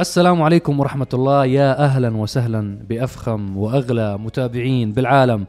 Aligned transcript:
السلام 0.00 0.42
عليكم 0.42 0.80
ورحمة 0.80 1.06
الله. 1.14 1.44
يا 1.44 1.84
أهلا 1.84 2.16
وسهلا 2.16 2.78
بأفخم 2.88 3.56
وأغلى 3.56 4.18
متابعين 4.18 4.92
بالعالم. 4.92 5.46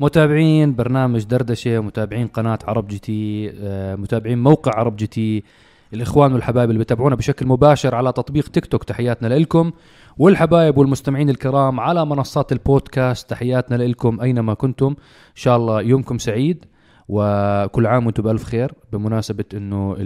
متابعين 0.00 0.74
برنامج 0.74 1.24
دردشة 1.24 1.80
متابعين 1.80 2.26
قناة 2.26 2.58
عرب 2.66 2.88
GT 2.88 3.52
آه، 3.60 3.94
متابعين 3.96 4.42
موقع 4.42 4.72
عرب 4.74 4.96
GT. 4.96 5.44
الإخوان 5.92 6.32
والحبايب 6.32 6.70
اللي 6.70 6.80
بتابعونا 6.80 7.14
بشكل 7.14 7.46
مباشر 7.46 7.94
على 7.94 8.12
تطبيق 8.12 8.48
تيك 8.48 8.66
توك 8.66 8.84
تحياتنا 8.84 9.34
لكم 9.34 9.72
والحبايب 10.18 10.78
والمستمعين 10.78 11.30
الكرام 11.30 11.80
على 11.80 12.06
منصات 12.06 12.52
البودكاست 12.52 13.30
تحياتنا 13.30 13.76
لكم 13.76 14.20
أينما 14.20 14.54
كنتم. 14.54 14.86
إن 14.88 15.34
شاء 15.34 15.56
الله 15.56 15.82
يومكم 15.82 16.18
سعيد. 16.18 16.64
وكل 17.08 17.86
عام 17.86 18.06
وأنتم 18.06 18.22
بألف 18.22 18.44
خير 18.44 18.72
بمناسبة 18.92 19.44
إنه 19.54 19.96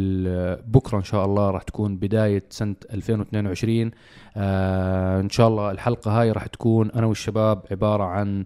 بكرة 0.66 0.98
إن 0.98 1.04
شاء 1.04 1.24
الله 1.24 1.50
راح 1.50 1.62
تكون 1.62 1.96
بداية 1.96 2.44
سنة 2.50 2.74
2022 2.92 3.90
آه 4.36 5.20
إن 5.20 5.30
شاء 5.30 5.48
الله 5.48 5.70
الحلقة 5.70 6.20
هاي 6.20 6.32
راح 6.32 6.46
تكون 6.46 6.90
أنا 6.90 7.06
والشباب 7.06 7.62
عبارة 7.70 8.04
عن 8.04 8.44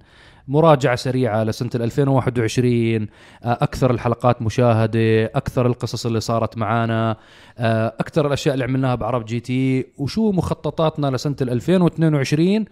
مراجعة 0.49 0.97
سريعة 0.97 1.45
لسنة 1.45 1.71
ال 1.75 1.83
2021 1.83 2.75
آه 3.03 3.07
أكثر 3.45 3.91
الحلقات 3.91 4.43
مشاهدة 4.43 5.25
أكثر 5.25 5.67
القصص 5.67 6.07
اللي 6.07 6.21
صارت 6.21 6.59
معانا 6.59 7.17
آه 7.59 7.95
أكثر 8.01 8.27
الأشياء 8.27 8.55
اللي 8.55 8.65
عملناها 8.65 8.95
بعرب 8.95 9.25
GT 9.25 9.87
وشو 9.99 10.33
مخططاتنا 10.33 11.11
لسنة 11.17 11.37
ال 11.43 11.51
2022 11.51 12.65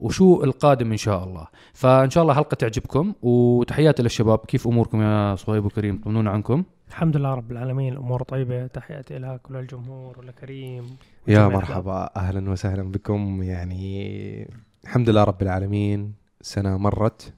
وشو 0.00 0.44
القادم 0.44 0.90
إن 0.90 0.96
شاء 0.96 1.24
الله. 1.24 1.46
فإن 1.72 2.10
شاء 2.10 2.22
الله 2.22 2.34
حلقة 2.34 2.54
تعجبكم 2.54 3.14
وتحياتي 3.22 4.02
للشباب. 4.02 4.38
كيف 4.38 4.68
أموركم 4.68 5.02
يا 5.02 5.36
صهيب 5.36 5.64
وكريم 5.64 6.00
طمنونا 6.00 6.30
عنكم. 6.30 6.64
الحمد 6.88 7.16
لله 7.16 7.34
رب 7.34 7.52
العالمين. 7.52 7.92
الأمور 7.92 8.22
طيبة. 8.22 8.66
تحياتي 8.66 9.18
لك 9.18 9.50
وللجمهور 9.50 10.18
ولكريم 10.18 10.96
يا 11.28 11.48
مرحبا. 11.48 12.10
أهلا 12.16 12.50
وسهلا 12.50 12.82
بكم. 12.82 13.42
يعني 13.42 14.50
الحمد 14.84 15.10
لله 15.10 15.24
رب 15.24 15.42
العالمين. 15.42 16.14
سنة 16.40 16.76
مرت. 16.76 17.32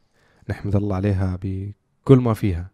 نحمد 0.50 0.76
الله 0.76 0.96
عليها 0.96 1.38
بكل 1.42 2.18
ما 2.18 2.34
فيها. 2.34 2.70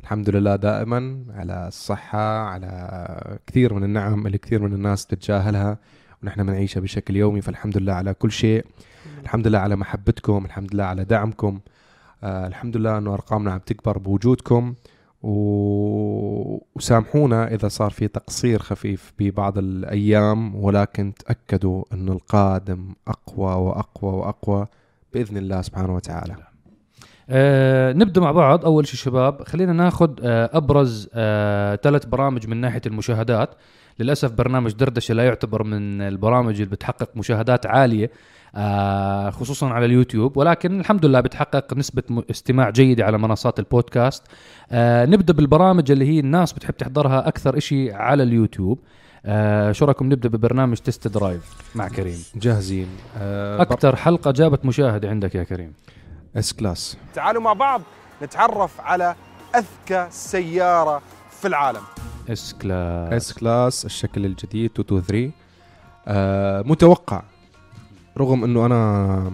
الحمد 0.00 0.30
لله 0.30 0.56
دائما 0.56 1.24
على 1.30 1.68
الصحة 1.68 2.38
على 2.38 3.38
كثير 3.46 3.74
من 3.74 3.84
النعم 3.84 4.26
اللي 4.26 4.38
كثير 4.38 4.62
من 4.62 4.72
الناس 4.72 5.06
تتجاهلها 5.06 5.78
ونحن 6.22 6.46
بنعيشها 6.46 6.80
بشكل 6.80 7.16
يومي. 7.16 7.40
فالحمد 7.40 7.78
لله 7.78 7.92
على 7.92 8.14
كل 8.14 8.30
شيء. 8.30 8.64
الحمد 9.22 9.46
لله 9.46 9.58
على 9.58 9.76
محبتكم 9.76 10.44
الحمد 10.44 10.74
لله 10.74 10.84
على 10.84 11.04
دعمكم. 11.04 11.60
آه 12.24 12.46
الحمد 12.46 12.76
لله 12.76 12.98
إنه 12.98 13.14
أرقامنا 13.14 13.52
عم 13.52 13.58
تكبر 13.58 13.98
بوجودكم. 13.98 14.74
و... 15.22 16.62
وسامحونا 16.74 17.54
إذا 17.54 17.68
صار 17.68 17.90
في 17.90 18.08
تقصير 18.08 18.58
خفيف 18.58 19.12
ببعض 19.18 19.58
الأيام 19.58 20.54
ولكن 20.54 21.12
تأكدوا 21.14 21.84
إنه 21.92 22.12
القادم 22.12 22.94
أقوى 23.08 23.54
وأقوى 23.54 24.12
وأقوى 24.12 24.66
بإذن 25.12 25.36
الله 25.36 25.62
سبحانه 25.62 25.94
وتعالى. 25.94 26.36
آه 27.30 27.92
نبدأ 27.92 28.20
مع 28.20 28.32
بعض. 28.32 28.64
أول 28.64 28.86
شيء 28.86 28.96
شباب 28.96 29.42
خلينا 29.42 29.72
ناخذ 29.72 30.10
آه 30.22 30.50
أبرز 30.52 31.08
آه 31.14 31.76
ثلاث 31.76 32.04
برامج 32.06 32.46
من 32.46 32.56
ناحية 32.56 32.82
المشاهدات. 32.86 33.50
للأسف 33.98 34.32
برنامج 34.32 34.72
دردشة 34.72 35.14
لا 35.14 35.24
يعتبر 35.24 35.62
من 35.62 36.00
البرامج 36.00 36.60
اللي 36.60 36.70
بتحقق 36.76 37.16
مشاهدات 37.16 37.66
عالية. 37.66 38.10
خصوصا 39.30 39.68
على 39.68 39.86
اليوتيوب. 39.86 40.36
ولكن 40.36 40.80
الحمد 40.80 41.04
لله 41.06 41.20
بتحقق 41.20 41.74
نسبة 41.74 42.02
م- 42.10 42.22
استماع 42.30 42.70
جيدة 42.70 43.04
على 43.04 43.18
منصات 43.18 43.58
البودكاست. 43.58 44.22
آه 44.72 45.06
نبدأ 45.06 45.32
بالبرامج 45.32 45.90
اللي 45.90 46.08
هي 46.08 46.20
الناس 46.20 46.52
بتحب 46.52 46.76
تحضرها 46.76 47.28
أكثر 47.28 47.58
شيء 47.58 47.94
على 47.94 48.22
اليوتيوب. 48.22 48.78
آه 49.26 49.72
شو 49.72 49.84
رأيكم 49.84 50.06
نبدأ 50.06 50.28
ببرنامج 50.28 50.76
Test 50.76 51.08
Drive 51.08 51.56
مع 51.74 51.88
كريم؟ 51.88 52.18
جاهزين. 52.36 52.88
آه 53.18 53.62
أكثر 53.62 53.96
حلقة 53.96 54.30
جابت 54.30 54.64
مشاهدة 54.64 55.10
عندك 55.10 55.34
يا 55.34 55.42
كريم. 55.44 55.72
اس 56.36 56.52
كلاس 56.52 56.96
تعالوا 57.14 57.42
مع 57.42 57.52
بعض 57.52 57.82
نتعرف 58.22 58.80
على 58.80 59.14
أذكى 59.56 60.06
سيارة 60.10 61.02
في 61.40 61.48
العالم. 61.48 61.80
S 62.30 62.54
Class 62.62 63.12
S 63.12 63.32
Class 63.32 63.84
الشكل 63.84 64.24
الجديد 64.26 64.70
223 64.78 65.32
آه 66.08 66.62
متوقع. 66.62 67.22
رغم 68.18 68.44
إنه 68.44 68.66
أنا 68.66 69.32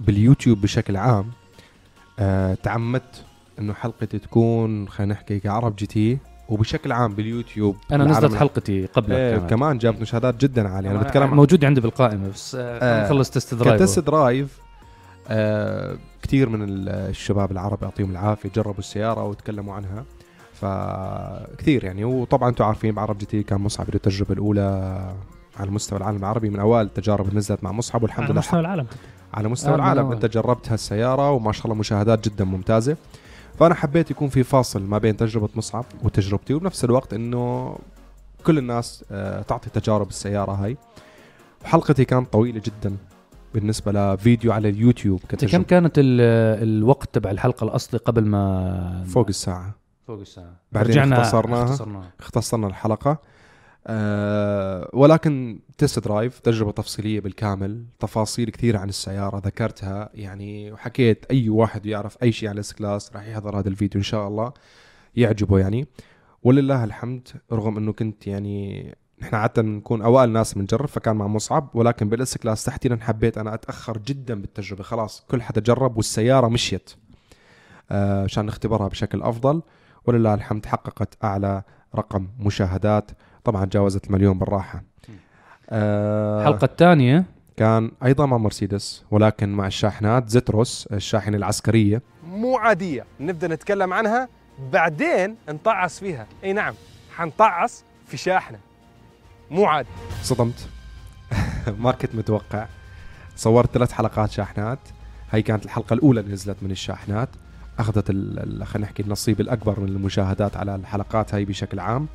باليوتيوب 0.00 0.60
بشكل 0.60 0.96
عام 0.96 1.30
آه 2.18 2.54
تعمدت 2.54 3.24
إنه 3.58 3.72
حلقتي 3.72 4.18
تكون 4.18 4.88
خلينا 4.88 5.14
نحكي 5.14 5.40
كعرب 5.40 5.76
GT 5.76 6.18
وبشكل 6.48 6.92
عام 6.92 7.14
باليوتيوب 7.14 7.76
أنا 7.92 8.04
نزلت 8.04 8.34
حلقتي 8.34 8.86
قبلك 8.86 9.10
إيه 9.16 9.36
كمان. 9.36 9.48
كمان 9.48 9.78
جابت 9.78 10.00
مشاهدات 10.00 10.36
جدا 10.44 10.68
عالية. 10.68 10.90
أنا 10.90 10.98
بتكلم 11.02 11.34
موجود 11.34 11.64
عندي 11.64 11.80
بالقائمة 11.80 12.28
بس 12.28 12.54
آه 12.54 12.60
آه، 12.60 13.04
نخلص 13.06 13.30
test 13.30 13.54
drive 13.54 13.82
ك 13.82 13.85
test 13.85 13.98
drive 13.98 14.58
آه 15.28 15.98
كثير 16.22 16.48
من 16.48 16.62
ال- 16.62 16.88
الشباب 16.88 17.52
العرب 17.52 17.82
يعطيهم 17.82 18.10
العافية 18.10 18.48
جربوا 18.56 18.78
السيارة 18.78 19.24
وتكلموا 19.24 19.74
عنها. 19.74 20.04
فكثير 20.54 21.84
يعني 21.84 22.04
وطبعا 22.04 22.48
أنتم 22.48 22.64
عارفين 22.64 22.94
بعرب 22.94 23.18
GT 23.18 23.42
كان 23.42 23.60
مصعب 23.60 23.94
التجربة 23.94 24.32
الأولى. 24.34 24.98
على 25.58 25.70
مستوى 25.70 25.98
العالم 25.98 26.16
العربي 26.18 26.50
من 26.50 26.58
أوائل 26.60 26.86
التجارب 26.86 27.26
اللي 27.28 27.38
نزلت 27.38 27.64
مع 27.64 27.72
مصعب 27.72 28.02
والحمد 28.02 28.24
على 28.24 28.32
لله. 28.32 28.40
مستوى 28.40 28.60
العالم 28.60 28.86
على 29.34 29.48
مستوى 29.48 29.72
آه، 29.72 29.76
العالم. 29.76 30.12
أنت 30.12 30.26
جربت 30.26 30.72
هالسياره 30.72 31.30
وما 31.30 31.52
شاء 31.52 31.64
الله 31.64 31.74
مشاهدات 31.74 32.28
جدا 32.28 32.44
ممتازة. 32.44 32.96
فأنا 33.58 33.74
حبيت 33.74 34.10
يكون 34.10 34.28
في 34.28 34.42
فاصل 34.42 34.82
ما 34.82 34.98
بين 34.98 35.16
تجربة 35.16 35.48
مصعب 35.56 35.84
وتجربتي 36.02 36.54
وبنفس 36.54 36.84
الوقت 36.84 37.14
إنه 37.14 37.76
كل 38.46 38.58
الناس 38.58 39.04
آه، 39.10 39.42
تعطي 39.42 39.70
تجارب 39.70 40.08
السيارة 40.08 40.52
هاي. 40.52 40.76
وحلقتي 41.64 42.04
كانت 42.04 42.32
طويلة 42.32 42.60
جدا 42.64 42.96
بالنسبة 43.54 43.92
لفيديو 43.92 44.52
على 44.52 44.68
اليوتيوب 44.68 45.20
أنت 45.22 45.30
كم 45.30 45.46
كتجربة. 45.46 45.64
كانت 45.64 45.98
ال- 45.98 46.20
الوقت 46.68 47.08
تبع 47.14 47.30
الحلقة 47.30 47.64
الأصلي 47.64 48.00
قبل 48.00 48.24
ما 48.24 49.04
فوق 49.08 49.26
الساعة. 49.28 49.74
فوق 50.06 50.20
الساعة؟ 50.20 50.52
بعدين 50.72 50.90
رجعنا 50.92 51.20
اختصرناها. 51.20 51.64
اختصرناها. 51.64 52.10
اختصرنا 52.20 52.66
الحلقة. 52.66 53.18
أه 53.86 54.90
ولكن 54.92 55.60
test 55.78 55.98
drive 55.98 56.38
تجربة 56.38 56.72
تفصيلية 56.72 57.20
بالكامل 57.20 57.84
تفاصيل 57.98 58.50
كثير 58.50 58.76
عن 58.76 58.88
السيارة 58.88 59.38
ذكرتها. 59.38 60.10
يعني 60.14 60.72
وحكيت 60.72 61.26
أي 61.30 61.48
واحد 61.48 61.86
يعرف 61.86 62.22
أي 62.22 62.32
شيء 62.32 62.48
عن 62.48 62.54
ال 62.54 62.72
S-Class 62.74 63.12
راح 63.12 63.26
يحضر 63.26 63.58
هذا 63.58 63.68
الفيديو 63.68 63.98
إن 63.98 64.04
شاء 64.04 64.28
الله. 64.28 64.52
يعجبه 65.16 65.58
يعني. 65.58 65.86
ولله 66.42 66.84
الحمد 66.84 67.28
رغم 67.52 67.76
إنه 67.76 67.92
كنت 67.92 68.26
يعني 68.26 68.94
نحن 69.22 69.34
عادة 69.34 69.62
نكون 69.62 70.02
أوائل 70.02 70.30
ناس 70.30 70.54
بنجرب 70.54 70.86
فكان 70.88 71.16
مع 71.16 71.26
مصعب. 71.26 71.70
ولكن 71.74 72.08
بال 72.08 72.38
S-Class 72.38 72.64
تحديدا 72.64 72.98
حبيت 73.02 73.38
أنا 73.38 73.54
أتأخر 73.54 73.98
جدا 73.98 74.40
بالتجربة. 74.40 74.82
خلاص 74.82 75.24
كل 75.30 75.42
حدا 75.42 75.60
جرب 75.60 75.96
والسيارة 75.96 76.48
مشيت. 76.48 76.90
آه، 77.90 78.24
عشان 78.24 78.46
نختبرها 78.46 78.88
بشكل 78.88 79.22
أفضل. 79.22 79.62
ولله 80.06 80.34
الحمد 80.34 80.66
حققت 80.66 81.24
أعلى 81.24 81.62
رقم 81.94 82.28
مشاهدات. 82.38 83.10
طبعا 83.44 83.64
جاوزت 83.64 84.06
المليون 84.06 84.38
بالراحة. 84.38 84.82
آه 85.70 86.40
الحلقة 86.40 86.64
الثانية. 86.64 87.24
كان 87.56 87.90
أيضا 88.04 88.26
مع 88.26 88.36
مرسيدس 88.36 89.04
ولكن 89.10 89.48
مع 89.48 89.66
الشاحنات. 89.66 90.28
زتروس 90.28 90.88
الشاحنة 90.92 91.36
العسكرية. 91.36 92.02
مو 92.26 92.56
عادية. 92.56 93.04
نبدأ 93.20 93.48
نتكلم 93.48 93.92
عنها 93.92 94.28
بعدين 94.72 95.36
نطعس 95.48 96.00
فيها. 96.00 96.26
إي 96.44 96.52
نعم 96.52 96.74
حنطعس 97.16 97.84
في 98.06 98.16
شاحنة. 98.16 98.58
مو 99.50 99.64
عادي. 99.64 99.88
صدمت. 100.22 100.68
ما 101.82 101.92
كنت 101.92 102.14
متوقع. 102.14 102.66
صورت 103.36 103.70
ثلاث 103.70 103.92
حلقات 103.92 104.30
شاحنات. 104.30 104.78
هاي 105.30 105.42
كانت 105.42 105.64
الحلقة 105.64 105.94
الأولى 105.94 106.20
اللي 106.20 106.32
نزلت 106.32 106.56
من 106.62 106.70
الشاحنات. 106.70 107.28
أخذت 107.78 108.10
ال- 108.10 108.38
ال- 108.62 108.66
خلينا 108.66 108.86
نحكي 108.86 109.02
النصيب 109.02 109.40
الأكبر 109.40 109.80
من 109.80 109.88
المشاهدات 109.88 110.56
على 110.56 110.74
الحلقات 110.74 111.34
هاي 111.34 111.44
بشكل 111.44 111.80
عام. 111.80 112.08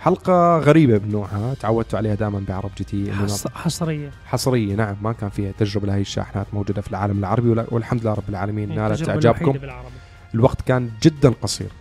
حلقة 0.00 0.58
غريبة 0.58 0.98
من 0.98 1.12
نوعها 1.12 1.54
تعودتوا 1.54 1.98
عليها 1.98 2.14
دائما 2.14 2.44
بعرب 2.48 2.70
GT 2.78 2.96
إنه 3.12 3.22
حص- 3.22 3.46
حصرية. 3.48 4.10
حصرية 4.26 4.74
نعم. 4.74 4.96
ما 5.02 5.12
كان 5.12 5.30
فيها 5.30 5.52
تجربة 5.52 5.86
لهي 5.86 6.00
الشاحنات 6.00 6.46
موجودة 6.52 6.82
في 6.82 6.90
العالم 6.90 7.18
العربي 7.18 7.48
والحمد 7.70 8.00
لله 8.02 8.14
رب 8.14 8.28
العالمين 8.28 8.74
نالت 8.74 9.00
التجربة 9.00 9.14
إعجابكم. 9.14 9.58
الوقت 10.34 10.60
كان 10.62 10.90
جدا 11.02 11.28
قصير 11.42 11.72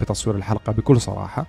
بتصوير 0.00 0.36
الحلقة 0.36 0.72
بكل 0.72 1.00
صراحة. 1.00 1.46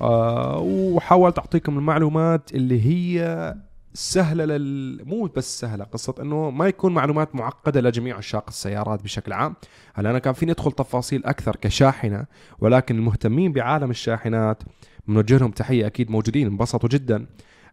آه 0.00 0.58
وحاولت 0.58 1.38
أعطيكم 1.38 1.78
المعلومات 1.78 2.54
اللي 2.54 2.86
هي 2.86 3.54
سهلة 3.94 4.44
لل... 4.44 5.02
مو 5.08 5.24
بس 5.36 5.60
سهلة 5.60 5.84
قصة 5.84 6.14
أنه 6.20 6.50
ما 6.50 6.66
يكون 6.68 6.94
معلومات 6.94 7.34
معقدة 7.34 7.80
لجميع 7.80 8.16
عشاق 8.16 8.44
السيارات 8.48 9.02
بشكل 9.02 9.32
عام. 9.32 9.54
هلا 9.94 10.10
أنا 10.10 10.18
كان 10.18 10.32
فيني 10.32 10.52
أدخل 10.52 10.72
تفاصيل 10.72 11.24
أكثر 11.24 11.56
كشاحنة 11.56 12.24
ولكن 12.58 12.96
المهتمين 12.96 13.52
بعالم 13.52 13.90
الشاحنات 13.90 14.62
بنوجه 15.08 15.38
لهم 15.38 15.50
تحية 15.50 15.86
أكيد 15.86 16.10
موجودين 16.10 16.46
انبسطوا 16.46 16.88
جدا. 16.88 17.26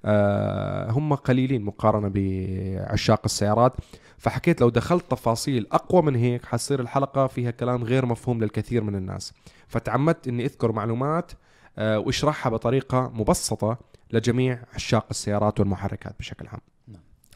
آه 0.05 0.91
هم 0.91 1.15
قليلين 1.15 1.61
مقارنة 1.61 2.11
بعشاق 2.13 3.21
السيارات. 3.25 3.73
فحكيت 4.17 4.61
لو 4.61 4.69
دخلت 4.69 5.11
تفاصيل 5.11 5.67
أقوى 5.71 6.01
من 6.01 6.15
هيك 6.15 6.45
حتصير 6.45 6.79
الحلقة 6.79 7.27
فيها 7.27 7.51
كلام 7.51 7.83
غير 7.83 8.05
مفهوم 8.05 8.43
للكثير 8.43 8.83
من 8.83 8.95
الناس. 8.95 9.33
فتعمدت 9.67 10.27
إني 10.27 10.45
أذكر 10.45 10.71
معلومات 10.71 11.31
آه، 11.77 11.99
وأشرحها 11.99 12.49
بطريقة 12.49 13.11
مبسطة 13.13 13.77
لجميع 14.11 14.59
عشاق 14.73 15.05
السيارات 15.11 15.59
والمحركات 15.59 16.15
بشكل 16.19 16.47
عام. 16.47 16.59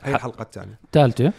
هي 0.01 0.15
الحلقة 0.15 0.41
الثانية. 0.41 0.79
الثالثة؟ 0.85 1.33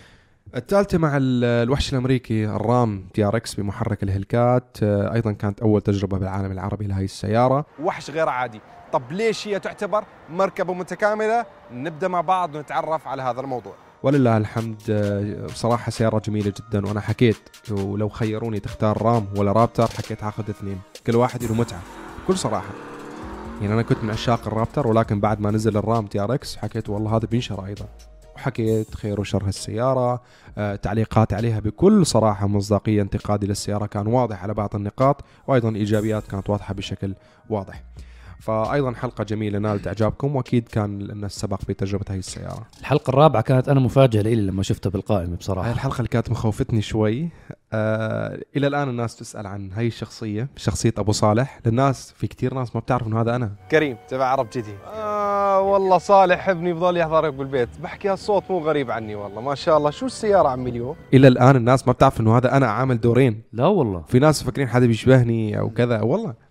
الثالثة 0.56 0.98
مع 0.98 1.16
ال- 1.16 1.44
الوحش 1.44 1.92
الأمريكي 1.92 2.46
ال 2.46 2.61
RAM 2.61 3.05
TRX 3.14 3.55
بمحرك 3.54 4.02
ال 4.02 4.12
Hellcat 4.12 4.76
آه، 4.82 5.14
أيضا 5.14 5.32
كانت 5.32 5.60
أول 5.60 5.80
تجربة 5.80 6.18
بالعالم 6.18 6.52
العربي 6.52 6.86
لهي 6.86 7.04
السيارة. 7.04 7.66
وحش 7.82 8.10
غير 8.10 8.28
عادي. 8.28 8.60
طب 8.92 9.02
ليش 9.12 9.48
هي 9.48 9.58
تعتبر 9.60 10.04
مركبة 10.30 10.74
متكاملة؟ 10.74 11.46
نبدأ 11.72 12.08
مع 12.08 12.20
بعض 12.20 12.54
ونتعرف 12.54 13.08
على 13.08 13.22
هذا 13.22 13.40
الموضوع. 13.40 13.74
ولله 14.02 14.36
الحمد 14.36 14.82
آه، 14.90 15.46
بصراحة 15.46 15.90
سيارة 15.90 16.18
جميلة 16.18 16.52
جدا 16.68 16.86
وأنا 16.86 17.00
حكيت 17.00 17.36
ولو 17.70 18.08
خيروني 18.08 18.60
تختار 18.60 19.02
RAM 19.02 19.26
ولا 19.36 19.52
Raptor 19.52 19.87
حكيت 19.86 20.24
هاخذ 20.24 20.50
اثنين. 20.50 20.78
كل 21.06 21.16
واحد 21.16 21.42
له 21.44 21.54
متعة 21.54 21.80
بكل 22.24 22.38
صراحة. 22.38 22.70
يعني 23.60 23.74
أنا 23.74 23.82
كنت 23.82 24.04
من 24.04 24.10
عشاق 24.10 24.46
ال 24.46 24.52
Raptor 24.52 24.87
ولكن 24.86 25.20
بعد 25.20 25.40
ما 25.40 25.50
نزل 25.50 25.76
ال 25.76 25.84
RAM 25.84 26.06
TRX 26.06 26.56
حكيت 26.56 26.88
والله 26.88 27.16
هذا 27.16 27.26
بينشر 27.30 27.66
أيضا. 27.66 27.86
وحكيت 28.38 28.94
خير 28.94 29.20
وشر 29.20 29.44
هالسيارة. 29.46 30.23
آه، 30.58 30.76
تعليقات 30.76 31.35
عليها 31.35 31.61
بكل 31.61 32.06
صراحة 32.06 32.46
مصداقية. 32.46 33.02
انتقادي 33.02 33.46
للسيارة 33.46 33.87
كان 33.87 34.06
واضح 34.06 34.43
على 34.43 34.55
بعض 34.55 34.75
النقاط 34.75 35.25
وأيضا 35.46 35.69
إيجابيات 35.69 36.26
كانت 36.26 36.50
واضحة 36.50 36.75
بشكل 36.75 37.14
واضح. 37.50 37.82
فايضا 38.40 38.93
حلقة 38.93 39.25
جميلة 39.25 39.58
نالت 39.58 39.87
إعجابكم 39.87 40.37
وأكيد 40.37 40.69
كان 40.69 40.99
لنا 40.99 41.26
السبق 41.26 41.61
بتجربه 41.69 42.05
هي 42.11 42.19
السيارة. 42.19 42.67
الحلقة 42.81 43.11
الرابعة 43.11 43.43
كانت 43.43 43.69
أنا 43.69 43.81
مفاجأة 43.81 44.23
لي 44.23 44.35
لما 44.35 44.62
شفتها 44.62 44.90
بالقائمة 44.90 45.31
هاي 45.31 45.37
بصراحه 45.37 45.73
الحلقة 45.73 45.99
اللي 45.99 46.08
كانت 46.08 46.31
مخوفتني 46.31 46.82
شوي. 46.82 47.29
آه 47.73 48.40
إلى 48.56 48.67
الآن 48.67 48.88
الناس 48.88 49.17
تسأل 49.17 49.46
عن 49.46 49.73
هاي 49.73 49.87
الشخصية 49.87 50.49
شخصية 50.56 50.94
أبو 50.99 51.12
صالح. 51.12 51.61
للناس 51.67 52.12
في 52.17 52.26
كتير 52.26 52.55
ناس 52.55 52.75
ما 52.75 52.81
بتعرف 52.81 53.06
إنه 53.06 53.20
هذا 53.20 53.37
أنا. 53.37 53.52
كريم 53.70 53.96
تبع 54.08 54.25
عرب 54.25 54.46
جدي 54.52 54.75
آه 54.94 55.61
والله 55.61 55.99
صالح 55.99 56.49
ابني 56.49 56.73
بضل 56.73 56.96
يحضر 56.96 57.31
بالبيت. 57.31 57.69
بحكي 57.82 58.08
هالصوت 58.08 58.43
مو 58.50 58.58
غريب 58.58 58.91
عني 58.91 59.14
والله 59.14 59.41
ما 59.41 59.55
شاء 59.55 59.79
الله. 59.79 59.91
شو 59.91 60.06
السيارة 60.06 60.49
عمي 60.49 60.70
اليوم؟ 60.70 60.96
إلى 61.14 61.29
الآن 61.29 61.56
الناس 61.56 61.87
ما 61.87 61.93
بتعرف 61.93 62.20
إنه 62.20 62.37
هذا 62.37 62.56
أنا 62.56 62.67
عامل 62.67 63.00
دورين. 63.00 63.43
لا 63.52 63.67
والله. 63.67 64.05
في 64.08 64.19
ناس 64.19 64.43
فاكرين 64.43 64.69
حدا 64.69 64.87
بيشبهني 64.87 65.58
أو 65.58 65.70
كذا. 65.70 66.00
والله 66.00 66.47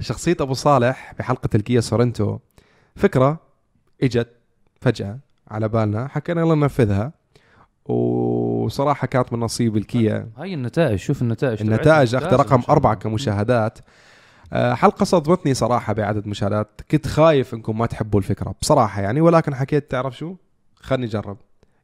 شخصية 0.00 0.36
أبو 0.40 0.54
صالح 0.54 1.14
بحلقة 1.18 1.48
الكيا 1.54 1.80
سورنتو. 1.80 2.38
فكرة 2.96 3.40
إجت 4.02 4.28
فجأة 4.80 5.18
على 5.48 5.68
بالنا 5.68 6.08
حكينا 6.08 6.40
يلا 6.40 6.54
ننفذها. 6.54 7.12
وصراحة 7.84 9.06
كانت 9.06 9.32
من 9.32 9.40
نصيب 9.40 9.76
الكيا. 9.76 10.28
هاي 10.36 10.54
النتائج 10.54 10.98
شوف 10.98 11.22
النتائج 11.22 11.60
النتائج 11.60 12.10
تبعتها 12.10 12.28
اخذ 12.28 12.36
ممتازة 12.36 12.56
رقم 12.56 12.76
الله. 12.76 12.94
كمشاهدات. 12.94 13.78
آه، 14.52 14.74
حلقة 14.74 15.04
صدمتني 15.04 15.54
صراحة 15.54 15.92
بعدد 15.92 16.26
مشاهدات. 16.26 16.80
كنت 16.90 17.06
خايف 17.06 17.54
إنكم 17.54 17.78
ما 17.78 17.86
تحبوا 17.86 18.20
الفكرة 18.20 18.54
بصراحة 18.60 19.02
يعني 19.02 19.20
ولكن 19.20 19.54
حكيت 19.54 19.90
تعرف 19.90 20.16
شو؟ 20.16 20.34
خلني 20.80 21.06
أجرب. 21.06 21.36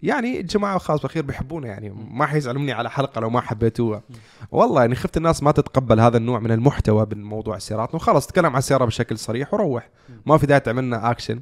يعني 0.03 0.41
الجماعة 0.41 0.79
خاص 0.79 1.03
بخير 1.03 1.23
بيحبونا 1.23 1.69
يعني. 1.69 1.91
ما 1.91 2.27
حيزعلوا 2.27 2.61
مني 2.61 2.73
على 2.73 2.91
حلقة 2.91 3.21
لو 3.21 3.31
ما 3.31 3.41
حبيتوها 3.41 4.03
والله 4.51 4.81
يعني 4.81 4.95
خفت 4.95 5.17
الناس 5.17 5.43
ما 5.43 5.53
تتقبل 5.53 6.01
هذا 6.01 6.17
النوع 6.17 6.39
من 6.39 6.53
المحتوى 6.53 7.07
بالموضوع 7.07 7.57
السيارات. 7.57 7.95
وخلص 7.95 8.27
تكلم 8.27 8.47
عن 8.47 8.59
السيارة 8.59 8.85
بشكل 8.85 9.19
صريح 9.19 9.55
وروح. 9.55 9.89
ما 10.27 10.39
في 10.39 10.47
داعي 10.47 10.61
تعملنا 10.61 11.11
اكشن 11.11 11.41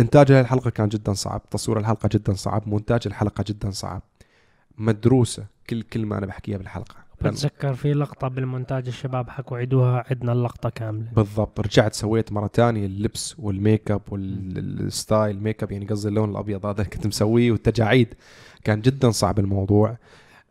إنتاج 0.00 0.32
هاي 0.32 0.40
الحلقة 0.40 0.70
كان 0.70 0.88
جدا 0.88 1.12
صعب. 1.12 1.42
تصوير 1.50 1.78
الحلقة 1.78 2.08
جدا 2.12 2.34
صعب. 2.34 2.68
مونتاج 2.68 3.00
الحلقة 3.06 3.44
جدا 3.48 3.70
صعب. 3.70 4.02
مدروسة. 4.78 5.44
كل 5.70 5.82
كلمة 5.82 6.18
أنا 6.18 6.26
بحكيها 6.26 6.58
بالحلقة. 6.58 7.03
بتذكر 7.30 7.74
في 7.74 7.92
لقطة 7.92 8.28
بالمونتاج 8.28 8.86
الشباب 8.86 9.30
حكوا 9.30 9.56
عيدوها 9.56 10.04
عدنا 10.10 10.32
اللقطة 10.32 10.68
كاملة. 10.70 11.06
بالضبط. 11.16 11.60
رجعت 11.60 11.94
سويت 11.94 12.32
مرة 12.32 12.46
تانية 12.46 12.86
اللبس 12.86 13.36
وال 13.38 13.90
make-up 13.90 14.02
وال 14.10 15.42
style 15.42 15.62
make-up 15.62 15.72
يعني 15.72 15.86
قصدي 15.86 16.08
اللون 16.08 16.30
الأبيض 16.30 16.66
هذا 16.66 16.82
كنت 16.92 17.06
مسويه 17.06 17.52
والتجاعيد 17.52 18.14
كان 18.64 18.80
جدا 18.80 19.10
صعب 19.10 19.38
الموضوع. 19.38 19.96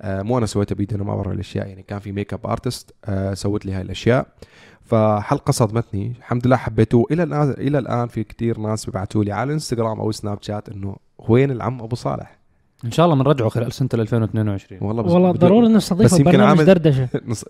آه 0.02 0.22
مو 0.22 0.38
أنا 0.38 0.46
سويته 0.46 0.76
بايدي 0.76 0.96
أنا 0.96 1.04
ما 1.04 1.16
برا 1.16 1.34
الأشياء. 1.34 1.68
يعني 1.68 1.84
كان 1.84 2.00
في 2.00 2.12
make-up 2.12 2.46
artist 2.48 2.94
آه 3.06 3.34
سوت 3.34 3.66
لي 3.66 3.74
هاي 3.74 3.82
الأشياء. 3.82 4.28
فحلقة 4.82 5.52
صدمتني. 5.52 6.14
الحمد 6.18 6.48
لله 6.48 6.56
حبيتوه 6.58 7.06
إلى 7.12 7.24
الان 7.24 7.52
إلى 7.52 7.80
الآن 7.80 8.08
في 8.08 8.24
كتير 8.24 8.60
ناس 8.60 8.86
بيبعتوا 8.86 9.24
لي 9.24 9.32
على 9.32 9.48
الانستغرام 9.48 10.00
أو 10.00 10.12
سناب 10.12 10.38
شات 10.42 10.70
إنه 10.70 10.96
وين 11.30 11.52
العم 11.52 11.82
أبو 11.82 11.96
صالح؟ 11.96 12.43
إن 12.86 12.92
شاء 12.92 13.06
الله 13.06 13.16
بنرجعه 13.24 13.50
خلال 13.50 13.72
سنة 13.74 13.90
2022 13.94 14.82
والله 14.84 15.04
بس 15.04 15.12
والله 15.12 15.32
ضروري 15.32 15.68
بس 15.68 15.72
نستضيفه 15.76 16.18
يمكن 16.18 16.32
برنامج 16.32 16.50
عامل- 16.50 16.66
دردشة. 16.66 17.08
نص... 17.28 17.46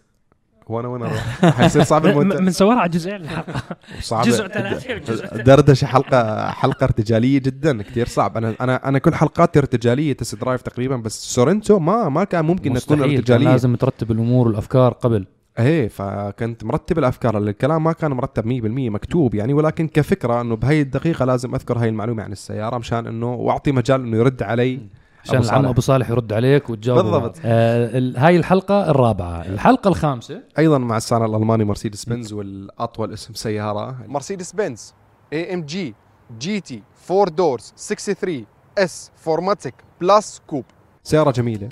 وأنا 0.68 0.88
أروح 0.88 1.46
حيصير 1.46 1.84
صعب 1.84 2.06
المونتاج 2.08 2.40
بنصورها 2.40 2.80
على 2.80 2.90
جزئين 2.90 3.16
الحلقة. 3.16 3.62
صعب. 4.02 4.26
جزء 4.26 4.48
ثلاثة 4.48 4.96
وجزء 4.96 5.44
دردشة 5.44 5.86
حلقه 5.86 6.50
حلقة 6.50 6.84
ارتجالية 6.84 7.40
جدا 7.40 7.82
كثير 7.82 8.08
صعب. 8.08 8.38
أنا 8.38 8.56
أنا 8.62 8.88
أنا 8.90 9.00
كل 9.00 9.14
حلقاتي 9.16 9.60
ارتجالية 9.60 10.14
test 10.14 10.36
drive 10.42 10.62
تقريبا 10.62 10.96
بس 10.96 11.34
Sorento 11.36 11.80
ما 11.80 12.10
ما 12.10 12.24
كان 12.24 12.46
ممكن 12.46 12.74
تكون 12.74 13.02
ارتجالية. 13.02 13.46
لازم 13.50 13.76
ترتب 13.76 14.12
الأمور 14.12 14.48
والأفكار 14.48 14.94
قبل. 14.94 15.26
إيه 15.60 15.88
فكنت 15.88 16.64
مرتب 16.64 17.00
الأفكار. 17.00 17.38
الكلام 17.38 17.84
ما 17.84 17.92
كان 17.94 18.12
مرتب 18.12 18.44
100% 18.44 18.90
مكتوب 18.92 19.36
يعني. 19.36 19.54
ولكن 19.54 19.88
كفكرة 19.88 20.42
إنه 20.42 20.56
بهي 20.56 20.82
الدقيقة 20.82 21.26
لازم 21.26 21.56
أذكر 21.56 21.78
هاي 21.78 21.90
المعلومة 21.90 22.24
عن 22.24 22.32
السيارة 22.32 22.78
مشان 22.78 23.08
إنه 23.08 23.34
وأعطي 23.34 23.72
مجال 23.72 24.02
إنه 24.02 24.18
يرد 24.18 24.44
علي. 24.44 24.80
عشان 25.24 25.36
أبو 25.36 25.46
العم 25.46 25.56
صالح. 25.62 25.70
أبو 25.70 25.82
صالح 25.82 26.10
يرد 26.10 26.34
عليك 26.34 26.70
وتجاوب 26.70 27.00
بالضبط. 27.00 27.36
آه 27.46 27.98
ال- 27.98 28.18
هاي 28.18 28.38
الحلقة 28.38 28.90
الرابعة. 28.92 29.42
الحلقة 29.42 29.88
الخامسة. 29.88 30.42
أيضا 30.58 30.78
مع 30.78 30.98
الصانع 30.98 31.26
الألماني 31.26 31.64
مرسيدس 31.64 32.06
بنز 32.06 32.34
والأطول 32.34 33.14
اسم 33.14 33.34
سيارة. 33.34 33.96
مرسيدس 34.08 34.52
بنز 34.54 34.94
AMG 35.34 35.62
GT 35.62 36.84
4 37.12 37.26
doors 37.30 37.74
63 37.78 38.46
S 38.78 39.12
4MATIC 39.16 39.74
Plus 40.02 40.42
Coupe 40.48 40.66
سيارة 41.04 41.32
جميلة. 41.32 41.70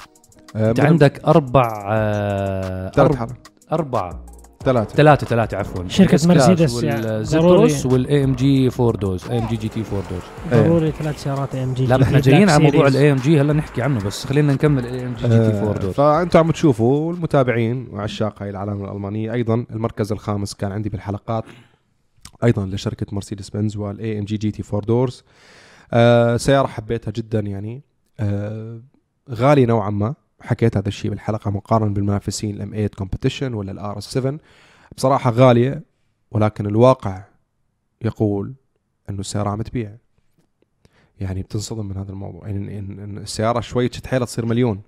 آه، 0.56 0.70
أنت 0.70 0.80
عندك 0.80 1.26
أربع 1.26 1.84
آه 1.92 2.90
ثلاث 2.90 3.12
أرب- 3.12 3.16
حلقات 3.16 3.38
اربعه 4.68 4.84
ثلاثة. 4.84 4.96
ثلاثة 4.96 5.28
ثلاثة 5.28 5.58
عفوا. 5.58 5.88
شركة 5.88 6.28
مرسيدس 6.28 6.84
يعني 6.84 7.24
ضروري. 7.24 7.76
وال 7.86 8.24
AMG 8.24 8.70
4 8.80 8.92
doors 8.92 9.30
AMG 9.30 9.48
GT 9.48 9.84
4 9.94 10.04
doors. 10.10 10.22
ضروري 10.52 10.92
ثلاث 10.92 11.24
سيارات 11.24 11.56
AMG 11.56 11.86
لا 11.86 12.04
إحنا 12.04 12.20
جايين 12.20 12.50
على 12.50 12.64
موضوع 12.64 12.88
الاي 12.88 13.12
ام 13.12 13.18
جي 13.18 13.42
هلا 13.42 13.54
نحكي 13.54 13.82
عنه 13.82 14.06
بس 14.06 14.26
خلينا 14.26 14.54
نكمل 14.54 14.86
ال 14.86 15.06
AMG 15.06 15.14
GT 15.14 15.60
4 15.60 15.78
doors. 15.78 15.94
فأنتم 15.94 16.40
عم 16.40 16.52
تشوفوا 16.52 17.14
المتابعين 17.14 17.88
وعشاق 17.92 18.42
هاي 18.44 18.50
العلامه 18.50 18.86
الألمانية. 18.86 19.34
أيضا 19.34 19.66
المركز 19.72 20.12
الخامس 20.12 20.54
كان 20.54 20.72
عندي 20.72 20.90
بالحلقات. 20.90 21.44
أيضا 22.44 22.66
لشركة 22.66 23.06
مرسيدس 23.12 23.50
بنز 23.50 23.78
وال 23.78 24.20
AMG 24.20 24.26
GT 24.26 24.64
4 24.74 24.82
doors 24.88 25.24
آه 25.94 26.38
سيارة 26.38 26.68
حبيتها 26.68 27.12
جدا 27.12 27.40
يعني. 27.40 27.82
آه 28.20 28.80
غالي 29.32 29.66
نوعا 29.66 29.90
ما. 29.90 30.14
حكيت 30.42 30.78
هذا 30.78 30.88
الشيء 30.88 31.12
بالحلقة 31.12 31.52
مقارنة 31.52 31.94
بالمنافسين 31.94 32.56
ال 32.56 32.63
M 32.63 32.70
8 32.70 32.88
Competition 32.88 33.54
ولا 33.54 33.72
ال 33.72 33.98
RS 33.98 34.04
7 34.04 34.40
بصراحة 34.98 35.32
غالية 35.32 35.84
ولكن 36.32 36.66
الواقع 36.66 37.24
يقول 38.02 38.54
إنه 39.10 39.20
السيارة 39.20 39.50
عم 39.50 39.62
تبيع. 39.62 39.96
يعني 41.20 41.42
بتنصدم 41.42 41.86
من 41.86 41.98
هذا 41.98 42.12
الموضوع. 42.12 42.48
يعني 42.48 42.80
إن, 42.80 43.18
السيارة 43.18 43.60
شوي 43.60 43.88
تشد 43.90 44.08
حيلها 44.08 44.26
تصير 44.26 44.46
مليون. 44.46 44.82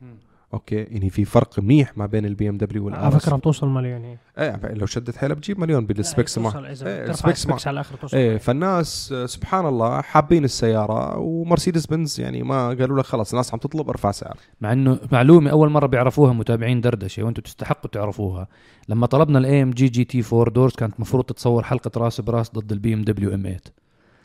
okay 0.53 0.75
يعني 0.75 1.10
في 1.10 1.25
فرق 1.25 1.60
منيح 1.60 1.98
ما 1.98 2.05
بين 2.05 2.25
ال 2.25 2.50
BMW 2.50 2.89
على 2.89 2.98
وال 2.98 3.12
R 3.12 3.19
فكرة 3.19 3.36
بتوصل 3.36 3.67
مليون 3.67 4.03
هي. 4.03 4.17
إيه 4.38 4.74
لو 4.74 4.86
شدت 4.86 5.17
حيلها 5.17 5.36
بتجيب 5.36 5.60
مليون 5.60 5.86
بال 5.86 6.00
specs 6.00 6.38
إذا 6.38 7.05
ترفع 7.05 7.29
ال 7.29 7.36
specs 7.36 7.67
على 7.67 7.74
الآخر 7.74 7.95
توصل. 7.95 8.17
إيه 8.17 8.38
فالناس 8.38 9.13
سبحان 9.25 9.65
الله 9.65 10.01
حابين 10.01 10.43
السيارة 10.43 11.17
ومرسيدس 11.17 11.86
بنز 11.86 12.19
يعني 12.19 12.43
ما 12.43 12.67
قالوا 12.67 13.00
لك 13.00 13.05
خلص 13.05 13.31
الناس 13.31 13.53
عم 13.53 13.60
تطلب 13.60 13.89
ارفع 13.89 14.12
سعر. 14.12 14.38
مع 14.62 14.74
إنه 14.74 15.00
معلومة 15.12 15.51
أول 15.51 15.69
مرة 15.69 15.88
بيعرفوها 15.88 16.33
متابعين 16.33 16.81
دردشة 16.81 17.24
وأنتم 17.24 17.41
تستحقوا 17.41 17.91
تعرفوها. 17.91 18.48
لما 18.89 19.05
طلبنا 19.05 19.39
ال 19.39 19.63
AMG 19.63 19.72
GT 19.72 20.24
4 20.33 20.53
doors 20.53 20.74
كانت 20.75 20.95
المفروض 20.95 21.24
تتصور 21.24 21.63
حلقة 21.63 21.91
راس 21.98 22.22
براس 22.22 22.51
ضد 22.51 22.72
ال 22.72 22.93
BMW 22.93 23.33
M 23.33 23.41
8 23.41 23.60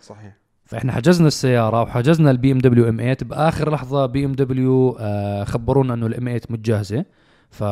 صحيح. 0.00 0.48
فإحنا 0.68 0.92
حجزنا 0.92 1.26
السيارة 1.26 1.82
وحجزنا 1.82 2.30
ال 2.30 2.52
BMW 2.52 2.88
M 2.88 2.97
8 2.96 3.16
بآخر 3.22 3.72
لحظة 3.72 4.06
BMW 4.06 4.99
خبرونا 5.44 5.94
إنه 5.94 6.06
ال 6.06 6.15
M 6.15 6.25
8 6.25 6.40
مش 6.50 6.58
جاهزه 6.58 7.04
ف... 7.50 7.64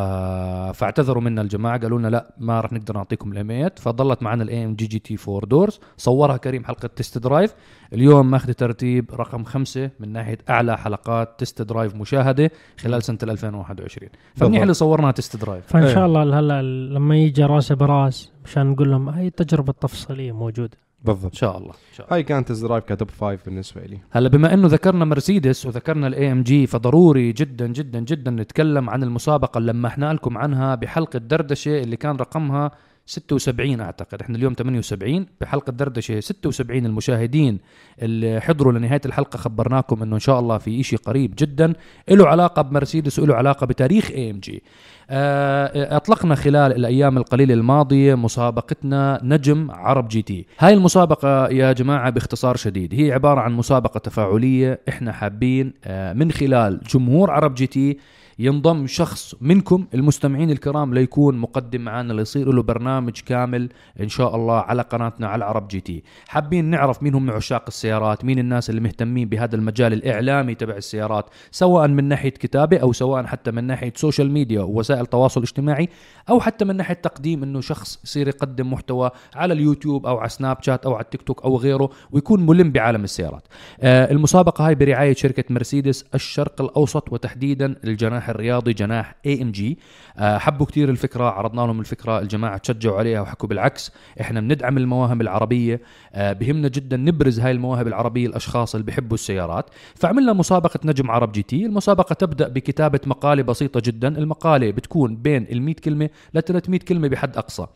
فاعتذروا 0.72 1.22
منا 1.22 1.42
الجماعة 1.42 1.80
قالوا 1.80 1.98
لنا 1.98 2.08
لا 2.08 2.34
ما 2.38 2.60
راح 2.60 2.72
نقدر 2.72 2.94
نعطيكم 2.94 3.32
ال 3.32 3.39
M 3.39 3.46
8 3.46 3.72
فضلت 3.76 4.22
معنا 4.22 4.42
ال 4.42 4.64
AMG 4.64 4.74
GT 4.74 5.16
4 5.28 5.40
doors 5.48 5.80
صورها 5.96 6.36
كريم 6.36 6.64
حلقة 6.64 6.90
test 6.96 7.18
drive 7.18 7.54
اليوم 7.92 8.30
ماخذ 8.30 8.52
ترتيب 8.52 9.10
رقم 9.14 9.44
خمسة 9.44 9.90
من 10.00 10.12
ناحية 10.12 10.38
أعلى 10.50 10.78
حلقات 10.78 11.38
test 11.38 11.62
drive 11.62 11.94
مشاهدة 11.94 12.50
خلال 12.78 13.02
سنة 13.02 13.18
2021 13.22 14.08
فمنيح. 14.34 14.62
اللي 14.62 14.74
صورناها 14.74 15.12
test 15.12 15.36
drive 15.36 15.66
فإن 15.66 15.82
إيه. 15.82 15.94
شاء 15.94 16.06
الله 16.06 16.38
هلا 16.38 16.62
لما 16.62 17.16
يجي 17.16 17.44
راس 17.44 17.72
براس 17.72 18.32
مشان 18.44 18.66
نقول 18.66 18.90
لهم 18.90 19.08
هاي 19.08 19.26
التجربة 19.26 19.70
التفصيلية 19.70 20.32
موجودة. 20.32 20.85
بالضبط. 21.12 21.32
إن 21.32 21.38
شاء 21.38 21.58
الله 21.58 21.70
إن 21.70 21.94
شاء 21.96 22.06
الله. 22.06 22.16
هاي 22.16 22.22
كانت 22.22 22.52
drive 22.52 22.84
ك 22.84 22.91
top 22.91 23.10
five 23.10 23.44
بالنسبة 23.44 23.80
لي. 23.80 23.98
هلا 24.10 24.28
بما 24.28 24.54
إنه 24.54 24.68
ذكرنا 24.68 25.04
مرسيدس 25.04 25.66
وذكرنا 25.66 26.06
ال 26.06 26.32
AMG 26.32 26.66
فضروري 26.66 27.32
جدا 27.32 27.66
جدا 27.66 28.00
جدا 28.00 28.30
نتكلم 28.30 28.90
عن 28.90 29.02
المسابقة 29.02 29.58
اللي 29.58 29.72
لمحنا 29.72 30.12
لكم 30.12 30.38
عنها 30.38 30.74
بحلقة 30.74 31.18
دردشة 31.18 31.78
اللي 31.82 31.96
كان 31.96 32.16
رقمها 32.16 32.70
76 33.06 33.80
أعتقد. 33.80 34.20
إحنا 34.20 34.36
اليوم 34.36 34.52
78 34.52 35.26
بحلقة 35.40 35.70
دردشة 35.70 36.20
76 36.20 36.86
المشاهدين 36.86 37.58
اللي 38.02 38.40
حضروا 38.40 38.72
لنهاية 38.72 39.00
الحلقة 39.06 39.36
خبرناكم 39.36 40.02
إنه 40.02 40.14
إن 40.14 40.20
شاء 40.20 40.40
الله 40.40 40.58
في 40.58 40.80
إشي 40.80 40.96
قريب 40.96 41.34
جدا. 41.38 41.72
له 42.10 42.28
علاقة 42.28 42.62
بمرسيدس 42.62 43.18
وله 43.18 43.34
علاقة 43.34 43.66
بتاريخ 43.66 44.10
AMG 44.10 44.62
أطلقنا 45.10 46.34
خلال 46.34 46.72
الأيام 46.72 47.16
القليلة 47.16 47.54
الماضية 47.54 48.14
مسابقتنا 48.14 49.20
نجم 49.22 49.70
عرب 49.70 50.08
GT. 50.08 50.46
هاي 50.58 50.74
المسابقة 50.74 51.48
يا 51.48 51.72
جماعة 51.72 52.10
باختصار 52.10 52.56
شديد. 52.56 52.94
هي 52.94 53.12
عبارة 53.12 53.40
عن 53.40 53.52
مسابقة 53.52 53.98
تفاعلية 53.98 54.80
إحنا 54.88 55.12
حابين 55.12 55.72
آه، 55.84 56.12
من 56.12 56.32
خلال 56.32 56.80
جمهور 56.90 57.30
عرب 57.30 57.54
GT 57.54 57.98
ينضم 58.38 58.86
شخص 58.86 59.34
منكم 59.40 59.86
المستمعين 59.94 60.50
الكرام 60.50 60.94
ليكون 60.94 61.38
مقدم 61.38 61.80
معنا 61.80 62.12
ليصير 62.12 62.52
له 62.52 62.62
برنامج 62.62 63.20
كامل 63.26 63.68
إن 64.00 64.08
شاء 64.08 64.36
الله 64.36 64.54
على 64.54 64.82
قناتنا 64.82 65.28
على 65.28 65.44
عرب 65.44 65.68
GT. 65.68 66.02
حابين 66.28 66.64
نعرف 66.64 67.02
مين 67.02 67.14
هم 67.14 67.30
عشاق 67.30 67.64
السيارات 67.68 68.24
مين 68.24 68.38
الناس 68.38 68.70
اللي 68.70 68.80
مهتمين 68.80 69.28
بهذا 69.28 69.56
المجال 69.56 69.92
الإعلامي 69.92 70.54
تبع 70.54 70.76
السيارات 70.76 71.26
سواء 71.50 71.88
من 71.88 72.04
ناحية 72.04 72.30
كتابة 72.30 72.76
أو 72.76 72.92
سواء 72.92 73.24
حتى 73.24 73.50
من 73.50 73.64
ناحية 73.64 73.92
social 73.96 74.30
media 74.30 74.60
ووسائل 74.60 75.06
تواصل 75.06 75.42
اجتماعي 75.42 75.88
أو 76.30 76.40
حتى 76.40 76.64
من 76.64 76.76
ناحية 76.76 76.94
تقديم 76.94 77.42
إنه 77.42 77.60
شخص 77.60 78.00
يصير 78.04 78.28
يقدم 78.28 78.72
محتوى 78.72 79.10
على 79.34 79.54
اليوتيوب 79.54 80.06
أو 80.06 80.18
على 80.18 80.28
سناب 80.28 80.62
شات 80.62 80.86
أو 80.86 80.94
على 80.94 81.04
التيك 81.04 81.22
توك 81.22 81.44
أو 81.44 81.56
غيره 81.56 81.90
ويكون 82.10 82.46
ملم 82.46 82.72
بعالم 82.72 83.04
السيارات. 83.04 83.48
آه 83.80 84.10
المسابقة 84.10 84.66
هاي 84.66 84.74
برعاية 84.74 85.14
شركة 85.14 85.44
مرسيدس 85.50 86.04
الشرق 86.14 86.60
الأوسط 86.60 87.12
وتحديدا 87.12 87.74
الجناح 87.84 88.25
الرياضي 88.30 88.72
جناح 88.72 89.14
AMG 89.26 89.78
حبوا 90.18 90.66
كثير 90.66 90.88
الفكرة 90.88 91.24
عرضنا 91.24 91.60
لهم 91.60 91.80
الفكرة 91.80 92.18
الجماعة 92.18 92.58
تشجعوا 92.58 92.98
عليها 92.98 93.20
وحكوا 93.20 93.48
بالعكس. 93.48 93.92
إحنا 94.20 94.40
بندعم 94.40 94.78
المواهب 94.78 95.20
العربية 95.20 95.80
آه 96.14 96.32
بهمنا 96.32 96.68
جدا 96.68 96.96
نبرز 96.96 97.40
هاي 97.40 97.52
المواهب 97.52 97.86
العربية 97.86 98.26
الأشخاص 98.26 98.74
اللي 98.74 98.84
بيحبوا 98.86 99.14
السيارات. 99.14 99.70
فعملنا 99.94 100.32
مسابقة 100.32 100.80
نجم 100.84 101.10
عرب 101.10 101.32
GT. 101.32 101.66
المسابقة 101.66 102.12
تبدأ 102.12 102.48
بكتابة 102.48 103.00
مقالة 103.06 103.42
بسيطة 103.42 103.82
جدا. 103.84 104.18
المقالة 104.18 104.70
بتكون 104.70 105.16
بين 105.16 105.42
ال 105.42 105.62
100 105.62 105.74
كلمة 105.74 106.10
ل 106.34 106.42
300 106.42 106.80
كلمة 106.80 107.08
بحد 107.08 107.36
أقصى. 107.36 107.66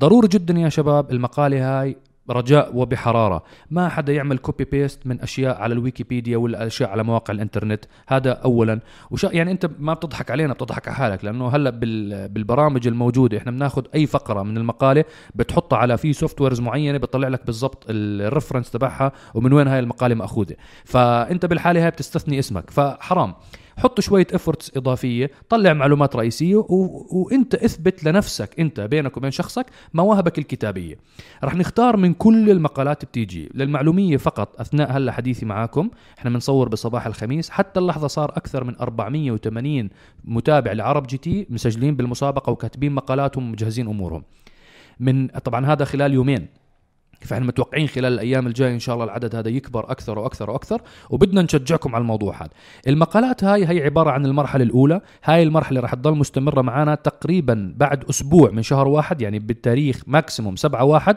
ضروري 0.00 0.28
جدا 0.28 0.54
يا 0.54 0.68
شباب 0.68 1.10
المقالة 1.10 1.80
هاي 1.80 1.96
رجاء 2.30 2.76
وبحرارة. 2.76 3.42
ما 3.70 3.88
حدا 3.88 4.12
يعمل 4.12 4.38
copy 4.38 4.64
paste 4.64 5.06
من 5.06 5.20
أشياء 5.20 5.60
على 5.62 5.74
الويكيبيديا 5.74 6.36
ولا 6.36 6.66
أشياء 6.66 6.90
على 6.90 7.02
مواقع 7.02 7.34
الإنترنت. 7.34 7.84
هذا 8.08 8.32
اولا. 8.32 8.80
وش 9.10 9.24
يعني 9.24 9.50
أنت 9.50 9.70
ما 9.78 9.94
بتضحك 9.94 10.30
علينا 10.30 10.52
بتضحك 10.52 10.88
على 10.88 10.96
حالك 10.96 11.24
لأنه 11.24 11.48
هلأ 11.48 11.70
بال... 11.70 12.28
بالبرامج 12.28 12.86
الموجودة 12.86 13.38
إحنا 13.38 13.50
بناخذ 13.50 13.84
أي 13.94 14.06
فقرة 14.06 14.42
من 14.42 14.56
المقالة 14.56 15.04
بتحطها 15.34 15.76
على 15.76 15.98
في 15.98 16.12
softwares 16.12 16.60
معينة 16.60 16.98
بتطلع 16.98 17.28
لك 17.28 17.46
بالضبط 17.46 17.86
ال 17.88 17.96
reference 17.96 18.70
تبعها 18.70 19.12
ومن 19.34 19.52
وين 19.52 19.68
هاي 19.68 19.78
المقالة 19.78 20.14
مأخوذة. 20.14 20.56
فأنت 20.84 21.46
بالحالة 21.46 21.84
هاي 21.84 21.90
بتستثني 21.90 22.38
اسمك. 22.38 22.70
فحرام. 22.70 23.34
حط 23.80 24.00
شوية 24.00 24.26
efforts 24.34 24.76
إضافية 24.76 25.30
طلع 25.48 25.72
معلومات 25.72 26.16
رئيسية 26.16 26.56
و... 26.56 27.06
وانت 27.10 27.54
اثبت 27.54 28.04
لنفسك 28.04 28.60
انت 28.60 28.80
بينك 28.80 29.16
وبين 29.16 29.30
شخصك 29.30 29.66
مواهبك 29.94 30.38
الكتابية. 30.38 30.96
رح 31.44 31.54
نختار 31.54 31.96
من 31.96 32.14
كل 32.14 32.50
المقالات 32.50 33.04
بتيجي 33.04 33.50
للمعلومية 33.54 34.16
فقط 34.16 34.60
أثناء 34.60 34.92
هلا 34.92 35.12
حديثي 35.12 35.46
معاكم. 35.46 35.90
إحنا 36.18 36.30
بنصور 36.30 36.68
بصباح 36.68 37.06
الخميس 37.06 37.50
حتى 37.50 37.80
اللحظة 37.80 38.08
صار 38.08 38.30
أكثر 38.30 38.64
من 38.64 38.76
480 38.80 39.90
متابع 40.24 40.72
لعرب 40.72 41.06
GT 41.06 41.46
مسجلين 41.50 41.96
بالمسابقة 41.96 42.50
وكاتبين 42.52 42.92
مقالاتهم 42.92 43.48
ومجهزين 43.48 43.88
أمورهم. 43.88 44.22
من 45.00 45.28
طبعا 45.28 45.66
هذا 45.66 45.84
خلال 45.84 46.14
يومين. 46.14 46.59
فاحنا 47.20 47.46
متوقعين 47.46 47.86
خلال 47.86 48.12
الأيام 48.12 48.46
الجاية 48.46 48.74
إن 48.74 48.78
شاء 48.78 48.94
الله 48.94 49.04
العدد 49.04 49.34
هذا 49.34 49.48
يكبر 49.48 49.90
أكثر 49.90 50.18
وأكثر 50.18 50.50
وأكثر 50.50 50.80
وبدنا 51.10 51.42
نشجعكم 51.42 51.94
على 51.94 52.02
الموضوع 52.02 52.42
هذا. 52.42 52.50
المقالات 52.88 53.44
هاي 53.44 53.68
هي 53.68 53.84
عبارة 53.84 54.10
عن 54.10 54.26
المرحلة 54.26 54.64
الأولى. 54.64 55.00
هاي 55.24 55.42
المرحلة 55.42 55.80
راح 55.80 55.94
تضل 55.94 56.14
مستمرة 56.14 56.62
معنا 56.62 56.94
تقريبا 56.94 57.74
بعد 57.76 58.04
أسبوع 58.04 58.50
من 58.50 58.62
شهر 58.62 58.88
واحد 58.88 59.22
يعني 59.22 59.38
بالتاريخ 59.38 60.02
maximum 60.06 60.56
سبعة 60.56 60.84
واحد. 60.84 61.16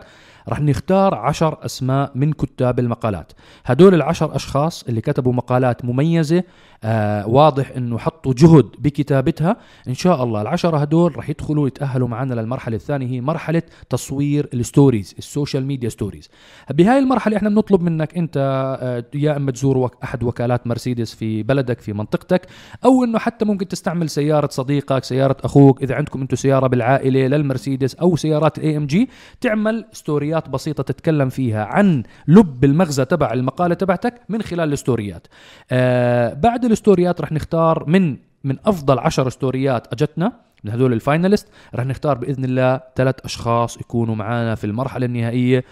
راح 0.50 0.62
نختار 0.62 1.16
عشر 1.16 1.58
أسماء 1.66 2.12
من 2.16 2.34
كتاب 2.34 2.80
المقالات. 2.80 3.32
هدول 3.66 3.94
العشر 3.94 4.36
أشخاص 4.36 4.84
اللي 4.84 5.02
كتبوا 5.02 5.34
مقالات 5.34 5.86
مميزة 5.86 6.44
آه 6.84 7.28
واضح 7.28 7.72
إنه 7.78 7.98
حطوا 7.98 8.34
جهد 8.38 8.66
بكتابتها. 8.80 9.58
إن 9.88 9.94
شاء 9.94 10.24
الله 10.24 10.42
العشرة 10.42 10.78
هدول 10.78 11.18
راح 11.18 11.30
يدخلوا 11.30 11.68
يتأهلوا 11.68 12.08
معنا 12.08 12.34
للمرحلة 12.34 12.76
الثانية 12.76 13.08
هي 13.08 13.22
مرحلة 13.22 13.62
تصوير 13.90 14.50
ال 14.54 14.61
stories 14.61 15.16
ال 15.18 15.25
social 15.25 15.66
media 15.66 15.90
stories. 15.90 16.30
بهاي 16.70 17.00
المرحلة 17.00 17.38
إحنا 17.38 17.50
بنطلب 17.50 17.82
منك 17.82 18.18
أنت 18.18 18.38
آه 18.82 19.06
يا 19.14 19.38
أما 19.38 19.52
تزور 19.52 19.78
وك 19.78 19.98
أحد 20.04 20.24
وكالات 20.24 20.68
مرسيدس 20.68 21.14
في 21.14 21.44
بلدك 21.44 21.82
في 21.82 21.94
منطقتك 21.94 22.48
أو 22.86 23.04
إنه 23.04 23.20
حتى 23.20 23.46
ممكن 23.46 23.68
تستعمل 23.68 24.10
سيارة 24.10 24.50
صديقك 24.52 25.04
سيارة 25.04 25.38
أخوك 25.44 25.84
إذا 25.84 25.96
عندكم 25.96 26.22
أنتم 26.22 26.36
سيارة 26.36 26.68
بالعائلة 26.68 27.28
للمرسيدس 27.28 27.96
أو 27.96 28.16
سيارات 28.16 28.58
ال 28.58 28.78
AMG 28.78 29.10
تعمل 29.42 29.86
ستوريات 30.34 30.50
بسيطة 30.50 30.84
تتكلم 30.84 31.30
فيها 31.30 31.66
عن 31.66 32.04
لب 32.28 32.64
المغزى 32.64 33.06
تبع 33.06 33.34
المقالة 33.34 33.76
تبعتك 33.76 34.22
من 34.30 34.42
خلال 34.42 34.74
الستوريات. 34.74 35.28
آه 35.72 36.34
بعد 36.34 36.66
الستوريات 36.66 37.22
رح 37.22 37.32
نختار 37.32 37.84
من 37.88 38.18
من 38.44 38.58
أفضل 38.66 39.00
عشر 39.00 39.30
ستوريات 39.30 39.94
أجتنا 39.94 40.32
من 40.64 40.72
هذول 40.72 40.94
ال 40.94 41.00
finalist 41.00 41.48
رح 41.76 41.86
نختار 41.86 42.18
بإذن 42.18 42.46
الله 42.46 42.82
ثلاث 42.96 43.16
أشخاص 43.26 43.78
يكونوا 43.78 44.16
معنا 44.16 44.56
في 44.56 44.64
المرحلة 44.64 45.06
النهائية. 45.06 45.64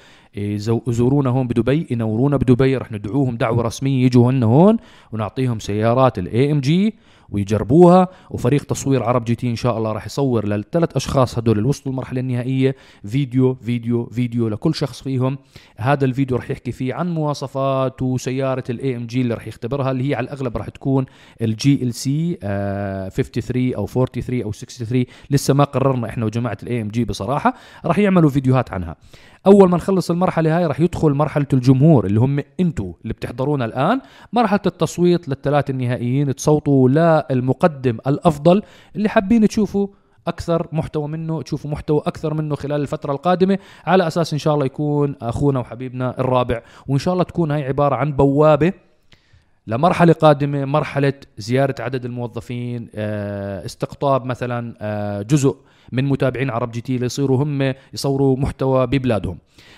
يزورونا 0.87 1.29
هون 1.29 1.47
بدبي 1.47 1.87
ينورونا 1.91 2.37
بدبي 2.37 2.77
رح 2.77 2.91
ندعوهم 2.91 3.37
دعوة 3.37 3.63
رسمية 3.63 4.05
يجوا 4.05 4.31
هن 4.31 4.43
هون 4.43 4.77
ونعطيهم 5.11 5.59
سيارات 5.59 6.19
ال 6.19 6.51
AMG 6.51 6.95
ويجربوها. 7.31 8.07
وفريق 8.29 8.63
تصوير 8.63 9.03
عرب 9.03 9.23
GT 9.23 9.49
إن 9.49 9.55
شاء 9.55 9.77
الله 9.77 9.91
راح 9.91 10.05
يصور 10.05 10.47
للثلاث 10.47 10.95
أشخاص 10.95 11.37
هدول 11.37 11.57
اللي 11.57 11.69
وصلوا 11.69 11.93
المرحلة 11.93 12.19
النهائية. 12.19 12.75
فيديو 13.05 13.53
فيديو 13.53 14.05
فيديو 14.05 14.47
لكل 14.47 14.75
شخص 14.75 15.01
فيهم. 15.01 15.37
هذا 15.77 16.05
الفيديو 16.05 16.37
راح 16.37 16.51
يحكي 16.51 16.71
فيه 16.71 16.93
عن 16.93 17.13
مواصفات 17.13 18.01
وسيارة 18.01 18.63
ال 18.69 18.95
AMG 18.95 19.21
اللي 19.21 19.33
راح 19.33 19.47
يختبرها 19.47 19.91
اللي 19.91 20.09
هي 20.09 20.15
على 20.15 20.23
الأغلب 20.23 20.57
راح 20.57 20.69
تكون 20.69 21.05
ال 21.41 21.93
GLC 21.93 22.37
53 22.41 23.73
أو 23.73 23.87
43 23.87 24.41
أو 24.41 24.51
63 24.51 25.05
لسه 25.29 25.53
ما 25.53 25.63
قررنا 25.63 26.09
إحنا 26.09 26.25
وجماعة 26.25 26.57
ال 26.63 26.81
AMG 26.81 27.05
بصراحة. 27.05 27.53
راح 27.85 27.99
يعملوا 27.99 28.29
فيديوهات 28.29 28.71
عنها. 28.71 28.95
أول 29.45 29.69
ما 29.69 29.77
نخلص 29.77 30.11
المرحلة 30.11 30.57
هاي 30.57 30.65
راح 30.65 30.79
يدخل 30.79 31.11
مرحلة 31.11 31.47
الجمهور 31.53 32.05
اللي 32.05 32.19
هم 32.19 32.39
أنتم 32.59 32.93
اللي 33.01 33.13
بتحضرونا 33.13 33.65
الآن. 33.65 34.01
مرحلة 34.33 34.59
التصويت 34.65 35.29
للثلاث 35.29 35.69
النهائيين. 35.69 36.35
تصوتوا 36.35 36.89
للمقدم 37.31 37.97
الأفضل 38.07 38.63
اللي 38.95 39.09
حابين 39.09 39.47
تشوفوا 39.47 39.87
أكثر 40.27 40.67
محتوى 40.71 41.07
منه 41.07 41.41
تشوفوا 41.41 41.71
محتوى 41.71 42.01
أكثر 42.05 42.33
منه 42.33 42.55
خلال 42.55 42.81
الفترة 42.81 43.11
القادمة. 43.11 43.59
على 43.85 44.07
أساس 44.07 44.33
إن 44.33 44.39
شاء 44.39 44.53
الله 44.53 44.65
يكون 44.65 45.15
أخونا 45.21 45.59
وحبيبنا 45.59 46.19
الرابع 46.19 46.61
وإن 46.87 46.99
شاء 46.99 47.13
الله 47.13 47.23
تكون 47.23 47.51
هاي 47.51 47.63
عبارة 47.63 47.95
عن 47.95 48.13
بوابة 48.13 48.73
لمرحلة 49.67 50.13
قادمة 50.13 50.65
مرحلة 50.65 51.13
زيارة 51.37 51.75
عدد 51.79 52.05
الموظفين 52.05 52.89
استقطاب 53.65 54.25
مثلا 54.25 55.23
جزء 55.29 55.57
من 55.91 56.05
متابعين 56.05 56.49
عرب 56.49 56.71
جي 56.71 56.81
تي 56.81 56.97
ليصيروا 56.97 57.43
هم 57.43 57.73
يصوروا 57.93 58.37
محتوى 58.37 58.87
ببلادهم. 58.87 59.37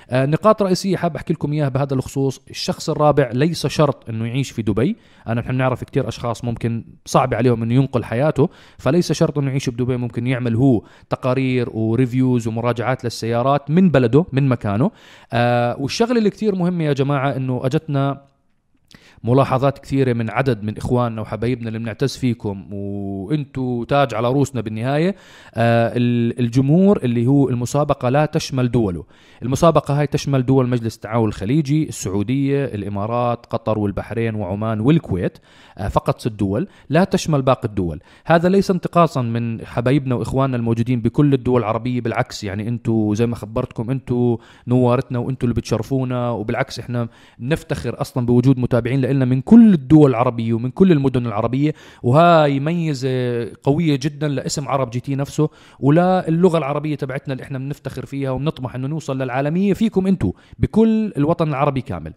آه 0.09 0.25
نقاط 0.25 0.61
رئيسية 0.63 0.97
حاب 0.97 1.15
أحكي 1.15 1.33
لكم 1.33 1.53
إياها 1.53 1.69
بهذا 1.69 1.93
الخصوص. 1.93 2.41
الشخص 2.49 2.89
الرابع 2.89 3.29
ليس 3.33 3.67
شرط 3.67 4.09
أنه 4.09 4.25
يعيش 4.25 4.51
في 4.51 4.61
دبي. 4.61 4.95
أنا 5.27 5.41
نحن 5.41 5.55
نعرف 5.55 5.83
كتير 5.83 6.07
أشخاص 6.07 6.43
ممكن 6.43 6.85
صعب 7.05 7.33
عليهم 7.33 7.63
أنه 7.63 7.73
ينقل 7.73 8.03
حياته. 8.03 8.49
فليس 8.77 9.11
شرط 9.11 9.37
أنه 9.37 9.47
يعيش 9.47 9.69
بدبي 9.69 9.97
ممكن 9.97 10.27
يعمل 10.27 10.55
هو 10.55 10.81
تقارير 11.09 11.69
و 11.69 11.79
reviews 11.79 12.47
ومراجعات 12.47 13.03
للسيارات 13.03 13.71
من 13.71 13.89
بلده 13.89 14.25
من 14.31 14.49
مكانه. 14.49 14.91
آه 15.33 15.77
والشغلة 15.79 16.17
اللي 16.17 16.29
كتير 16.29 16.55
مهمة 16.55 16.83
يا 16.83 16.93
جماعة 16.93 17.35
أنه 17.35 17.61
أجتنا 17.63 18.32
ملاحظات 19.23 19.79
كثيرة 19.79 20.13
من 20.13 20.29
عدد 20.29 20.63
من 20.63 20.77
إخواننا 20.77 21.21
وحبايبنا 21.21 21.67
اللي 21.67 21.79
بنعتز 21.79 22.17
فيكم 22.17 22.73
وأنتوا 22.73 23.85
تاج 23.85 24.13
على 24.13 24.27
روسنا 24.31 24.61
بالنهاية. 24.61 25.15
آه 25.55 25.93
الجمهور 26.39 26.97
اللي 27.03 27.27
هو 27.27 27.49
المسابقة 27.49 28.09
لا 28.09 28.25
تشمل 28.25 28.71
دوله. 28.71 29.03
المسابقة 29.43 29.99
هاي 29.99 30.07
تشمل 30.07 30.45
دول 30.45 30.69
مجلس 30.69 30.95
التعاون 30.95 31.27
الخليجي 31.27 31.89
السعودية 31.89 32.65
الإمارات 32.65 33.45
قطر 33.45 33.79
والبحرين 33.79 34.35
وعمان 34.35 34.79
والكويت 34.79 35.37
آه 35.77 35.87
فقط 35.87 36.19
ست 36.19 36.27
دول. 36.27 36.67
لا 36.89 37.03
تشمل 37.03 37.41
باقي 37.41 37.67
الدول. 37.67 37.99
هذا 38.25 38.49
ليس 38.49 38.71
انتقاصا 38.71 39.21
من 39.21 39.65
حبايبنا 39.65 40.15
وإخواننا 40.15 40.57
الموجودين 40.57 41.01
بكل 41.01 41.33
الدول 41.33 41.59
العربية 41.61 42.01
بالعكس 42.01 42.43
يعني 42.43 42.67
أنتوا 42.67 43.15
زي 43.15 43.25
ما 43.27 43.35
خبرتكم 43.35 43.89
أنتوا 43.89 44.37
نوارتنا 44.67 45.19
وأنتوا 45.19 45.49
اللي 45.49 45.61
بتشرفونا 45.61 46.29
وبالعكس 46.29 46.79
إحنا 46.79 47.07
نفتخر 47.39 48.01
أصلا 48.01 48.25
بوجود 48.25 48.59
متابعين 48.59 49.12
لنا 49.13 49.25
من 49.25 49.41
كل 49.41 49.73
الدول 49.73 50.09
العربية 50.09 50.53
ومن 50.53 50.71
كل 50.71 50.91
المدن 50.91 51.25
العربية 51.27 51.73
وهاي 52.03 52.59
ميزة 52.59 53.09
قوية 53.63 53.99
جدا 54.01 54.27
لاسم 54.27 54.67
عرب 54.67 54.89
GT 54.89 55.15
نفسه 55.15 55.49
ولا 55.79 56.27
اللغة 56.27 56.57
العربية 56.57 56.95
تبعتنا 56.95 57.33
اللي 57.33 57.43
إحنا 57.43 57.57
بنفتخر 57.57 58.05
فيها 58.05 58.31
وبنطمح 58.31 58.75
إنه 58.75 58.87
نوصل 58.87 59.17
للعالمية 59.21 59.73
فيكم 59.73 60.07
أنتم 60.07 60.31
بكل 60.59 61.13
الوطن 61.17 61.49
العربي 61.49 61.81
كامل. 61.81 62.13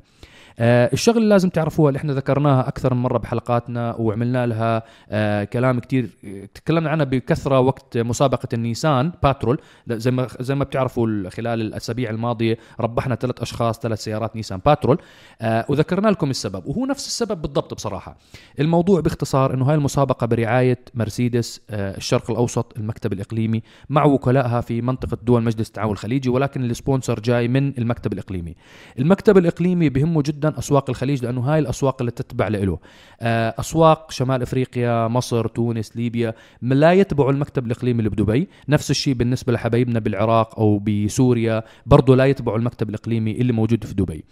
الشغله 0.59 1.19
اللي 1.19 1.29
لازم 1.29 1.49
تعرفوها 1.49 1.89
اللي 1.89 1.99
إحنا 1.99 2.13
ذكرناها 2.13 2.69
أكثر 2.69 2.95
من 2.95 3.03
مرة 3.03 3.19
بحلقاتنا 3.19 3.95
وعملنا 3.99 4.47
لها 4.47 4.83
آه 5.11 5.45
كلام 5.45 5.79
كتير 5.81 6.09
تكلمنا 6.55 6.91
عنها 6.91 7.05
بكثرة 7.05 7.61
وقت 7.61 7.99
مسابقة 7.99 8.49
النيسان 8.55 9.13
باترول. 9.23 9.59
زي 9.89 10.11
ما 10.11 10.27
زي 10.41 10.55
ما 10.55 10.65
بتعرفوا 10.65 11.29
خلال 11.31 11.61
الأسابيع 11.61 12.11
الماضية 12.11 12.59
ربحنا 12.81 13.15
ثلاث 13.15 13.41
أشخاص 13.43 13.79
ثلاث 13.81 14.03
سيارات 14.05 14.37
نيسان 14.37 14.61
باترول. 14.67 14.99
آه 15.41 15.65
وذكرنا 15.69 16.09
لكم 16.09 16.31
السبب 16.31 16.67
وهو 16.67 16.87
نفس 16.87 17.07
السبب 17.07 17.43
بالضبط 17.43 17.75
بصراحة. 17.75 18.17
الموضوع 18.61 19.01
باختصار 19.01 19.55
إنه 19.55 19.65
هاي 19.65 19.75
المسابقة 19.75 20.27
برعاية 20.27 20.79
مرسيدس 20.95 21.61
آه 21.71 21.97
الشرق 21.97 22.31
الأوسط 22.31 22.73
المكتب 22.77 23.13
الإقليمي 23.13 23.63
مع 23.89 24.05
وكلائها 24.05 24.61
في 24.61 24.83
منطقة 24.83 25.19
دول 25.23 25.43
مجلس 25.43 25.69
التعاون 25.69 25.93
الخليجي 25.93 26.29
ولكن 26.29 26.65
ال 26.65 26.72
sponsor 26.72 27.21
جاي 27.21 27.49
من 27.49 27.79
المكتب 27.79 28.13
الإقليمي. 28.13 28.55
المكتب 28.99 29.39
الإقليمي 29.39 29.89
بهمه 29.89 30.23
جدا 30.23 30.46
أسواق 30.59 30.91
الخليج 30.91 31.25
لأنه 31.25 31.41
هاي 31.41 31.59
الأسواق 31.59 31.97
اللي 32.01 32.11
تتبع 32.11 32.49
له. 32.49 32.79
آه، 33.21 33.55
أسواق 33.61 34.11
شمال 34.11 34.43
إفريقيا 34.43 35.09
مصر 35.09 35.47
تونس 35.47 35.97
ليبيا 35.97 36.35
لا 36.63 36.93
يتبعوا 36.93 37.33
المكتب 37.33 37.67
الإقليمي 37.67 37.99
اللي 37.99 38.11
بدبي 38.11 38.49
نفس 38.69 38.91
الشيء 38.91 39.15
بالنسبة 39.15 39.53
لحبايبنا 39.53 39.99
بالعراق 39.99 40.59
أو 40.59 40.79
بسوريا 40.79 41.63
برضه 41.87 42.17
لا 42.17 42.25
يتبعوا 42.25 42.59
المكتب 42.59 42.89
الإقليمي 42.89 43.33
اللي 43.33 43.53
موجود 43.53 43.85
في 43.85 43.95
دبي. 43.95 44.25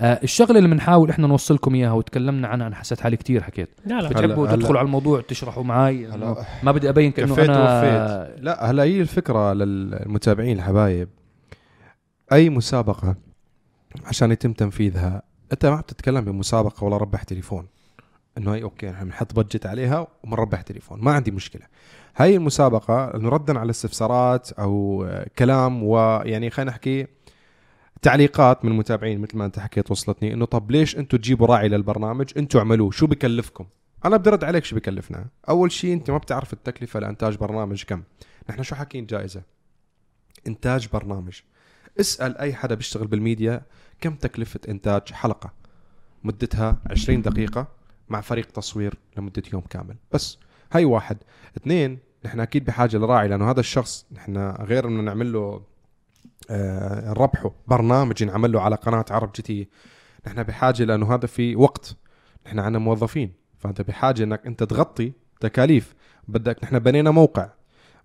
آه، 0.00 0.20
الشغلة 0.22 0.58
اللي 0.58 0.68
بنحاول 0.68 1.10
إحنا 1.10 1.26
نوصلكم 1.26 1.74
إياها 1.74 1.92
وتكلمنا 1.92 2.48
عنها 2.48 2.66
أنا 2.66 2.76
حسيت 2.76 3.00
حالي 3.00 3.16
كتير 3.16 3.42
حكيت. 3.42 3.68
لا 3.86 4.00
لا. 4.00 4.08
بتحبوا 4.08 4.48
هلا- 4.48 4.56
تدخلوا 4.56 4.78
على 4.78 4.86
الموضوع 4.86 5.20
تشرحوا 5.20 5.62
معي 5.64 6.06
ما 6.62 6.72
بدي 6.72 6.88
أبين 6.88 7.10
كأنه 7.10 7.34
أنا 7.34 7.58
ووفيت 7.58 8.42
لا 8.44 8.70
هلا 8.70 8.82
هي 8.82 9.00
الفكرة 9.00 9.52
للمتابعين 9.52 10.56
الحبايب. 10.56 11.08
أي 12.32 12.50
مسابقة 12.50 13.16
عشان 14.06 14.30
يتم 14.32 14.52
تنفيذها 14.52 15.22
أنت 15.52 15.66
ما 15.66 15.80
بتتكلم 15.80 16.24
بمسابقة 16.24 16.84
ولا 16.84 16.96
ربح 16.96 17.22
تليفون. 17.22 17.66
إنه 18.38 18.54
هي 18.54 18.62
okay 18.62 18.90
نحن 18.90 19.04
بنحط 19.04 19.34
budget 19.34 19.66
عليها 19.66 20.06
وبنربح 20.24 20.62
تليفون. 20.62 21.00
ما 21.00 21.12
عندي 21.12 21.30
مشكلة. 21.30 21.62
هاي 22.16 22.36
المسابقة 22.36 23.14
إنه 23.14 23.28
ردا 23.28 23.58
على 23.58 23.70
استفسارات 23.70 24.52
أو 24.52 25.04
آه، 25.04 25.26
كلام 25.38 25.82
ويعني 25.82 26.50
خلينا 26.50 26.70
نحكي 26.70 27.06
تعليقات 28.02 28.64
من 28.64 28.70
المتابعين 28.70 29.20
مثل 29.20 29.38
ما 29.38 29.44
أنت 29.44 29.58
حكيت 29.58 29.90
وصلتني. 29.90 30.32
إنه 30.32 30.44
طب 30.44 30.70
ليش 30.70 30.96
أنتم 30.96 31.18
تجيبوا 31.18 31.46
راعي 31.46 31.68
للبرنامج؟ 31.68 32.32
أنتم 32.36 32.58
اعملوه. 32.58 32.90
شو 32.90 33.06
بكلفكم؟ 33.06 33.66
أنا 34.04 34.16
بدي 34.16 34.30
أرد 34.30 34.44
عليك 34.44 34.64
شو 34.64 34.76
بكلفنا. 34.76 35.26
أول 35.48 35.72
شيء 35.72 35.92
أنت 35.92 36.10
ما 36.10 36.18
بتعرف 36.18 36.52
التكلفة 36.52 37.00
لإنتاج 37.00 37.36
برنامج 37.36 37.84
كم. 37.84 38.02
نحن 38.50 38.62
شو 38.62 38.74
حاكين 38.74 39.06
جائزة؟ 39.06 39.42
إنتاج 40.46 40.88
برنامج. 40.92 41.40
اسأل 42.00 42.38
أي 42.38 42.54
حدا 42.54 42.74
بيشتغل 42.74 43.06
بالميديا 43.06 43.62
كم 44.00 44.14
تكلفة 44.14 44.60
إنتاج 44.68 45.12
حلقة؟ 45.12 45.52
مدتها 46.24 46.78
20 46.90 47.22
دقيقة 47.22 47.68
مع 48.08 48.20
فريق 48.20 48.46
تصوير 48.46 48.94
لمدة 49.16 49.42
يوم 49.52 49.62
كامل. 49.62 49.96
بس 50.12 50.38
هاي 50.72 50.84
واحد. 50.84 51.18
اثنين 51.56 51.98
نحن 52.24 52.40
أكيد 52.40 52.64
بحاجة 52.64 52.96
لراعي 52.96 53.28
لأنه 53.28 53.50
هذا 53.50 53.60
الشخص 53.60 54.06
نحن 54.12 54.36
غير 54.50 54.88
إنه 54.88 55.02
نعمل 55.02 55.32
له 55.32 55.62
آه 56.50 57.08
نربحه 57.10 57.50
برنامج 57.66 58.22
ينعمل 58.22 58.52
له 58.52 58.60
على 58.60 58.76
قناة 58.76 59.04
عرب 59.10 59.32
GT. 59.32 59.68
نحن 60.26 60.42
بحاجة 60.42 60.84
لأنه 60.84 61.14
هذا 61.14 61.26
في 61.26 61.56
وقت. 61.56 61.96
نحن 62.46 62.58
عندنا 62.58 62.78
موظفين 62.78 63.32
فأنت 63.58 63.82
بحاجة 63.82 64.22
إنك 64.22 64.46
أنت 64.46 64.62
تغطي 64.62 65.12
تكاليف. 65.40 65.94
بدك 66.28 66.64
نحن 66.64 66.78
بنينا 66.78 67.10
موقع. 67.10 67.48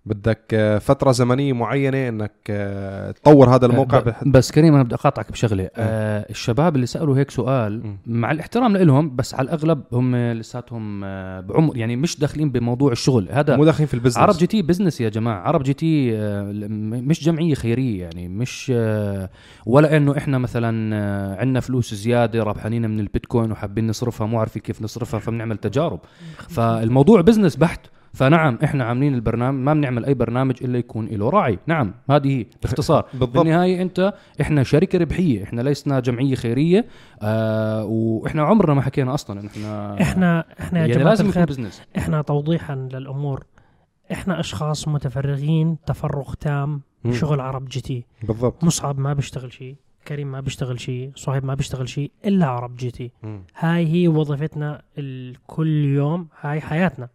بدك 0.06 0.40
آه، 0.54 0.78
فترة 0.78 1.12
زمنية 1.12 1.52
معينة 1.52 2.08
إنك 2.08 2.32
آه، 2.50 3.10
تطور 3.10 3.54
هذا 3.54 3.66
الموقع 3.66 4.00
ب- 4.00 4.04
بح- 4.04 4.24
بس 4.24 4.52
كريم 4.52 4.74
أنا 4.74 4.82
بدي 4.82 4.94
أقاطعك 4.94 5.32
بشغلة. 5.32 5.70
آه 5.76 6.26
الشباب 6.30 6.74
اللي 6.76 6.86
سألوا 6.86 7.16
هيك 7.18 7.30
سؤال 7.30 7.86
مم. 7.86 7.98
مع 8.06 8.30
الاحترام 8.30 8.76
لهم 8.76 9.16
بس 9.16 9.34
على 9.34 9.44
الأغلب 9.44 9.82
هم 9.92 10.16
لساتهم 10.16 11.04
آه 11.04 11.40
بعمر 11.40 11.76
يعني 11.76 11.96
مش 11.96 12.18
داخلين 12.18 12.50
بموضوع 12.50 12.92
الشغل. 12.92 13.28
هذا 13.30 13.56
مو 13.56 13.64
داخلين 13.64 13.86
في 13.86 13.94
ال 13.94 13.96
business. 13.96 14.18
عرب 14.18 14.34
GT 14.34 14.62
business 14.62 15.00
يا 15.00 15.08
جماعة. 15.08 15.40
عرب 15.40 15.62
GT 15.62 16.16
آه، 16.18 16.42
م- 16.42 17.08
مش 17.08 17.24
جمعية 17.24 17.54
خيرية 17.54 18.02
يعني 18.02 18.28
مش 18.28 18.72
آه، 18.76 19.30
ولا 19.66 19.96
إنه 19.96 20.16
إحنا 20.18 20.38
مثلا 20.38 20.96
آه، 20.96 21.40
عندنا 21.40 21.60
فلوس 21.60 21.94
زيادة 21.94 22.42
رابحانين 22.42 22.90
من 22.90 23.00
البيتكوين 23.00 23.52
وحابين 23.52 23.86
نصرفها 23.86 24.26
مو 24.26 24.38
عارفين 24.40 24.62
كيف 24.62 24.82
نصرفها 24.82 25.20
فبنعمل 25.20 25.56
تجارب. 25.56 26.00
فالموضوع 26.48 27.20
business 27.20 27.56
بحت. 27.56 27.80
فنعم 28.14 28.58
إحنا 28.64 28.84
عاملين 28.84 29.14
البرنامج 29.14 29.58
ما 29.58 29.74
بنعمل 29.74 30.04
أي 30.04 30.14
برنامج 30.14 30.54
إلا 30.62 30.78
يكون 30.78 31.06
له 31.06 31.30
راعي. 31.30 31.58
نعم 31.66 31.94
هذه 32.10 32.38
هي 32.38 32.46
باختصار. 32.62 33.06
بالضبط. 33.12 33.38
بالنهاية 33.38 33.82
أنت 33.82 34.14
إحنا 34.40 34.62
شركة 34.62 34.98
ربحية 34.98 35.44
إحنا 35.44 35.62
لسنا 35.62 36.00
جمعية 36.00 36.34
خيرية 36.34 36.86
آه 37.22 37.84
وإحنا 37.84 38.42
عمرنا 38.42 38.74
ما 38.74 38.82
حكينا 38.82 39.14
أصلا 39.14 39.40
إن 39.40 39.46
إحنا 39.46 40.02
إحنا 40.02 40.44
إحنا 40.60 40.78
يا 40.80 40.86
يعني 40.86 40.92
جماعة 40.92 41.08
لازم 41.08 41.28
يكون 41.28 41.42
الخير 41.42 41.56
business 41.56 41.82
إحنا 41.98 42.22
توضيحا 42.22 42.74
للأمور. 42.74 43.44
إحنا 44.12 44.40
أشخاص 44.40 44.88
متفرغين 44.88 45.76
تفرغ 45.86 46.34
تام. 46.34 46.80
شغل 47.10 47.40
عرب 47.40 47.68
GT. 47.68 48.04
بالضبط. 48.22 48.64
مصعب 48.64 48.98
ما 48.98 49.12
بيشتغل 49.12 49.52
شيء 49.52 49.76
كريم 50.08 50.32
ما 50.32 50.40
بيشتغل 50.40 50.80
شيء 50.80 51.10
صهيب 51.14 51.44
ما 51.44 51.54
بيشتغل 51.54 51.88
شيء 51.88 52.10
إلا 52.24 52.46
عرب 52.46 52.76
GT. 52.76 53.10
هاي 53.58 53.86
هي 53.86 54.08
وظيفتنا 54.08 54.82
كل 55.46 55.84
يوم 55.84 56.28
هاي 56.40 56.60
حياتنا. 56.60 57.08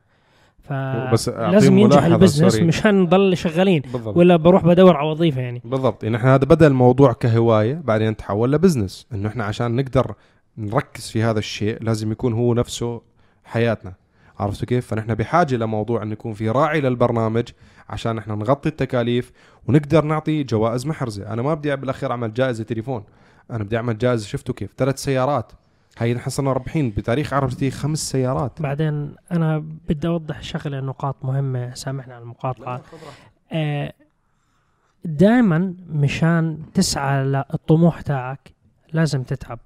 بس 1.14 1.30
أعطيهم 1.30 1.78
ينجح 1.78 2.04
ال 2.04 2.09
business. 2.09 2.56
مشان 2.56 3.02
نضل 3.02 3.38
شغالين. 3.38 3.82
بالضبط. 3.94 4.18
ولا 4.18 4.36
بروح 4.36 4.66
بدور 4.66 4.98
على 4.98 5.10
وظيفة 5.10 5.42
يعني. 5.42 5.62
بالضبط. 5.66 6.04
يعني 6.04 6.18
إحنا 6.18 6.36
هذا 6.36 6.46
بدا 6.46 6.68
الموضوع 6.68 7.14
كهواية 7.14 7.82
بعدين 7.84 8.18
تحول 8.18 8.52
ل 8.52 8.58
business 8.58 9.08
إنه 9.14 9.30
إحنا 9.30 9.44
عشان 9.44 9.76
نقدر 9.76 10.16
نركز 10.58 11.10
في 11.10 11.24
هذا 11.24 11.40
الشيء 11.40 11.84
لازم 11.84 12.12
يكون 12.12 12.34
هو 12.34 12.54
نفسه 12.54 13.02
حياتنا. 13.44 13.94
عرفتوا 14.40 14.68
كيف؟ 14.68 14.88
فنحن 14.88 15.14
بحاجة 15.14 15.56
لموضوع 15.56 16.04
انه 16.04 16.14
يكون 16.14 16.34
في 16.34 16.50
راعي 16.50 16.82
للبرنامج 16.82 17.44
عشان 17.90 18.18
إحنا 18.18 18.36
نغطي 18.36 18.70
التكاليف 18.70 19.32
ونقدر 19.68 20.06
نعطي 20.06 20.44
جوائز 20.44 20.88
محرزة، 20.88 21.34
أنا 21.34 21.42
ما 21.42 21.54
بدي 21.54 21.76
بالأخير 21.76 22.12
أعمل 22.12 22.34
جائزة 22.34 22.64
تليفون، 22.64 23.04
أنا 23.52 23.64
بدي 23.64 23.78
أعمل 23.78 23.98
جائزة 23.98 24.28
شفتوا 24.28 24.56
كيف؟ 24.56 24.70
ثلاث 24.78 24.98
سيارات. 25.04 25.52
هاي 26.00 26.14
نحن 26.14 26.30
صرنا 26.30 26.54
رابحين 26.54 26.90
بتاريخ 26.90 27.34
عرب 27.34 27.50
جديد 27.50 27.74
خمس 27.74 28.12
سيارات. 28.12 28.62
بعدين 28.62 29.16
أنا 29.32 29.58
بدي 29.90 30.08
أوضح 30.08 30.42
شغلة 30.42 30.80
نقاط 30.80 31.26
مهمة 31.26 31.74
سامحنا 31.74 32.14
على 32.14 32.22
المقاطعة. 32.22 32.82
آه 33.52 33.94
دائما 35.06 35.74
مشان 35.90 36.60
تسعى 36.74 37.26
للطموح 37.26 38.02
تاعك 38.02 38.52
لازم 38.94 39.24
تتعب. 39.24 39.60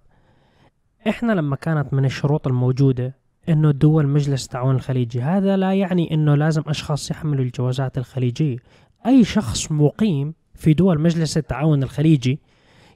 إحنا 1.07 1.31
لما 1.31 1.55
كانت 1.55 1.93
من 1.93 2.05
الشروط 2.05 2.47
الموجودة 2.47 3.15
إنه 3.49 3.71
دول 3.71 4.07
مجلس 4.07 4.45
التعاون 4.45 4.75
الخليجي 4.75 5.21
هذا 5.21 5.57
لا 5.57 5.73
يعني 5.73 6.13
إنه 6.13 6.35
لازم 6.35 6.63
أشخاص 6.67 7.11
يحملوا 7.11 7.43
الجوازات 7.45 7.97
الخليجية. 7.97 8.57
أي 9.05 9.23
شخص 9.23 9.71
مقيم 9.71 10.33
في 10.55 10.73
دول 10.73 11.01
مجلس 11.01 11.37
التعاون 11.37 11.83
الخليجي 11.83 12.39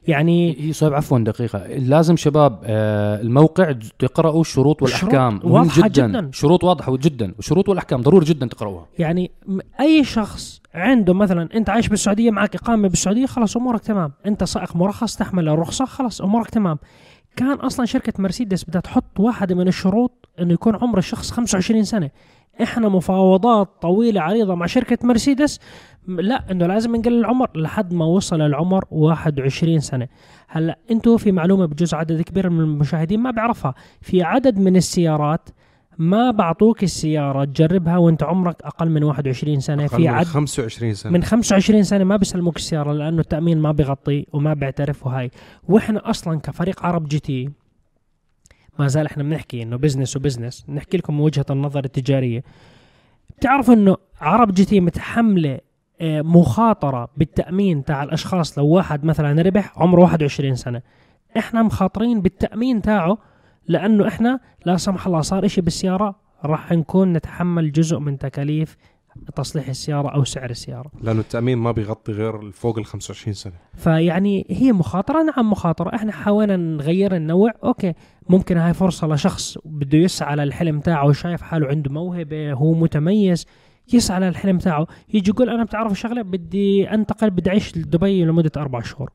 يعني 0.08 0.56
هي 0.60 0.74
صعب 0.74 0.94
عفوا 0.94 1.20
دقيقة. 1.20 1.68
لازم 1.68 2.16
شباب 2.16 2.60
آه 2.64 3.22
الموقع 3.22 3.72
تقرأوا 4.00 4.42
الشروط 4.42 4.82
والأحكام. 4.82 5.36
الشروط 5.36 5.46
مهم 5.52 5.54
واضحة 5.62 5.88
جداً. 5.88 6.30
شروط 6.34 6.64
واضحة 6.64 6.98
جدا. 6.98 7.34
الشروط 7.40 7.70
والأحكام 7.70 8.02
ضروري 8.02 8.26
جدا 8.26 8.46
تقرأوها. 8.48 8.86
يعني 9.00 9.32
أي 9.80 10.04
شخص 10.04 10.62
عنده 10.74 11.14
مثلا 11.14 11.50
أنت 11.56 11.70
عايش 11.70 11.88
بالسعودية 11.88 12.32
معك 12.32 12.56
إقامة 12.56 12.88
بالسعودية 12.90 13.26
خلاص 13.26 13.58
أمورك 13.58 13.82
تمام. 13.82 14.12
أنت 14.26 14.44
سائق 14.44 14.76
مرخص 14.76 15.16
تحمل 15.16 15.50
الرخصة 15.50 15.86
خلاص 15.86 16.22
أمورك 16.22 16.50
تمام. 16.50 16.78
كان 17.36 17.52
أصلا 17.60 17.86
شركة 17.86 18.14
مرسيدس 18.20 18.64
بدها 18.70 18.82
تحط 18.82 19.20
واحدة 19.20 19.56
من 19.56 19.68
الشروط 19.68 20.30
إنه 20.42 20.54
يكون 20.54 20.76
عمر 20.76 20.98
الشخص 20.98 21.32
25 21.32 21.84
سنة. 21.84 22.10
إحنا 22.64 22.90
مفاوضات 22.90 23.70
طويلة 23.82 24.22
عريضة 24.22 24.56
مع 24.56 24.66
شركة 24.66 25.08
مرسيدس. 25.08 25.60
لا 26.08 26.52
إنه 26.52 26.68
لازم 26.68 26.96
نقلل 26.96 27.20
العمر 27.20 27.50
لحد 27.56 27.94
ما 27.94 28.06
وصل 28.06 28.42
العمر 28.42 28.86
21 28.92 29.80
سنة. 29.80 30.08
هلا 30.48 30.78
أنتم 30.92 31.18
في 31.18 31.32
معلومة 31.32 31.66
بجوز 31.66 31.94
عدد 31.94 32.22
كبير 32.22 32.50
من 32.50 32.60
المشاهدين 32.60 33.20
ما 33.20 33.32
بيعرفها 33.32 33.74
في 34.02 34.24
عدد 34.24 34.60
من 34.60 34.76
السيارات 34.76 35.50
ما 35.98 36.32
بعطوك 36.32 36.84
السيارة 36.84 37.46
تجربها 37.46 37.98
وأنت 37.98 38.24
عمرك 38.24 38.62
أقل 38.62 38.90
من 38.90 39.04
21 39.04 39.60
سنة. 39.60 39.86
أقل 39.86 39.98
في 39.98 40.02
من 40.02 40.08
عد 40.08 40.26
25 40.26 40.94
سنة. 40.94 41.12
من 41.12 41.24
25 41.24 41.84
سنة 41.84 42.04
ما 42.04 42.16
بيسلموك 42.16 42.56
السيارة 42.56 42.94
لأنه 42.94 43.20
التأمين 43.20 43.58
ما 43.58 43.72
بيغطي 43.72 44.26
وما 44.34 44.54
بيعترف. 44.54 45.06
وهاي 45.06 45.32
وإحنا 45.68 46.10
أصلا 46.10 46.40
كفريق 46.40 46.86
عرب 46.86 47.08
جي 47.08 47.20
تي 47.20 47.50
ما 48.80 48.88
زال 48.88 49.06
إحنا 49.06 49.24
بنحكي 49.24 49.64
إنه 49.64 49.76
business 49.76 50.18
و 50.18 50.23
business 50.23 50.66
نحكي 50.70 50.98
لكم 50.98 51.14
من 51.14 51.20
وجهة 51.20 51.46
النظر 51.50 51.86
التجارية. 51.86 52.44
بتعرفوا 53.38 53.74
إنه 53.74 53.98
عرب 54.22 54.54
GT 54.54 54.80
متحملة 54.80 55.60
آه، 56.02 56.22
مخاطرة 56.22 57.10
بالتأمين 57.18 57.84
تاع 57.84 58.04
الأشخاص. 58.04 58.58
لو 58.58 58.68
واحد 58.68 59.06
مثلا 59.06 59.42
ربح 59.42 59.74
عمره 59.78 60.02
21 60.02 60.56
سنة. 60.56 60.82
إحنا 61.38 61.64
مخاطرين 61.64 62.22
بالتأمين 62.22 62.82
تاعه 62.82 63.18
لأنه 63.68 64.08
إحنا 64.08 64.40
لا 64.66 64.78
سمح 64.78 65.08
الله 65.08 65.22
صار 65.22 65.46
إشي 65.46 65.62
بالسيارة. 65.62 66.16
راح 66.46 66.72
نكون 66.72 67.14
نتحمل 67.14 67.72
جزء 67.72 68.00
من 68.00 68.18
تكاليف 68.18 68.78
تصليح 69.36 69.68
السيارة 69.68 70.10
أو 70.10 70.24
سعر 70.24 70.50
السيارة. 70.50 70.92
لأنه 71.02 71.20
التأمين 71.20 71.58
ما 71.58 71.72
بيغطي 71.72 72.12
غير 72.12 72.52
فوق 72.52 72.78
ال 72.78 72.86
25 72.86 73.34
سنة. 73.34 73.54
فيعني 73.76 74.46
هي 74.50 74.72
مخاطرة. 74.72 75.24
نعم 75.24 75.52
مخاطرة. 75.52 75.96
إحنا 75.96 76.12
حاولنا 76.12 76.58
نغير 76.58 77.16
النوع. 77.16 77.52
okay. 77.64 77.94
ممكن 78.30 78.58
هاي 78.58 78.74
فرصة 78.74 79.08
لشخص 79.08 79.58
بده 79.66 79.98
يسعى 79.98 80.36
للحلم 80.36 80.80
تاعه 80.80 81.12
شايف 81.12 81.42
حاله 81.42 81.68
عنده 81.68 81.92
موهبة 81.92 82.54
هو 82.54 82.74
متميز 82.74 83.46
يسعى 83.94 84.20
للحلم 84.20 84.58
تاعه. 84.58 84.88
يجي 85.14 85.32
يقول 85.32 85.50
أنا 85.50 85.64
بتعرف 85.64 86.00
شغلة 86.00 86.22
بدي 86.22 86.90
أنتقل 86.90 87.30
بدي 87.30 87.50
أعيش 87.50 87.78
دبي 87.78 88.26
لمدة 88.26 88.52
أربع 88.58 88.82
شهور. 88.82 89.12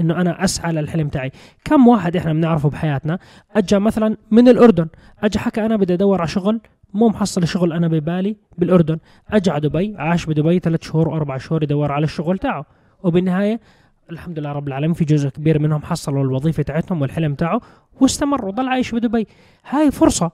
إنه 0.00 0.20
أنا 0.20 0.44
أسعى 0.44 0.72
للحلم 0.72 1.08
تاعي. 1.08 1.30
كم 1.64 1.88
واحد 1.88 2.16
إحنا 2.16 2.32
بنعرفه 2.32 2.68
بحياتنا 2.68 3.18
اجى 3.56 3.78
مثلا 3.78 4.16
من 4.30 4.48
الأردن 4.48 4.88
اجى 5.22 5.38
حكى 5.38 5.66
أنا 5.66 5.76
بدي 5.76 5.94
أدور 5.94 6.20
على 6.20 6.28
شغل 6.28 6.60
مو 6.94 7.08
محصل 7.08 7.48
شغل 7.48 7.72
أنا 7.72 7.88
ببالي 7.88 8.36
بالأردن. 8.58 8.98
اجى 9.28 9.50
على 9.50 9.68
دبي 9.68 9.94
عاش 9.98 10.26
بدبي 10.26 10.58
ثلاث 10.58 10.82
شهور 10.82 11.08
وأربع 11.08 11.38
شهور 11.38 11.62
يدور 11.62 11.92
على 11.92 12.04
الشغل 12.04 12.38
تاعه. 12.38 12.66
وبالنهاية 13.02 13.60
الحمد 14.10 14.38
لله 14.38 14.52
رب 14.52 14.68
العالمين 14.68 14.92
في 14.92 15.04
جزء 15.04 15.28
كبير 15.28 15.58
منهم 15.58 15.82
حصلوا 15.82 16.24
الوظيفة 16.24 16.62
تاعتهم 16.62 17.02
والحلم 17.02 17.34
تاعه 17.34 17.60
واستمر 18.00 18.44
وضل 18.44 18.68
عايش 18.68 18.94
بدبي. 18.94 19.26
هاي 19.68 19.90
فرصة 19.90 20.30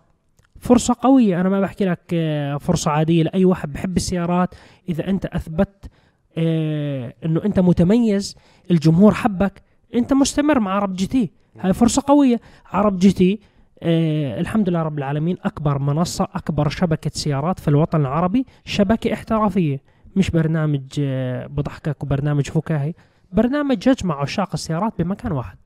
فرصة 0.60 0.96
قوية. 1.00 1.40
أنا 1.40 1.48
ما 1.48 1.60
بحكي 1.60 1.84
لك 1.84 2.00
آه، 2.14 2.56
فرصة 2.56 2.90
عادية 2.90 3.22
لأي 3.22 3.44
واحد 3.44 3.72
بحب 3.72 3.96
السيارات. 3.96 4.54
إذا 4.88 5.08
أنت 5.08 5.26
أثبت 5.26 5.90
آه، 6.38 7.14
أنه 7.24 7.44
أنت 7.44 7.60
متميز 7.60 8.36
الجمهور 8.70 9.14
حبك 9.14 9.62
أنت 9.94 10.12
مستمر 10.12 10.60
مع 10.60 10.72
عرب 10.72 10.94
GT. 10.96 11.30
هاي 11.60 11.72
فرصة 11.72 12.02
قوية. 12.06 12.40
عرب 12.66 12.98
GT 12.98 13.40
آه 13.82 14.40
الحمد 14.40 14.68
لله 14.68 14.82
رب 14.82 14.98
العالمين 14.98 15.36
أكبر 15.44 15.78
منصة 15.78 16.28
أكبر 16.34 16.68
شبكة 16.68 17.10
سيارات 17.14 17.58
في 17.58 17.68
الوطن 17.68 18.00
العربي 18.00 18.46
شبكة 18.64 19.12
احترافية. 19.12 19.80
مش 20.16 20.30
برنامج 20.30 20.82
آه 21.00 21.46
بضحكك 21.46 22.02
وبرنامج 22.02 22.46
فكاهي. 22.50 22.94
برنامج 23.34 23.86
يجمع 23.86 24.20
عشاق 24.20 24.50
السيارات 24.54 24.92
بمكان 24.98 25.32
واحد. 25.32 25.56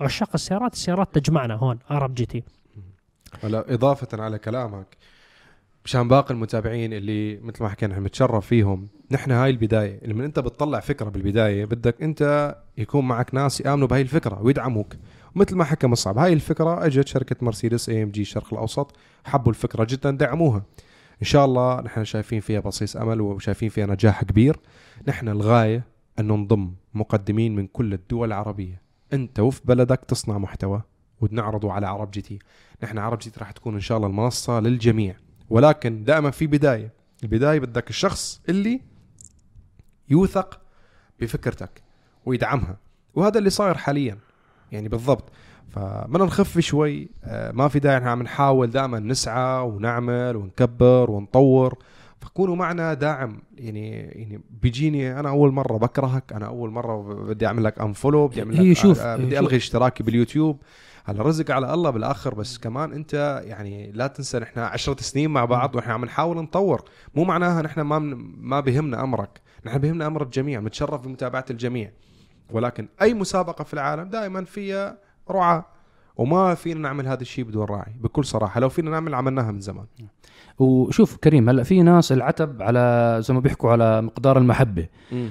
عشاق 0.00 0.30
السيارات 0.34 0.72
السيارات 0.72 1.18
تجمعنا 1.18 1.54
هون 1.54 1.78
عرب 1.90 2.14
GT. 2.14 2.42
ولا 3.44 3.74
إضافة 3.74 4.22
على 4.22 4.38
كلامك 4.38 4.86
مشان 5.84 6.08
باقي 6.08 6.34
المتابعين 6.34 6.92
اللي 6.92 7.36
مثل 7.36 7.62
ما 7.62 7.68
حكينا 7.68 7.92
إحنا 7.92 8.04
متشرف 8.04 8.46
فيهم 8.46 8.88
نحن 9.10 9.30
هاي 9.30 9.50
البداية 9.50 10.00
لما 10.06 10.24
أنت 10.24 10.38
بتطلع 10.38 10.80
فكرة 10.80 11.08
بالبداية 11.08 11.64
بدك 11.64 12.02
أنت 12.02 12.54
يكون 12.78 13.08
معك 13.08 13.34
ناس 13.34 13.60
يآمنوا 13.60 13.88
بهاي 13.88 14.02
الفكرة 14.02 14.42
ويدعموك. 14.42 14.94
ومثل 15.36 15.56
ما 15.56 15.64
حكى 15.64 15.86
مصعب 15.86 16.18
هاي 16.18 16.32
الفكرة 16.32 16.86
إجت 16.86 17.08
شركة 17.08 17.36
مرسيدس 17.40 17.88
AMG 17.88 18.22
الشرق 18.22 18.54
الأوسط 18.54 18.96
حبوا 19.24 19.50
الفكرة 19.52 19.86
جدا 19.90 20.10
دعموها. 20.10 20.62
إن 21.22 21.26
شاء 21.26 21.44
الله 21.44 21.80
نحن 21.80 22.04
شايفين 22.04 22.40
فيها 22.40 22.60
بصيص 22.60 22.96
أمل 22.96 23.20
وشايفين 23.20 23.68
فيها 23.68 23.86
نجاح 23.86 24.24
كبير. 24.24 24.56
نحن 25.08 25.28
الغاية 25.28 25.84
انه 26.20 26.36
نضم 26.36 26.74
مقدمين 26.94 27.56
من 27.56 27.66
كل 27.66 27.94
الدول 27.94 28.28
العربية. 28.28 28.82
أنت 29.12 29.40
وفي 29.40 29.60
بلدك 29.64 30.04
تصنع 30.08 30.38
محتوى 30.38 30.82
ونعرضه 31.20 31.72
على 31.72 31.86
عرب 31.86 32.10
GT. 32.10 32.38
نحن 32.82 32.98
عرب 32.98 33.18
GT 33.18 33.40
راح 33.40 33.50
تكون 33.50 33.74
إن 33.74 33.80
شاء 33.80 33.96
الله 33.96 34.08
المنصة 34.08 34.60
للجميع. 34.60 35.14
ولكن 35.50 36.04
دائما 36.04 36.30
في 36.30 36.46
بداية. 36.46 36.92
البداية 37.22 37.60
بدك 37.60 37.90
الشخص 37.90 38.40
اللي 38.48 38.80
يوثق 40.08 40.60
بفكرتك 41.20 41.82
ويدعمها. 42.26 42.76
وهذا 43.14 43.38
اللي 43.38 43.50
صاير 43.50 43.74
حاليا. 43.74 44.18
يعني 44.72 44.88
بالضبط. 44.88 45.24
فمن 45.70 46.20
نخف 46.20 46.58
شوي. 46.58 47.08
آه، 47.24 47.52
ما 47.52 47.68
في 47.68 47.78
داعي. 47.78 47.98
إحنا 47.98 48.10
عم 48.10 48.22
نحاول 48.22 48.70
دائما 48.70 48.98
نسعى 48.98 49.62
ونعمل 49.62 50.36
ونكبر 50.36 51.10
ونطور. 51.10 51.78
فكونوا 52.20 52.56
معنا 52.56 52.94
داعم. 52.94 53.38
يعني 53.58 53.90
يعني 53.90 54.40
بيجيني 54.62 55.20
أنا 55.20 55.28
أول 55.28 55.52
مرة 55.52 55.76
بكرهك 55.78 56.32
أنا 56.32 56.46
أول 56.46 56.70
مرة 56.70 57.14
بدي 57.24 57.46
أعمل 57.46 57.64
لك 57.64 57.80
انفولو 57.80 58.28
بدي 58.28 58.40
أعمل 58.40 58.54
لك 58.54 58.60
هي 58.60 58.74
شوف- 58.74 59.00
آه، 59.00 59.16
هي 59.16 59.24
بدي. 59.26 59.38
ألغي 59.38 59.56
اشتراكي 59.56 60.02
باليوتيوب. 60.02 60.58
هلا 61.04 61.22
رزق 61.22 61.50
على 61.50 61.74
الله 61.74 61.90
بالآخر 61.90 62.34
بس 62.34 62.58
كمان 62.58 62.92
أنت 62.92 63.42
يعني 63.44 63.92
لا 63.92 64.06
تنسى 64.06 64.38
نحن 64.38 64.58
عشرة 64.60 65.00
سنين 65.00 65.30
مع 65.30 65.44
بعض 65.44 65.74
وإحنا 65.76 65.94
عم 65.94 66.04
نحاول 66.04 66.36
نطور. 66.36 66.82
مو 67.14 67.24
معناها 67.24 67.62
نحن 67.62 67.80
ما 67.80 67.98
ما 68.38 68.60
بهمنا 68.60 69.02
أمرك. 69.02 69.40
نحن 69.66 69.78
بهمنا 69.78 70.06
أمر 70.06 70.22
الجميع 70.22 70.60
نتشرف 70.60 71.00
بمتابعة 71.00 71.44
الجميع. 71.50 71.90
ولكن 72.50 72.88
أي 73.02 73.14
مسابقة 73.14 73.64
في 73.64 73.74
العالم 73.74 74.08
دائما 74.08 74.44
فيها 74.44 74.98
رعاة. 75.30 75.64
وما 76.16 76.54
فينا 76.54 76.80
نعمل 76.80 77.06
هذا 77.06 77.22
الشيء 77.22 77.44
بدون 77.44 77.64
راعي 77.64 77.92
بكل 78.00 78.24
صراحة. 78.24 78.60
لو 78.60 78.68
فينا 78.68 78.90
نعمل 78.90 79.14
عملناها 79.14 79.50
من 79.52 79.60
زمان. 79.60 79.86
وشوف 80.58 81.16
كريم 81.16 81.48
هلا 81.48 81.62
في 81.62 81.82
ناس 81.82 82.12
العتب 82.12 82.62
على 82.62 83.16
زي 83.20 83.34
ما 83.34 83.40
بيحكوا 83.40 83.70
على 83.70 84.02
مقدار 84.02 84.38
المحبة. 84.38 84.86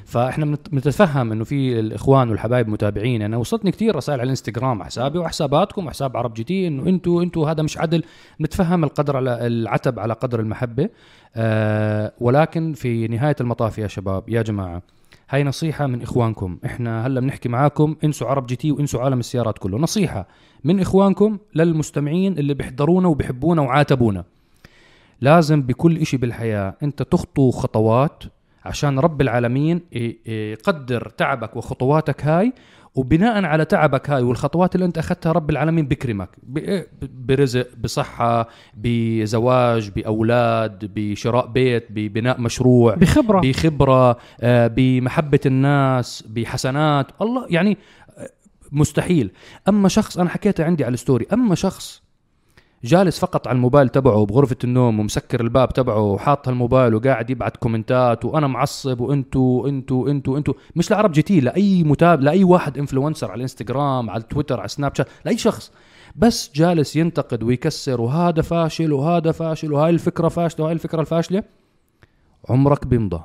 فإحنا 0.06 0.46
بنت- 0.46 0.70
بنتفهم 0.70 1.32
إنه 1.32 1.44
في 1.44 1.80
الإخوان 1.80 2.30
والحبايب 2.30 2.70
متابعين. 2.70 3.22
أنا 3.22 3.38
وصلتني 3.38 3.72
كثير 3.72 3.96
رسائل 3.96 4.20
على 4.20 4.26
الإنستغرام 4.26 4.84
حسابي 4.84 5.20
وحساباتكم 5.20 5.88
وحساب 5.88 6.18
عرب 6.18 6.34
GT 6.34 6.68
إنه 6.68 6.88
أنتوا 6.88 7.24
أنتوا 7.24 7.50
هذا 7.52 7.64
مش 7.64 7.78
عدل. 7.78 8.04
نتفهم 8.42 8.84
القدر 8.84 9.18
على 9.18 9.48
العتب 9.48 10.00
على 10.00 10.14
قدر 10.14 10.40
المحبة. 10.40 10.90
آه 11.36 12.12
ولكن 12.20 12.74
في 12.74 13.08
نهاية 13.08 13.36
المطاف 13.42 13.78
يا 13.78 13.88
شباب 13.88 14.30
يا 14.30 14.42
جماعة 14.42 14.82
هاي 15.30 15.44
نصيحة 15.44 15.88
من 15.88 16.02
إخوانكم. 16.02 16.58
إحنا 16.66 17.08
هلا 17.08 17.20
بنحكي 17.20 17.50
معاكم 17.50 17.96
انسوا 18.04 18.28
عرب 18.28 18.46
GT 18.46 18.72
وانسوا 18.72 19.02
عالم 19.02 19.20
السيارات 19.20 19.58
كله. 19.58 19.78
نصيحة 19.78 20.28
من 20.64 20.80
إخوانكم 20.80 21.38
للمستمعين 21.56 22.38
اللي 22.38 22.54
بيحضرونا 22.54 23.08
وبيحبونا 23.08 23.62
وعاتبونا. 23.62 24.24
لازم 25.22 25.62
بكل 25.62 25.98
إشي 25.98 26.18
بالحياة 26.18 26.76
أنت 26.84 27.04
تخطو 27.04 27.52
خطوات 27.52 28.24
عشان 28.66 29.00
رب 29.00 29.22
العالمين 29.22 29.82
يقدّر 30.26 31.10
تعبك 31.18 31.56
وخطواتك 31.56 32.26
هاي 32.26 32.54
وبناء 32.96 33.46
على 33.46 33.66
تعبك 33.66 34.10
هاي 34.10 34.24
والخطوات 34.24 34.76
اللي 34.76 34.86
أنت 34.86 34.98
أخذتها 34.98 35.32
رب 35.32 35.50
العالمين 35.50 35.88
بكرمك 35.88 36.30
برزق 37.02 37.68
بصحة 37.84 38.48
بزواج 38.78 39.90
بأولاد 39.90 40.92
بشراء 40.96 41.48
بيت 41.48 41.88
ببناء 41.90 42.42
مشروع 42.42 42.96
بخبرة. 42.96 43.40
بخبرة 43.40 44.18
آه، 44.42 44.68
بمحبة 44.68 45.40
الناس 45.46 46.24
بحسنات 46.28 47.08
الله 47.22 47.46
يعني 47.50 47.78
آه، 48.18 48.30
مستحيل. 48.72 49.32
أما 49.68 49.90
شخص 49.90 50.18
أنا 50.18 50.30
حكيتها 50.30 50.66
عندي 50.66 50.86
على 50.86 50.94
ال 50.94 50.99
story 50.99 51.26
أما 51.34 51.56
شخص 51.56 52.02
جالس 52.84 53.20
فقط 53.20 53.48
على 53.48 53.56
الموبايل 53.56 53.90
تبعه 53.90 54.26
بغرفة 54.26 54.56
النوم 54.64 55.00
ومسكر 55.00 55.42
الباب 55.42 55.74
تبعه 55.74 56.02
وحاط 56.02 56.48
الموبايل 56.48 56.96
وقاعد 56.96 57.30
يبعت 57.30 57.58
comment 57.58 58.17
ات 58.17 58.26
وأنا 58.26 58.48
معصب 58.48 59.00
وأنتو 59.02 59.68
انتو 59.68 60.08
انتو 60.08 60.38
انتو 60.38 60.54
مش 60.76 60.92
لعرب 60.92 61.12
GT 61.12 61.40
لاي 61.40 61.84
متابع 61.84 62.24
لاي 62.24 62.44
واحد 62.44 62.78
influencer 62.78 63.32
على 63.32 63.38
الانستغرام 63.38 64.10
على 64.10 64.24
تويتر 64.24 64.60
على 64.60 64.68
سناب 64.68 64.96
شات 64.96 65.08
لاي 65.26 65.38
شخص. 65.38 65.72
بس 66.16 66.52
جالس 66.56 66.96
ينتقد 66.96 67.44
ويكسر 67.44 68.02
وهذا 68.02 68.42
فاشل 68.42 68.94
وهذا 68.94 69.32
فاشل 69.32 69.74
وهاي 69.74 69.90
الفكرة 69.90 70.28
فاشلة 70.28 70.64
وهاي 70.66 70.74
الفكرة 70.74 71.02
الفاشلة. 71.02 71.44
عمرك 72.50 72.88
بيمضى. 72.88 73.24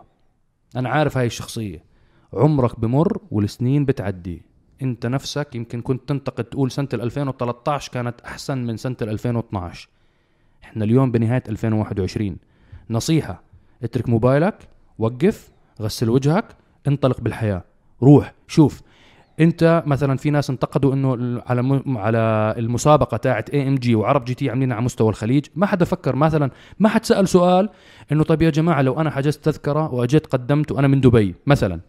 أنا 0.76 0.88
عارف 0.88 1.18
هاي 1.18 1.26
الشخصية. 1.26 1.84
عمرك 2.32 2.80
بمر 2.80 3.18
والسنين 3.30 3.84
بتعدي. 3.84 4.42
انت 4.82 5.06
نفسك 5.06 5.54
يمكن 5.54 5.80
كنت 5.80 6.08
تنتقد 6.08 6.44
تقول 6.44 6.70
سنة 6.70 6.88
ال 6.94 7.00
2013 7.00 7.92
كانت 7.92 8.20
أحسن 8.20 8.58
من 8.58 8.76
سنة 8.76 8.96
ال 9.02 9.08
2012 9.08 9.88
إحنا 10.64 10.84
اليوم 10.84 11.10
بنهاية 11.10 11.42
2021 11.48 12.37
نصيحة 12.90 13.42
اترك 13.82 14.08
موبايلك 14.08 14.68
وقف 14.98 15.50
غسل 15.80 16.10
وجهك 16.10 16.44
انطلق 16.88 17.20
بالحياة. 17.20 17.64
روح 18.02 18.34
شوف. 18.46 18.82
انت 19.40 19.82
مثلا 19.87 20.16
في 20.16 20.30
ناس 20.30 20.50
انتقدوا 20.50 20.94
إنه 20.94 21.42
على 21.46 21.82
على 21.87 22.54
المسابقة 22.58 23.16
تاعت 23.16 23.50
AMG 23.50 23.94
وعرب 23.94 24.24
GT 24.24 24.50
عاملينها 24.50 24.76
على 24.76 24.84
مستوى 24.84 25.08
الخليج. 25.08 25.46
ما 25.54 25.66
حدا 25.66 25.84
فكر 25.84 26.16
مثلا 26.16 26.50
ما 26.78 26.88
حد 26.88 27.04
سأل 27.04 27.28
سؤال 27.28 27.68
إنه 28.12 28.24
طيب 28.24 28.42
يا 28.42 28.50
جماعة 28.50 28.82
لو 28.82 29.00
أنا 29.00 29.10
حجزت 29.10 29.44
تذكرة 29.44 29.94
وأجيت 29.94 30.26
قدمت 30.26 30.72
وأنا 30.72 30.88
من 30.88 31.00
دبي 31.00 31.34
مثلا. 31.46 31.80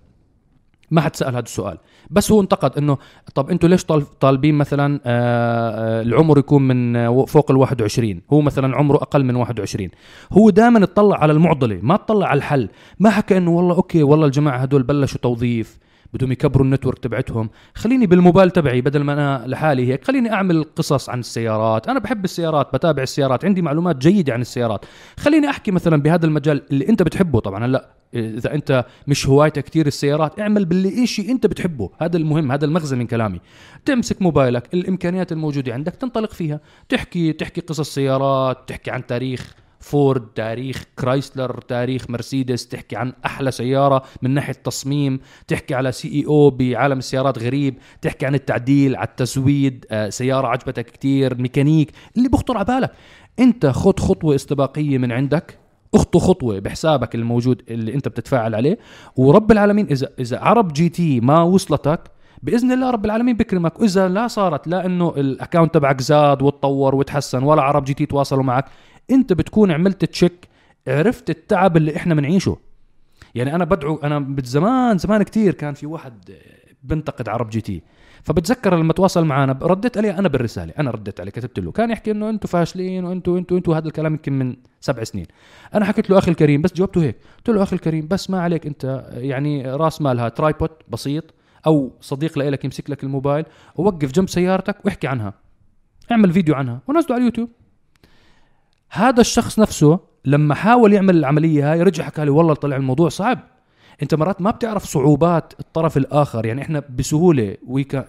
ما 0.91 1.01
حد 1.01 1.15
سأل 1.15 1.29
هذا 1.35 1.39
السؤال. 1.39 1.77
بس 2.09 2.31
هو 2.31 2.41
انتقد 2.41 2.77
إنه 2.77 2.97
طب 3.35 3.49
أنتوا 3.49 3.69
ليش 3.69 3.83
طال- 3.85 4.19
طالبين 4.19 4.55
مثلا 4.55 4.99
آه، 5.05 5.99
آه، 5.99 6.01
العمر 6.01 6.37
يكون 6.39 6.61
من 6.67 6.95
آه، 6.95 7.25
فوق 7.25 7.51
ال 7.51 7.57
21 7.57 8.21
هو 8.33 8.41
مثلا 8.41 8.75
عمره 8.77 8.95
أقل 8.97 9.23
من 9.23 9.35
21 9.35 9.89
هو 10.33 10.49
دائما 10.49 10.83
اطلع 10.83 11.17
على 11.17 11.33
المعضلة 11.33 11.79
ما 11.81 11.95
اطلع 11.95 12.27
على 12.27 12.37
الحل. 12.37 12.69
ما 12.99 13.09
حكى 13.09 13.37
إنه 13.37 13.51
والله 13.51 13.75
okay 13.75 14.03
والله 14.03 14.25
الجماعة 14.25 14.57
هدول 14.57 14.83
بلشوا 14.83 15.19
توظيف 15.21 15.77
بدهم 16.15 16.31
يكبروا 16.31 16.65
ال 16.65 16.69
network 16.70 16.99
تبعتهم. 16.99 17.49
خليني 17.75 18.07
بالموبايل 18.07 18.51
تبعي 18.51 18.81
بدل 18.81 19.03
ما 19.03 19.13
أنا 19.13 19.43
لحالي 19.47 19.91
هيك. 19.91 20.03
خليني 20.03 20.33
أعمل 20.33 20.65
قصص 20.75 21.09
عن 21.09 21.19
السيارات. 21.19 21.87
أنا 21.87 21.99
بحب 21.99 22.25
السيارات 22.25 22.73
بتابع 22.73 23.03
السيارات 23.03 23.45
عندي 23.45 23.61
معلومات 23.61 23.97
جيدة 23.97 24.33
عن 24.33 24.41
السيارات. 24.41 24.85
خليني 25.19 25.49
أحكي 25.49 25.71
مثلا 25.71 26.01
بهذا 26.01 26.25
المجال 26.25 26.61
اللي 26.71 26.89
أنت 26.89 27.03
بتحبه. 27.03 27.39
طبعا 27.39 27.65
هلأ 27.65 27.89
إذا 28.13 28.53
أنت 28.53 28.85
مش 29.07 29.27
هوايتك 29.27 29.63
كثير 29.63 29.87
السيارات 29.87 30.39
اعمل 30.39 30.65
باللي 30.65 31.07
شيء 31.07 31.31
أنت 31.31 31.45
بتحبه. 31.47 31.89
هذا 32.01 32.17
المهم 32.17 32.51
هذا 32.51 32.65
المغزى 32.65 32.95
من 32.95 33.07
كلامي. 33.07 33.39
تمسك 33.85 34.21
موبايلك 34.21 34.73
الإمكانيات 34.73 35.31
الموجودة 35.31 35.73
عندك 35.73 35.95
تنطلق 35.95 36.33
فيها. 36.33 36.59
تحكي 36.89 37.33
تحكي 37.33 37.61
قصص 37.61 37.93
سيارات 37.93 38.57
تحكي 38.67 38.91
عن 38.91 39.05
تاريخ. 39.05 39.55
فورد 39.79 40.27
تاريخ 40.35 40.83
كرايسلر 40.99 41.61
تاريخ 41.61 42.09
مرسيدس 42.09 42.67
تحكي 42.67 42.95
عن 42.95 43.13
أحلى 43.25 43.51
سيارة 43.51 44.03
من 44.21 44.31
ناحية 44.31 44.53
تصميم 44.53 45.19
تحكي 45.47 45.75
على 45.75 45.91
CEO 45.91 46.49
بعالم 46.49 46.97
السيارات 46.97 47.39
غريب 47.39 47.77
تحكي 48.01 48.25
عن 48.25 48.35
التعديل 48.35 48.95
على 48.95 49.07
التزويد 49.07 49.85
آه، 49.91 50.09
سيارة 50.09 50.47
عجبتك 50.47 50.85
كتير 50.85 51.41
ميكانيك 51.41 51.91
اللي 52.17 52.29
بخطر 52.29 52.57
على 52.57 52.65
بالك. 52.65 52.91
أنت 53.39 53.65
خط 53.65 53.99
خطوة 53.99 54.35
استباقية 54.35 54.97
من 54.97 55.11
عندك 55.11 55.65
أخطو 55.95 56.19
خطوة 56.19 56.59
بحسابك 56.59 57.15
الموجود 57.15 57.61
اللي 57.69 57.93
أنت 57.93 58.07
بتتفاعل 58.07 58.55
عليه 58.55 58.77
ورب 59.15 59.51
العالمين 59.51 59.87
إذا 59.87 60.09
إذا 60.19 60.39
عرب 60.39 60.73
جي 60.73 60.89
تي 60.89 61.19
ما 61.19 61.41
وصلتك 61.41 62.01
بإذن 62.43 62.71
الله 62.71 62.89
رب 62.89 63.05
العالمين 63.05 63.37
بكرمك 63.37 63.79
وإذا 63.79 64.07
لا 64.07 64.27
صارت 64.27 64.67
لا 64.67 64.85
إنه 64.85 65.13
ال 65.17 65.24
account 65.24 65.73
تبعك 65.73 66.01
زاد 66.01 66.41
وتطور 66.41 66.95
وتحسن 66.95 67.43
ولا 67.43 67.61
عرب 67.61 67.83
جي 67.83 67.93
تي 67.93 68.05
تواصلوا 68.05 68.43
معك 68.43 68.65
انت 69.11 69.33
بتكون 69.33 69.71
عملت 69.71 70.05
check 70.05 70.47
عرفت 70.87 71.29
التعب 71.29 71.77
اللي 71.77 71.95
إحنا 71.95 72.15
بنعيشه. 72.15 72.57
يعني 73.35 73.55
أنا 73.55 73.65
بدعو 73.65 73.95
أنا 73.95 74.19
بزمان 74.19 74.97
زمان 74.97 75.23
كتير 75.23 75.53
كان 75.53 75.73
في 75.73 75.85
واحد 75.85 76.13
بنتقد 76.83 77.29
عرب 77.29 77.49
جي 77.49 77.61
تي. 77.61 77.81
فبتذكر 78.23 78.77
لما 78.77 78.93
تواصل 78.93 79.25
معنا 79.25 79.59
رديت 79.61 79.97
عليه 79.97 80.19
أنا 80.19 80.27
بالرسالة 80.27 80.73
أنا 80.79 80.91
رديت 80.91 81.19
عليه 81.19 81.31
كتبت 81.31 81.59
له. 81.59 81.71
كان 81.71 81.91
يحكي 81.91 82.11
إنه 82.11 82.29
أنتم 82.29 82.47
فاشلين 82.47 83.05
وأنتم 83.05 83.35
أنتم 83.35 83.55
أنتم 83.55 83.71
هذا 83.71 83.87
الكلام 83.87 84.13
يمكن 84.13 84.33
من 84.33 84.55
سبع 84.81 85.03
سنين. 85.03 85.25
أنا 85.75 85.85
حكيت 85.85 86.09
له 86.09 86.17
أخي 86.17 86.31
الكريم 86.31 86.61
بس 86.61 86.73
جاوبته 86.73 87.03
هيك. 87.03 87.15
قلت 87.37 87.49
له 87.49 87.63
أخي 87.63 87.75
الكريم 87.75 88.07
بس 88.07 88.29
ما 88.29 88.41
عليك 88.41 88.67
أنت 88.67 89.11
يعني 89.13 89.75
راس 89.75 90.01
مالها 90.01 90.29
tripod 90.29 90.69
بسيط 90.89 91.33
أو 91.67 91.91
صديق 92.01 92.37
لك 92.37 92.65
يمسك 92.65 92.89
لك 92.89 93.03
الموبايل 93.03 93.45
ووقف 93.75 94.11
جنب 94.11 94.29
سيارتك 94.29 94.85
وإحكي 94.85 95.07
عنها. 95.07 95.33
اعمل 96.11 96.31
فيديو 96.31 96.55
عنها 96.55 96.81
ونزله 96.87 97.13
على 97.13 97.21
اليوتيوب. 97.21 97.49
هذا 98.89 99.21
الشخص 99.21 99.59
نفسه 99.59 99.99
لما 100.25 100.55
حاول 100.55 100.93
يعمل 100.93 101.17
العملية 101.17 101.71
هاي 101.71 101.83
رجع 101.83 102.03
حكى 102.03 102.25
لي 102.25 102.31
والله 102.31 102.53
طلع 102.53 102.75
الموضوع 102.75 103.09
صعب. 103.09 103.39
أنت 104.03 104.15
مرات 104.15 104.41
ما 104.41 104.51
بتعرف 104.51 104.83
صعوبات 104.83 105.53
الطرف 105.59 105.97
الآخر 105.97 106.45
يعني 106.45 106.61
إحنا 106.61 106.83
بسهولة 106.97 107.57
we 107.67 107.82
can 107.82 108.05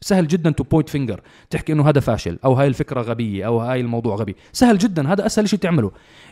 سهل 0.00 0.28
جدا 0.28 0.50
to 0.50 0.64
point 0.64 0.88
finger 0.88 1.20
تحكي 1.50 1.72
إنه 1.72 1.88
هذا 1.88 2.00
فاشل 2.00 2.38
أو 2.44 2.52
هاي 2.52 2.66
الفكرة 2.66 3.00
غبية 3.00 3.46
أو 3.46 3.60
هاي 3.60 3.80
الموضوع 3.80 4.16
غبي. 4.16 4.36
سهل 4.52 4.78
جدا 4.78 5.12
هذا 5.12 5.26
أسهل 5.26 5.48
شيء 5.48 5.58
تعمله. 5.58 5.90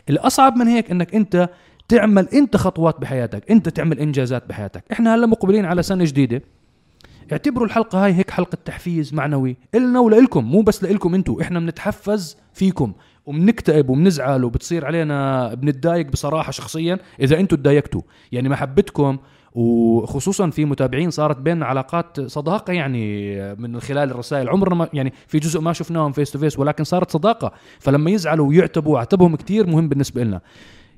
الأصعب 0.09 0.55
من 0.55 0.67
هيك 0.67 0.91
إنك 0.91 1.15
أنت 1.15 1.49
تعمل 1.87 2.29
أنت 2.29 2.57
خطوات 2.57 3.01
بحياتك 3.01 3.51
أنت 3.51 3.69
تعمل 3.69 3.99
إنجازات 3.99 4.49
بحياتك. 4.49 4.83
إحنا 4.91 5.15
هلأ 5.15 5.25
مقبلين 5.25 5.65
على 5.65 5.83
سنة 5.83 6.03
جديدة. 6.05 6.41
اعتبروا 7.31 7.65
الحلقة 7.65 8.05
هاي 8.05 8.13
هيك 8.13 8.31
حلقة 8.31 8.57
تحفيز 8.65 9.13
معنوي. 9.13 9.57
إلنا 9.75 9.99
ولكم 9.99 10.43
مو 10.43 10.61
بس 10.61 10.83
لكم 10.83 11.15
أنتم 11.15 11.37
إحنا 11.41 11.59
بنتحفز 11.59 12.37
فيكم. 12.53 12.93
وبنكتئب 13.25 13.89
وبنزعل 13.89 14.43
وبتصير 14.43 14.85
علينا 14.85 15.53
بنتضايق 15.53 16.07
بصراحة 16.07 16.51
شخصيا 16.51 16.99
إذا 17.19 17.39
أنتم 17.39 17.57
تضايقتوا. 17.57 18.01
يعني 18.31 18.49
محبتكم 18.49 19.17
وخصوصا 19.53 20.49
في 20.49 20.65
متابعين 20.65 21.09
صارت 21.09 21.37
بيننا 21.37 21.65
علاقات 21.65 22.21
صداقة 22.21 22.73
يعني 22.73 23.35
من 23.55 23.79
خلال 23.79 24.11
الرسائل. 24.11 24.49
عمرنا 24.49 24.75
ما 24.75 24.89
يعني 24.93 25.13
في 25.27 25.39
جزء 25.39 25.61
ما 25.61 25.73
شفناهم 25.73 26.11
face 26.11 26.31
to 26.31 26.39
face 26.39 26.59
ولكن 26.59 26.83
صارت 26.83 27.11
صداقة. 27.11 27.51
فلما 27.79 28.11
يزعلوا 28.11 28.47
ويعتبوا 28.47 28.99
عتبهم 28.99 29.35
كثير 29.35 29.67
مهم 29.67 29.89
بالنسبة 29.89 30.23
لنا. 30.23 30.41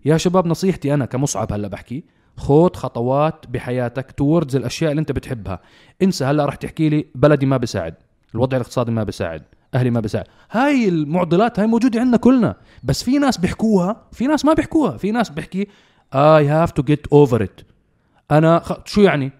يا 0.06 0.18
شباب 0.18 0.48
نصيحتي 0.48 0.94
أنا 0.94 1.06
كمصعب 1.06 1.54
هلأ 1.54 1.68
بحكي 1.68 2.04
خذ 2.38 2.74
خطوات 2.74 3.46
بحياتك 3.50 4.12
towards 4.12 4.56
الأشياء 4.56 4.92
اللي 4.92 5.00
أنت 5.00 5.12
بتحبها. 5.12 5.60
انسى 6.02 6.26
هلأ 6.26 6.46
رح 6.46 6.56
تحكي 6.56 6.90
لي 6.90 7.06
بلدي 7.16 7.46
ما 7.46 7.58
بساعد 7.58 7.94
الوضع 8.36 8.58
الاقتصادي 8.58 8.92
ما 8.92 9.04
بساعد 9.04 9.44
أهلي 9.76 9.90
ما 9.90 10.00
بساعد. 10.00 10.26
هاي 10.52 10.90
المعضلات 10.90 11.60
هاي 11.60 11.68
موجودة 11.68 12.00
عندنا 12.00 12.18
كلنا. 12.18 12.56
بس 12.84 13.04
في 13.04 13.18
ناس 13.18 13.38
بيحكوها 13.38 14.02
في 14.12 14.28
ناس 14.28 14.46
ما 14.46 14.54
بيحكوها. 14.54 14.98
في 14.98 15.12
ناس 15.12 15.30
بيحكي 15.30 15.68
I 16.14 16.48
have 16.48 16.72
to 16.72 16.84
get 16.84 17.08
over 17.08 17.44
it 17.44 17.62
أنا 18.32 18.60
خ... 18.60 18.74
شو 18.86 19.02
يعني؟ 19.02 19.32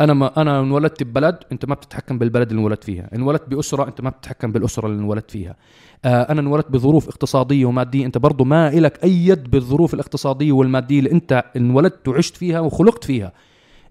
أنا 0.00 0.14
ما 0.14 0.42
أنا 0.42 0.60
انولدت 0.60 1.02
ببلد 1.02 1.38
أنت 1.52 1.64
ما 1.64 1.74
بتتحكم 1.74 2.18
بالبلد 2.18 2.50
اللي 2.50 2.60
انولدت 2.60 2.84
فيها. 2.84 3.10
انولدت 3.14 3.48
بأسرة 3.48 3.88
أنت 3.88 4.00
ما 4.00 4.10
بتتحكم 4.10 4.52
بالأسرة 4.52 4.86
اللي 4.86 4.98
انولدت 4.98 5.30
فيها. 5.30 5.56
آه 6.04 6.22
أنا 6.22 6.40
انولدت 6.40 6.70
بظروف 6.70 7.08
اقتصادية 7.08 7.64
ومادية. 7.64 8.06
أنت 8.06 8.18
برضه 8.18 8.44
ما 8.44 8.68
إلك 8.68 9.04
أي 9.04 9.26
يد 9.26 9.50
بالظروف 9.50 9.94
الاقتصادية 9.94 10.52
والمادية 10.52 10.98
اللي 10.98 11.12
أنت 11.12 11.44
انولدت 11.56 12.08
وعشت 12.08 12.36
فيها 12.36 12.60
وخلقت 12.60 13.04
فيها. 13.04 13.32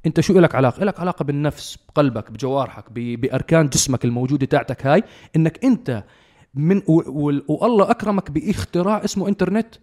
انت 0.06 0.20
شو 0.20 0.40
لك 0.40 0.56
علاقة؟ 0.56 0.84
لك 0.84 1.00
علاقة 1.00 1.24
بالنفس 1.24 1.78
بقلبك 1.90 2.32
بجوارحك 2.32 2.86
بأركان 2.92 3.70
جسمك 3.70 4.06
الموجودة 4.06 4.46
تاعتك 4.46 4.86
هاي 4.86 5.04
إنك 5.36 5.66
أنت 5.66 6.04
من 6.54 6.82
والله 7.48 7.92
أكرمك 7.92 8.32
بإختراع 8.32 9.04
اسمه 9.04 9.28
إنترنت. 9.28 9.76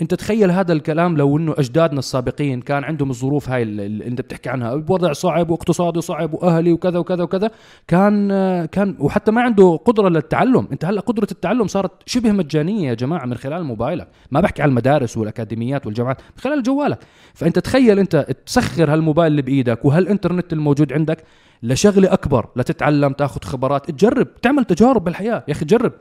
انت 0.00 0.14
تخيل 0.14 0.50
هذا 0.50 0.72
الكلام 0.72 1.16
لو 1.16 1.38
انه 1.38 1.54
اجدادنا 1.58 1.98
السابقين 1.98 2.60
كان 2.60 2.84
عندهم 2.84 3.10
الظروف 3.10 3.48
هاي 3.48 3.62
اللي 3.62 4.06
انت 4.06 4.20
بتحكي 4.20 4.48
عنها 4.48 4.74
بوضع 4.74 5.12
صعب 5.12 5.50
واقتصادي 5.50 6.00
صعب 6.00 6.34
واهلي 6.34 6.72
وكذا 6.72 6.98
وكذا 6.98 7.22
وكذا 7.22 7.50
كان 7.88 8.28
كان 8.64 8.96
وحتى 8.98 9.30
ما 9.30 9.42
عنده 9.42 9.76
قدرة 9.84 10.08
للتعلم. 10.08 10.68
انت 10.72 10.84
هلا 10.84 11.00
قدرة 11.00 11.26
التعلم 11.32 11.66
صارت 11.66 11.90
شبه 12.06 12.32
مجانية 12.32 12.88
يا 12.88 12.94
جماعة 12.94 13.26
من 13.26 13.34
خلال 13.34 13.64
موبايلك. 13.64 14.08
ما 14.30 14.40
بحكي 14.40 14.62
على 14.62 14.68
المدارس 14.68 15.16
والأكاديميات 15.16 15.86
والجامعات 15.86 16.20
من 16.20 16.42
خلال 16.42 16.62
جوالك. 16.62 16.98
فانت 17.34 17.58
تخيل 17.58 17.98
انت 17.98 18.26
تسخر 18.46 18.92
هالموبايل 18.92 19.30
اللي 19.30 19.42
بإيدك 19.42 19.84
وهالإنترنت 19.84 20.52
الموجود 20.52 20.92
عندك 20.92 21.24
لشغلة 21.62 22.12
أكبر 22.12 22.46
لتتعلم 22.56 23.12
تاخذ 23.12 23.40
خبرات 23.42 23.90
تجرب 23.90 24.40
تعمل 24.42 24.64
تجارب 24.64 25.04
بالحياة. 25.04 25.44
يا 25.48 25.52
أخي 25.52 25.64
جرب. 25.64 25.92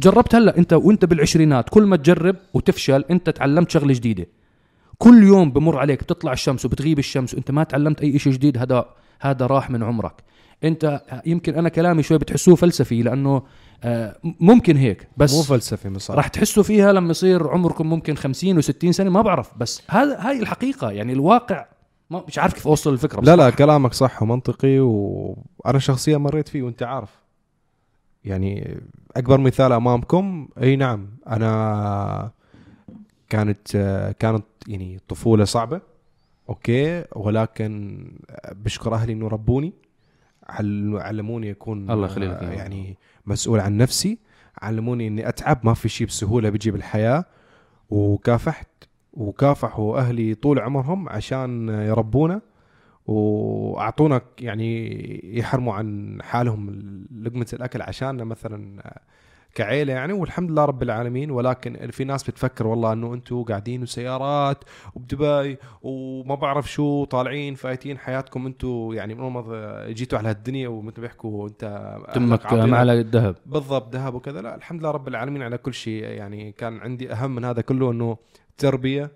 جربت 0.00 0.34
هلا 0.34 0.58
انت 0.58 0.72
وانت 0.72 1.04
بالعشرينات 1.04 1.68
كل 1.68 1.82
ما 1.82 1.96
تجرب 1.96 2.36
وتفشل 2.54 3.04
انت 3.10 3.30
تعلمت 3.30 3.70
شغلة 3.70 3.94
جديدة. 3.94 4.26
كل 4.98 5.22
يوم 5.22 5.52
بمر 5.52 5.78
عليك 5.78 6.02
بتطلع 6.02 6.32
الشمس 6.32 6.64
وبتغيب 6.64 6.98
الشمس 6.98 7.34
وانت 7.34 7.50
ما 7.50 7.64
تعلمت 7.64 8.00
أي 8.00 8.18
شيء 8.18 8.32
جديد 8.32 8.58
هذا 8.58 8.84
هذا 9.20 9.46
راح 9.46 9.70
من 9.70 9.82
عمرك. 9.82 10.12
انت 10.64 11.02
يمكن 11.26 11.54
أنا 11.54 11.68
كلامي 11.68 12.02
شوي 12.02 12.18
بتحسوه 12.18 12.54
فلسفي 12.54 13.02
لأنه 13.02 13.42
آه، 13.84 14.16
ممكن 14.40 14.76
هيك 14.76 15.08
بس 15.16 15.34
مو 15.34 15.42
فلسفي 15.42 15.88
مصار 15.88 16.16
راح 16.16 16.28
تحسوا 16.28 16.62
فيها 16.62 16.92
لما 16.92 17.10
يصير 17.10 17.48
عمركم 17.48 17.90
ممكن 17.90 18.16
50 18.16 18.62
و60 18.62 18.90
سنة 18.90 19.10
ما 19.10 19.22
بعرف 19.22 19.50
بس 19.58 19.82
هذا 19.90 20.16
هاي 20.20 20.38
الحقيقة 20.38 20.90
يعني 20.90 21.12
الواقع 21.12 21.66
ما 22.10 22.24
مش 22.28 22.38
عارف 22.38 22.54
كيف 22.54 22.66
أوصل 22.68 22.92
الفكرة 22.92 23.20
لا 23.20 23.36
لا 23.36 23.50
كلامك 23.50 23.92
صح 23.92 24.22
ومنطقي 24.22 24.78
وأنا 24.78 25.78
شخصيا 25.78 26.18
مريت 26.18 26.48
فيه 26.48 26.62
وأنت 26.62 26.82
عارف. 26.82 27.19
يعني 28.24 28.80
أكبر 29.16 29.40
مثال 29.40 29.72
أمامكم. 29.72 30.48
أي 30.62 30.76
نعم 30.76 31.08
أنا 31.28 32.30
كانت 33.28 33.76
كانت 34.18 34.44
يعني 34.66 35.00
طفولة 35.08 35.44
صعبة 35.44 35.80
أوكي 36.48 37.04
ولكن 37.16 38.04
بشكر 38.52 38.94
أهلي 38.94 39.12
إنه 39.12 39.28
ربوني 39.28 39.72
علموني 40.48 41.50
أكون 41.50 41.90
الله 41.90 42.06
يخليك 42.06 42.42
يعني 42.42 42.96
مسؤول 43.26 43.60
عن 43.60 43.76
نفسي 43.76 44.18
علموني 44.58 45.06
إني 45.06 45.28
أتعب 45.28 45.60
ما 45.62 45.74
في 45.74 45.88
شيء 45.88 46.06
بسهولة 46.06 46.50
بيجي 46.50 46.70
بالحياة. 46.70 47.24
وكافحت 47.90 48.68
وكافحوا 49.12 49.98
أهلي 49.98 50.34
طول 50.34 50.58
عمرهم 50.58 51.08
عشان 51.08 51.68
يربونا. 51.68 52.40
وأعطونا 53.06 54.20
يعني 54.40 55.38
يحرموا 55.38 55.74
عن 55.74 56.18
حالهم 56.22 56.70
لقمة 57.22 57.46
الأكل 57.52 57.82
عشاننا 57.82 58.24
مثلا 58.24 58.82
كعيلة 59.54 59.92
يعني. 59.92 60.12
والحمد 60.12 60.50
لله 60.50 60.64
رب 60.64 60.82
العالمين. 60.82 61.30
ولكن 61.30 61.90
في 61.90 62.04
ناس 62.04 62.30
بتفكر 62.30 62.66
والله 62.66 62.92
إنه 62.92 63.14
أنتم 63.14 63.42
قاعدين 63.42 63.82
وسيارات 63.82 64.64
وبدبي 64.94 65.58
وما 65.82 66.34
بعرف 66.34 66.72
شو 66.72 67.04
طالعين 67.04 67.54
فايتين 67.54 67.98
حياتكم 67.98 68.46
أنتم 68.46 68.90
يعني 68.92 69.14
من 69.14 69.42
جيتوا 69.92 70.18
على 70.18 70.28
هالدنيا 70.28 70.68
ومثل 70.68 71.00
بيحكوا 71.00 71.48
أنت 71.48 71.96
تمك 72.14 72.52
معلقه 72.52 73.00
الذهب. 73.00 73.36
بالضبط 73.46 73.94
ذهب 73.94 74.14
وكذا. 74.14 74.40
لا 74.40 74.54
الحمد 74.54 74.80
لله 74.80 74.90
رب 74.90 75.08
العالمين 75.08 75.42
على 75.42 75.58
كل 75.58 75.74
شيء. 75.74 76.04
يعني 76.04 76.52
كان 76.52 76.78
عندي 76.78 77.12
أهم 77.12 77.34
من 77.34 77.44
هذا 77.44 77.60
كله 77.62 77.90
إنه 77.90 78.16
تربية. 78.58 79.10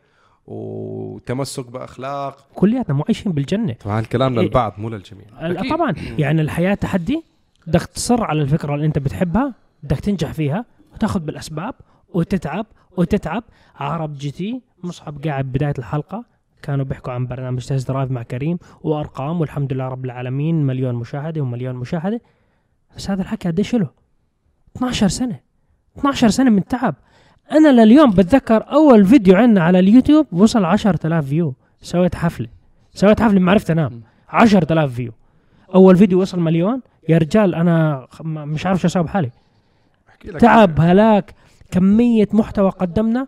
وتمسك 0.47 1.71
بأخلاق. 1.71 2.47
كلياتنا 2.55 2.95
مو 2.95 3.03
عايشين 3.03 3.33
بالجنة. 3.33 3.73
طبعا 3.73 4.01
الكلام 4.01 4.39
إيه. 4.39 4.45
للبعض 4.45 4.75
مو 4.79 4.89
للجميع. 4.89 5.27
أكيد. 5.39 5.71
طبعا 5.71 5.95
يعني 6.19 6.41
الحياة 6.41 6.75
تحدي 6.75 7.25
بدك 7.67 7.83
تصر 7.83 8.25
على 8.25 8.43
الفكرة 8.43 8.75
اللي 8.75 8.87
أنت 8.87 8.99
بتحبها 8.99 9.55
بدك 9.83 10.01
تنجح 10.01 10.33
فيها 10.33 10.65
وتاخذ 10.95 11.21
بالأسباب 11.21 11.75
وتتعب 12.15 12.67
وتتعب. 12.97 13.45
عرب 13.77 14.15
جي 14.15 14.31
تي 14.31 14.61
مصعب 14.85 15.25
قاعد 15.25 15.45
بداية 15.45 15.75
الحلقة 15.79 16.25
كانوا 16.63 16.85
بيحكوا 16.85 17.13
عن 17.13 17.27
برنامج 17.27 17.67
test 17.67 17.89
drive 17.89 18.11
مع 18.11 18.23
كريم 18.23 18.59
وأرقام 18.83 19.41
والحمد 19.41 19.73
لله 19.73 19.89
رب 19.89 20.05
العالمين 20.05 20.67
مليون 20.67 20.95
مشاهدة 20.95 21.41
ومليون 21.41 21.75
مشاهدة. 21.75 22.21
بس 22.97 23.11
هذا 23.11 23.23
الحكي 23.23 23.49
قديش 23.49 23.75
له؟ 23.75 23.89
12 24.77 25.09
سنة. 25.09 25.41
12 25.99 26.29
سنة 26.29 26.51
من 26.51 26.65
تعب. 26.65 26.95
أنا 27.53 27.85
لليوم 27.85 28.11
بتذكر 28.11 28.73
أول 28.73 29.05
فيديو 29.05 29.37
عندنا 29.37 29.63
على 29.65 29.79
اليوتيوب 29.79 30.27
وصل 30.33 30.65
10000 30.65 31.25
view 31.29 31.55
سويت 31.83 32.15
حفلة. 32.15 32.49
سويت 32.95 33.23
حفلة 33.23 33.41
ما 33.41 33.51
عرفت 33.51 33.71
أنام. 33.71 34.03
10000 34.29 34.95
view 34.95 35.13
أول 35.75 35.97
فيديو 35.97 36.21
وصل 36.21 36.41
مليون. 36.41 36.81
يا 37.09 37.19
رجال 37.19 37.55
أنا 37.55 38.07
مش 38.25 38.67
عارف 38.67 38.81
شو 38.81 38.87
أسوي 38.87 39.03
بحالي. 39.03 39.31
تعب 40.39 40.81
هلاك. 40.81 41.35
كمية 41.71 42.29
محتوى 42.33 42.71
قدمنا. 42.71 43.27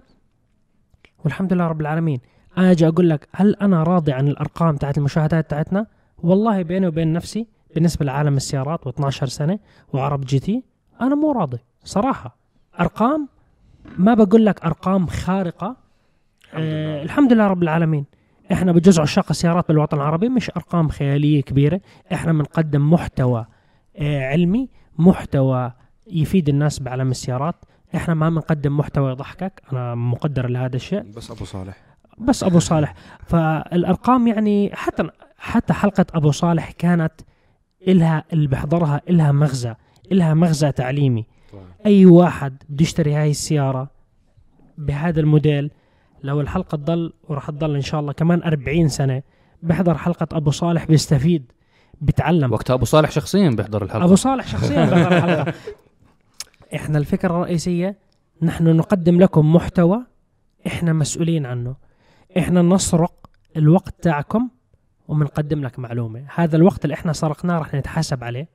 والحمد 1.24 1.52
لله 1.52 1.66
رب 1.66 1.80
العالمين. 1.80 2.20
أنا 2.58 2.70
أجي 2.70 2.88
أقول 2.88 3.10
لك 3.10 3.28
هل 3.32 3.56
أنا 3.62 3.82
راضي 3.82 4.12
عن 4.12 4.28
الأرقام 4.28 4.76
تاعت 4.76 4.98
المشاهدات 4.98 5.50
تاعتنا؟ 5.50 5.86
والله 6.18 6.62
بيني 6.62 6.86
وبين 6.86 7.12
نفسي 7.12 7.46
بالنسبة 7.74 8.04
لعالم 8.04 8.36
السيارات 8.36 8.88
و12 8.88 9.08
سنة 9.10 9.58
وعرب 9.92 10.20
جي 10.20 10.38
تي 10.38 10.64
أنا 11.00 11.14
مو 11.14 11.32
راضي. 11.32 11.58
صراحة. 11.84 12.36
أرقام 12.80 13.28
ما 13.98 14.14
بقول 14.14 14.46
لك 14.46 14.64
أرقام 14.64 15.06
خارقة. 15.06 15.76
آه 16.54 17.02
الحمد 17.02 17.32
لله 17.32 17.46
رب 17.46 17.62
العالمين. 17.62 18.04
إحنا 18.52 18.72
بجزء 18.72 19.02
عشاق 19.02 19.26
السيارات 19.30 19.68
بالوطن 19.68 19.96
العربي 19.96 20.28
مش 20.28 20.50
أرقام 20.50 20.88
خيالية 20.88 21.42
كبيرة. 21.42 21.80
إحنا 22.12 22.32
بنقدم 22.32 22.92
محتوى 22.92 23.46
آه 23.96 24.26
علمي 24.26 24.68
محتوى 24.98 25.72
يفيد 26.06 26.48
الناس 26.48 26.78
بعالم 26.78 27.10
السيارات. 27.10 27.54
إحنا 27.94 28.14
ما 28.14 28.30
بنقدم 28.30 28.76
محتوى 28.76 29.10
يضحكك 29.10 29.62
أنا 29.72 29.94
مقدر 29.94 30.48
لهذا 30.48 30.76
الشيء. 30.76 31.02
بس 31.02 31.30
أبو 31.30 31.44
صالح. 31.44 31.76
بس 32.18 32.44
أبو 32.44 32.58
صالح. 32.58 32.94
فالأرقام 33.26 34.26
يعني 34.26 34.70
حتى 34.74 35.08
حتى 35.38 35.72
حلقة 35.72 36.06
أبو 36.14 36.30
صالح 36.30 36.70
كانت 36.70 37.12
إلها 37.88 38.24
اللي 38.32 38.48
بيحضرها 38.48 39.00
إلها 39.10 39.32
مغزى 39.32 39.74
إلها 40.12 40.34
مغزى 40.34 40.72
تعليمي. 40.72 41.26
أي 41.86 42.06
واحد 42.06 42.62
بده 42.68 42.82
يشتري 42.82 43.14
هاي 43.14 43.30
السيارة 43.30 43.90
بهذا 44.78 45.20
الموديل 45.20 45.70
لو 46.22 46.40
الحلقة 46.40 46.76
تضل 46.76 47.12
وراح 47.28 47.50
تضل 47.50 47.74
إن 47.74 47.80
شاء 47.80 48.00
الله 48.00 48.12
كمان 48.12 48.42
40 48.42 48.88
سنة 48.88 49.22
بيحضر 49.62 49.98
حلقة 49.98 50.26
أبو 50.32 50.50
صالح 50.50 50.84
بيستفيد 50.84 51.52
بيتعلم 52.00 52.52
وقتها 52.52 52.74
أبو 52.74 52.84
صالح 52.84 53.10
شخصيا 53.10 53.50
بيحضر 53.50 53.84
الحلقة. 53.84 54.04
أبو 54.04 54.14
صالح 54.14 54.46
شخصيا 54.46 54.84
بيحضر 54.84 55.16
الحلقة. 55.16 55.54
إحنا 56.74 56.98
الفكرة 56.98 57.30
الرئيسية 57.30 57.98
نحن 58.42 58.76
نقدم 58.76 59.20
لكم 59.20 59.54
محتوى 59.54 60.06
إحنا 60.66 60.92
مسؤولين 60.92 61.46
عنه. 61.46 61.76
إحنا 62.38 62.62
نسرق 62.62 63.30
الوقت 63.56 63.94
تاعكم 64.02 64.48
وبنقدم 65.08 65.64
لك 65.64 65.78
معلومة. 65.78 66.26
هذا 66.34 66.56
الوقت 66.56 66.84
اللي 66.84 66.94
إحنا 66.94 67.12
سرقناه 67.12 67.58
راح 67.58 67.74
نتحاسب 67.74 68.24
عليه. 68.24 68.48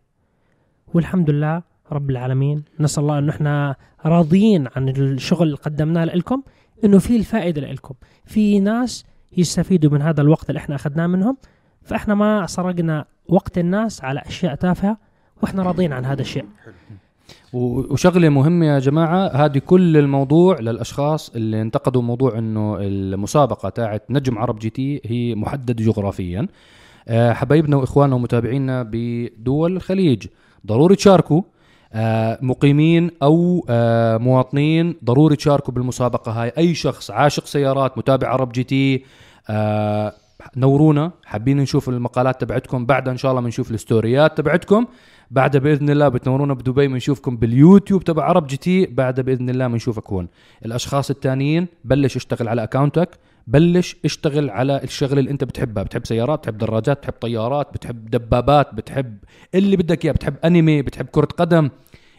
والحمد 0.94 1.30
لله 1.30 1.71
رب 1.92 2.10
العالمين. 2.10 2.64
نسأل 2.80 3.04
الله 3.04 3.20
انه 3.20 3.32
إحنا 3.32 3.76
راضيين 4.06 4.68
عن 4.76 4.90
الشغل 4.90 5.48
اللي 5.48 5.58
قدمناه 5.58 6.06
لكم 6.06 6.42
إنه 6.86 7.00
في 7.00 7.16
الفائدة 7.16 7.62
لكم 7.62 7.94
في 8.26 8.60
ناس 8.60 9.06
يستفيدوا 9.38 9.92
من 9.92 10.02
هذا 10.02 10.22
الوقت 10.22 10.50
اللي 10.50 10.60
إحنا 10.60 10.76
أخذناه 10.76 11.08
منهم 11.08 11.38
فإحنا 11.84 12.16
ما 12.16 12.48
سرقنا 12.48 13.06
وقت 13.30 13.58
الناس 13.58 14.04
على 14.04 14.22
أشياء 14.26 14.56
تافهة 14.56 14.98
وإحنا 15.44 15.64
راضيين 15.64 15.94
عن 15.94 16.06
هذا 16.06 16.22
الشيء. 16.22 16.46
وشغلة 17.54 18.30
مهمة 18.30 18.66
يا 18.66 18.80
جماعة 18.80 19.28
هذه 19.28 19.58
كل 19.58 19.98
الموضوع 19.98 20.60
للأشخاص 20.60 21.30
اللي 21.36 21.62
انتقدوا 21.62 22.02
موضوع 22.02 22.38
إنه 22.38 22.78
المسابقة 22.80 23.70
تاعت 23.70 24.04
نجم 24.10 24.38
عرب 24.38 24.60
جي 24.60 24.70
تي 24.70 25.02
هي 25.06 25.36
محدده 25.36 25.84
جغرافيا. 25.84 26.48
آه، 27.08 27.34
حبايبنا 27.34 27.76
وإخواننا 27.78 28.16
ومتابعينا 28.16 28.90
بدول 28.92 29.76
الخليج. 29.76 30.28
ضروري 30.68 30.96
تشاركوا. 30.96 31.42
مقيمين 32.42 33.12
أو 33.24 33.66
آه، 33.70 34.18
مواطنين 34.18 34.96
ضروري 35.04 35.36
تشاركوا 35.36 35.74
بالمسابقة 35.74 36.32
هاي. 36.32 36.52
أي 36.58 36.74
شخص 36.74 37.12
عاشق 37.12 37.46
سيارات 37.46 37.98
متابع 37.98 38.28
عرب 38.28 38.52
جي 38.52 38.64
تي 38.64 39.04
آه، 39.50 40.14
نورونا 40.58 41.12
حابين 41.26 41.58
نشوف 41.58 41.90
المقالات 41.90 42.42
تبعتكم. 42.42 42.86
بعدها 42.86 43.14
إن 43.14 43.18
شاء 43.18 43.32
الله 43.32 43.42
بنشوف 43.42 43.72
الستوريات 43.72 44.38
تبعتكم. 44.38 44.86
بعدها 45.32 45.62
بإذن 45.62 45.90
الله 45.90 46.08
بتنورونا 46.08 46.54
بدبي 46.54 46.88
بنشوفكم 46.88 47.38
باليوتيوب 47.38 48.04
تبع 48.04 48.24
عرب 48.24 48.48
جي 48.48 48.58
تي. 48.58 48.86
بعدها 48.86 49.24
بإذن 49.24 49.50
الله 49.50 49.68
بنشوفك 49.68 50.10
هون. 50.10 50.28
الأشخاص 50.66 51.10
الثانيين 51.10 51.68
بلش 51.86 52.16
اشتغل 52.16 52.48
على 52.48 52.64
أكاونتك. 52.64 53.10
بلش 53.48 53.96
اشتغل 54.06 54.50
على 54.50 54.84
الشغله 54.84 55.20
اللي 55.20 55.32
انت 55.32 55.44
بتحبها. 55.44 55.84
بتحب 55.84 56.06
سيارات 56.06 56.40
بتحب 56.40 56.58
دراجات 56.58 56.98
بتحب 56.98 57.14
طيارات 57.14 57.74
بتحب 57.74 58.10
دبابات 58.10 58.74
بتحب 58.74 59.18
اللي 59.56 59.78
بدك 59.78 60.06
إياه. 60.06 60.14
بتحب 60.14 60.36
أنمي 60.46 60.82
بتحب 60.82 61.06
كرة 61.06 61.26
قدم 61.26 61.70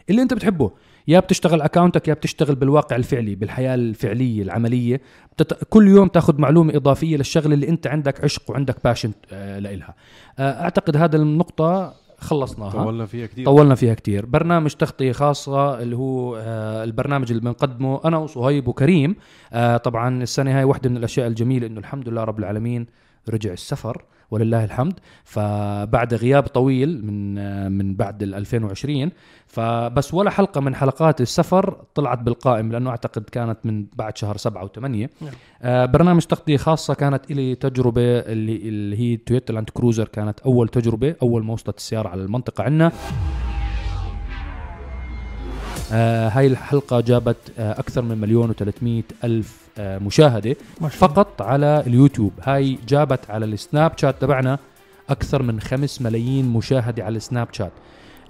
اللي 0.09 0.21
انت 0.21 0.33
بتحبه. 0.33 0.71
يا 1.07 1.19
بتشتغل 1.19 1.61
اكاونتك 1.61 2.07
يا 2.07 2.13
بتشتغل 2.13 2.55
بالواقع 2.55 2.95
الفعلي 2.95 3.35
بالحياة 3.35 3.75
الفعلية 3.75 4.41
العملية. 4.41 5.01
بتت... 5.37 5.63
كل 5.69 5.87
يوم 5.87 6.07
تاخذ 6.07 6.41
معلومة 6.41 6.75
إضافية 6.75 7.17
للشغله 7.17 7.53
اللي 7.53 7.69
انت 7.69 7.87
عندك 7.87 8.23
عشق 8.23 8.51
وعندك 8.51 8.83
باشن 8.83 9.11
آه 9.31 9.59
لإلها. 9.59 9.95
آه 10.39 10.63
أعتقد 10.63 10.97
هذا 10.97 11.15
النقطة 11.17 11.93
خلصناها. 12.23 12.71
طولنا 12.71 13.05
فيها 13.05 13.25
كثير 13.27 13.45
طولنا 13.45 13.75
فيها 13.75 13.93
كتير. 13.93 14.25
برنامج 14.25 14.73
تغطية 14.73 15.11
خاصة 15.11 15.79
اللي 15.79 15.95
هو 15.95 16.35
آه 16.35 16.83
البرنامج 16.83 17.31
اللي 17.31 17.41
بنقدمه 17.41 18.01
أنا 18.05 18.17
وصهيب 18.17 18.67
وكريم. 18.67 19.15
آه 19.53 19.77
طبعا 19.77 20.23
السنة 20.23 20.57
هاي 20.57 20.63
واحدة 20.63 20.89
من 20.89 20.97
الأشياء 20.97 21.27
الجميلة 21.27 21.67
إنه 21.67 21.79
الحمد 21.79 22.09
لله 22.09 22.23
رب 22.23 22.39
العالمين 22.39 22.85
رجع 23.29 23.51
السفر. 23.51 24.03
ولله 24.33 24.63
الحمد. 24.63 24.99
فبعد 25.23 26.13
غياب 26.13 26.43
طويل 26.43 27.05
من 27.05 27.33
من 27.71 27.95
بعد 27.95 28.23
ال 28.23 28.35
2020 28.35 29.11
فبس 29.47 30.13
ولا 30.13 30.29
حلقة 30.29 30.61
من 30.61 30.75
حلقات 30.75 31.21
السفر 31.21 31.77
طلعت 31.95 32.19
بالقائم 32.19 32.71
لأنه 32.71 32.89
أعتقد 32.89 33.23
كانت 33.23 33.57
من 33.63 33.85
بعد 33.95 34.17
شهر 34.17 34.37
سبعة 34.37 34.63
وثمانية 34.63 35.09
نعم. 35.21 35.31
آه 35.61 35.85
برنامج 35.85 36.21
تغطية 36.21 36.57
خاصة 36.57 36.93
كانت 36.93 37.31
إلي 37.31 37.55
تجربة 37.55 38.01
اللي, 38.01 38.55
اللي 38.55 38.99
هي 38.99 39.17
تويوتا 39.17 39.53
لاند 39.53 39.69
كروزر 39.69 40.07
كانت 40.07 40.39
أول 40.39 40.69
تجربة 40.69 41.15
أول 41.21 41.45
ما 41.45 41.53
وصلت 41.53 41.77
السيارة 41.77 42.09
على 42.09 42.21
المنطقة 42.21 42.63
عندنا 42.63 42.91
آه 45.93 46.29
هاي 46.29 46.47
الحلقة 46.47 46.99
جابت 46.99 47.37
آه 47.59 47.71
أكثر 47.71 48.01
من 48.01 48.17
مليون 48.17 48.49
وثلاثمية 48.49 49.03
ألف 49.23 49.57
آه 49.77 49.97
مشاهدة 49.97 50.55
فقط 50.89 51.41
على 51.41 51.83
اليوتيوب. 51.87 52.31
هاي 52.41 52.79
جابت 52.87 53.29
على 53.29 53.45
السناب 53.45 53.97
شات 53.97 54.21
تبعنا 54.21 54.59
أكثر 55.09 55.41
من 55.43 55.59
خمس 55.59 56.01
ملايين 56.01 56.45
مشاهدة 56.45 57.03
على 57.03 57.17
السناب 57.17 57.47
شات. 57.51 57.71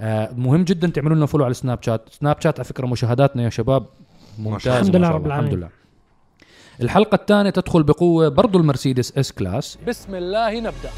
آه 0.02 0.32
مهم 0.38 0.64
جدا 0.64 0.88
تعملوا 0.88 1.16
لنا 1.16 1.26
follow 1.26 1.44
على 1.44 1.52
السناب 1.52 1.84
شات. 1.84 2.10
سناب 2.12 2.42
شات 2.42 2.60
على 2.60 2.66
فكرة 2.66 2.86
مشاهداتنا 2.88 3.44
يا 3.44 3.50
شباب 3.50 3.86
ممتازة 4.40 4.80
الحمد 4.80 4.96
لله 4.96 5.10
رب. 5.10 5.26
العالمين. 5.26 5.48
الحمد 5.48 5.60
لله. 5.60 5.70
الحلقة 6.82 7.16
الثانية 7.16 7.50
تدخل 7.50 7.84
بقوة 7.84 8.30
برضو 8.30 8.60
المرسيدس 8.60 9.18
اس 9.18 9.32
كلاس 9.32 9.78
بسم 9.88 10.16
الله 10.16 10.60
نبدأ. 10.60 10.90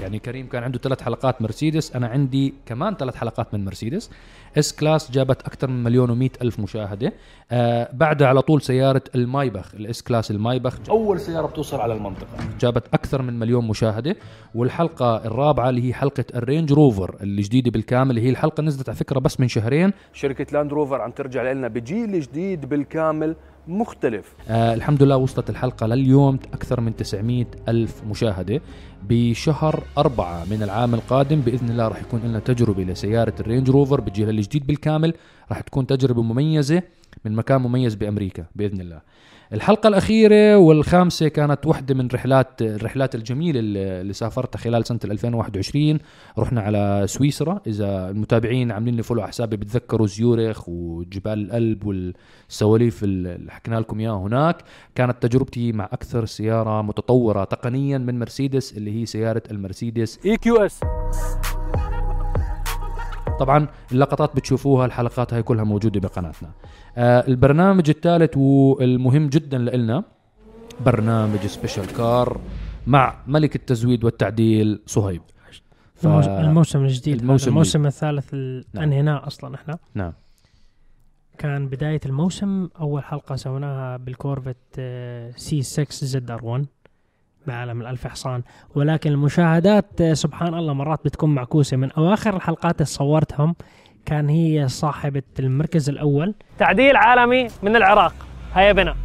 يعني 0.00 0.18
كريم 0.18 0.46
كان 0.46 0.62
عنده 0.62 0.78
ثلاث 0.78 1.02
حلقات 1.02 1.42
مرسيدس 1.42 1.96
أنا 1.96 2.06
عندي 2.06 2.54
كمان 2.66 2.94
ثلاث 2.94 3.16
حلقات 3.16 3.54
من 3.54 3.64
مرسيدس. 3.64 4.10
اس 4.58 4.76
كلاس 4.76 5.10
جابت 5.10 5.42
أكثر 5.42 5.70
من 5.70 5.82
مليون 5.82 6.10
و 6.10 6.28
ألف 6.42 6.60
مشاهدة. 6.60 7.12
آه 7.50 7.90
بعدها 7.92 8.28
على 8.28 8.42
طول 8.42 8.62
سيارة 8.62 9.02
المايبخ 9.14 9.74
الاس 9.74 10.02
كلاس 10.02 10.30
المايبخ. 10.30 10.78
أول 10.90 11.20
سيارة 11.20 11.46
بتوصل 11.46 11.80
على 11.80 11.94
المنطقة. 11.94 12.26
جابت 12.60 12.84
أكثر 12.94 13.22
من 13.22 13.38
مليون 13.38 13.68
مشاهدة. 13.68 14.16
والحلقة 14.54 15.16
الرابعة 15.16 15.68
اللي 15.68 15.88
هي 15.88 15.94
حلقة 15.94 16.24
الرينج 16.34 16.72
روفر 16.72 17.16
الجديدة 17.22 17.70
بالكامل 17.70 18.10
اللي 18.10 18.20
هي 18.20 18.30
الحلقة 18.30 18.62
نزلت 18.62 18.88
على 18.88 18.98
فكرة 18.98 19.18
بس 19.18 19.40
من 19.40 19.48
شهرين. 19.48 19.92
شركة 20.12 20.46
لاند 20.52 20.72
روفر 20.72 21.00
عم 21.00 21.10
ترجع 21.10 21.52
لنا 21.52 21.68
بجيل 21.68 22.20
جديد 22.20 22.66
بالكامل. 22.66 23.36
مختلف. 23.68 24.34
آه 24.48 24.74
الحمد 24.74 25.02
لله 25.02 25.16
وصلت 25.16 25.50
الحلقة 25.50 25.86
لليوم 25.86 26.38
أكثر 26.54 26.80
من 26.80 26.96
900 26.96 27.46
ألف 27.68 28.04
مشاهدة 28.04 28.60
بشهر 29.02 29.84
أربعة 29.98 30.44
من 30.44 30.62
العام 30.62 30.94
القادم. 30.94 31.40
بإذن 31.40 31.70
الله 31.70 31.88
راح 31.88 32.00
يكون 32.00 32.20
لنا 32.24 32.38
تجربة 32.38 32.82
لسيارة 32.82 33.34
الرينج 33.40 33.70
روفر 33.70 34.00
بجيلها 34.00 34.30
الجديد 34.30 34.66
بالكامل. 34.66 35.14
راح 35.50 35.60
تكون 35.60 35.86
تجربة 35.86 36.22
مميزة 36.22 36.82
من 37.24 37.32
مكان 37.32 37.60
مميز 37.60 37.94
بأمريكا 37.94 38.44
بإذن 38.54 38.80
الله. 38.80 39.00
الحلقة 39.52 39.88
الأخيرة 39.88 40.56
والخامسة 40.56 41.28
كانت 41.28 41.66
واحدة 41.66 41.94
من 41.94 42.08
رحلات 42.14 42.62
الرحلات 42.62 43.14
الجميلة 43.14 43.60
اللي 43.60 44.12
سافرتها 44.12 44.58
خلال 44.58 44.86
سنة 44.86 45.00
2021 45.04 45.98
رحنا 46.38 46.60
على 46.60 47.04
سويسرا. 47.06 47.60
إذا 47.66 48.10
المتابعين 48.10 48.72
عاملين 48.72 48.96
لي 48.96 49.02
follow 49.02 49.20
على 49.20 49.28
حسابي 49.28 49.56
بتذكروا 49.56 50.06
زيورخ 50.06 50.68
وجبال 50.68 51.32
الألب 51.32 51.86
والسواليف 51.86 53.04
اللي 53.04 53.50
حكينا 53.52 53.76
لكم 53.76 54.00
إياها 54.00 54.18
هناك. 54.18 54.56
كانت 54.94 55.22
تجربتي 55.22 55.72
مع 55.72 55.84
أكثر 55.84 56.26
سيارة 56.26 56.82
متطورة 56.82 57.44
تقنيا 57.44 57.98
من 57.98 58.18
مرسيدس 58.18 58.76
اللي 58.76 59.00
هي 59.00 59.06
سيارة 59.06 59.42
المرسيدس 59.50 60.18
إي 60.26 60.36
كيو 60.36 60.56
إس. 60.56 60.80
طبعا 63.40 63.66
اللقطات 63.92 64.36
بتشوفوها 64.36 64.86
الحلقات 64.86 65.34
هاي 65.34 65.42
كلها 65.42 65.64
موجودة 65.64 66.00
بقناتنا. 66.00 66.50
البرنامج 66.98 67.90
الثالث 67.90 68.36
والمهم 68.36 69.26
جدا 69.28 69.58
لنا 69.58 70.04
برنامج 70.86 71.38
Special 71.46 71.86
Car 71.86 72.40
مع 72.86 73.14
ملك 73.26 73.56
التزويد 73.56 74.04
والتعديل 74.04 74.80
صهيب. 74.86 75.22
ف- 75.94 76.06
الموس- 76.06 76.28
الموسم 76.28 76.84
الجديد 76.84 77.20
الموسم 77.20 77.50
الموسم, 77.50 77.86
الثالث 77.86 78.34
ال- 78.34 78.64
نعم. 78.74 78.82
انهيناه 78.84 79.26
أصلا 79.26 79.54
إحنا؟ 79.54 79.78
نعم. 79.94 80.12
كان 81.38 81.68
بداية 81.68 82.00
الموسم 82.06 82.68
أول 82.80 83.04
حلقة 83.04 83.36
سويناها 83.36 83.96
بالكورفت 83.96 84.56
آه، 84.78 85.30
سي 85.36 85.62
6 85.62 86.06
زد 86.06 86.30
ار 86.30 86.44
1 86.44 86.66
بعالم 87.46 87.80
الألف 87.80 88.06
حصان. 88.06 88.42
ولكن 88.74 89.10
المشاهدات 89.10 90.00
آه، 90.00 90.12
سبحان 90.14 90.54
الله 90.54 90.72
مرات 90.72 91.00
بتكون 91.04 91.34
معكوسة. 91.34 91.76
من 91.76 91.92
أواخر 91.92 92.36
الحلقات 92.36 92.74
اللي 92.74 92.84
صورتهم 92.86 93.54
كان 94.10 94.28
هي 94.28 94.68
صاحبة 94.68 95.22
المركز 95.38 95.88
الأول. 95.88 96.34
تعديل 96.58 96.96
عالمي 96.96 97.48
من 97.62 97.76
العراق. 97.76 98.14
هيا 98.54 98.72
بنا. 98.72 98.96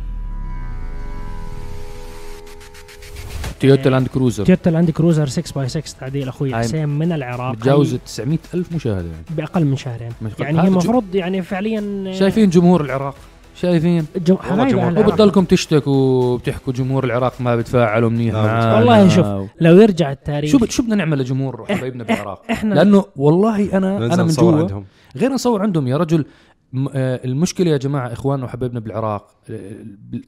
تويوتا 3.59 3.89
لاند 3.89 4.07
كروزر. 4.07 4.45
تويوتا 4.45 4.69
لاند 4.69 4.91
كروزر 4.91 5.27
6 5.27 5.53
by 5.55 5.69
6 5.69 5.99
تعديل 5.99 6.27
أخوي 6.27 6.53
هاي 6.53 6.59
حسين 6.63 6.89
من 6.89 7.11
العراق. 7.11 7.55
متجاوز 7.55 7.93
هي 7.93 7.99
900 8.05 8.39
ألف 8.53 8.75
مشاهدة 8.75 9.07
يعني. 9.07 9.23
بأقل 9.29 9.65
من 9.65 9.77
شهرين. 9.77 10.11
يعني 10.39 10.61
هي 10.61 10.67
المفروض 10.67 11.15
يعني 11.15 11.41
فعليا 11.41 12.13
شايفين 12.13 12.49
جمهور 12.49 12.81
العراق. 12.81 13.15
شايفين؟ 13.55 14.05
العراق. 14.29 14.99
وبتضلكم 14.99 15.45
تشتكوا 15.45 16.37
بتحكوا 16.37 16.73
جمهور 16.73 17.03
العراق 17.03 17.41
ما 17.41 17.55
بتفاعلوا 17.55 18.09
منيح 18.09 18.33
لا، 18.33 18.41
معانا. 18.43 18.75
والله 18.75 19.07
شوف، 19.09 19.27
لو 19.61 19.81
يرجع 19.81 20.11
التاريخ. 20.11 20.51
شو 20.51 20.65
شو 20.65 20.83
بدنا 20.83 20.95
نعمل 20.95 21.19
لجمهور 21.19 21.65
حبايبنا 21.69 22.03
بالعراق؟ 22.03 22.41
إحنا 22.51 22.73
لأنه 22.75 23.05
والله 23.15 23.77
أنا 23.77 23.97
أنا 23.97 24.23
من 24.23 24.29
جوا. 24.29 24.81
غير 25.17 25.31
نصور 25.31 25.61
عندهم 25.61 25.87
يا 25.87 25.97
رجل 25.97 26.25
آه، 26.93 27.21
المشكلة 27.25 27.71
يا 27.71 27.77
جماعة 27.77 28.13
اخواننا 28.13 28.45
وحبايبنا 28.45 28.79
بالعراق 28.79 29.27
آه، 29.49 29.71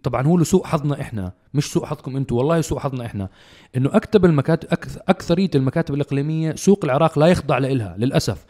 طبعا 0.04 0.28
هو 0.28 0.38
له 0.38 0.44
سوء 0.44 0.66
حظنا 0.66 1.02
إحنا 1.02 1.32
مش 1.54 1.72
سوء 1.72 1.86
حظكم 1.86 2.16
أنتم 2.18 2.36
والله 2.36 2.62
سوء 2.62 2.80
حظنا 2.80 3.06
إحنا. 3.06 3.30
إنه 3.78 3.90
أكتب 3.94 4.26
المكاتب 4.26 4.68
أكثرية 5.10 5.50
المكاتب 5.56 5.96
الإقليمية 5.96 6.56
سوق 6.56 6.86
العراق 6.86 7.20
لا 7.20 7.28
يخضع 7.28 7.58
لها 7.58 7.96
للأسف. 7.98 8.46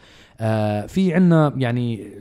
في 0.88 1.14
عنا 1.14 1.52
يعني 1.56 2.12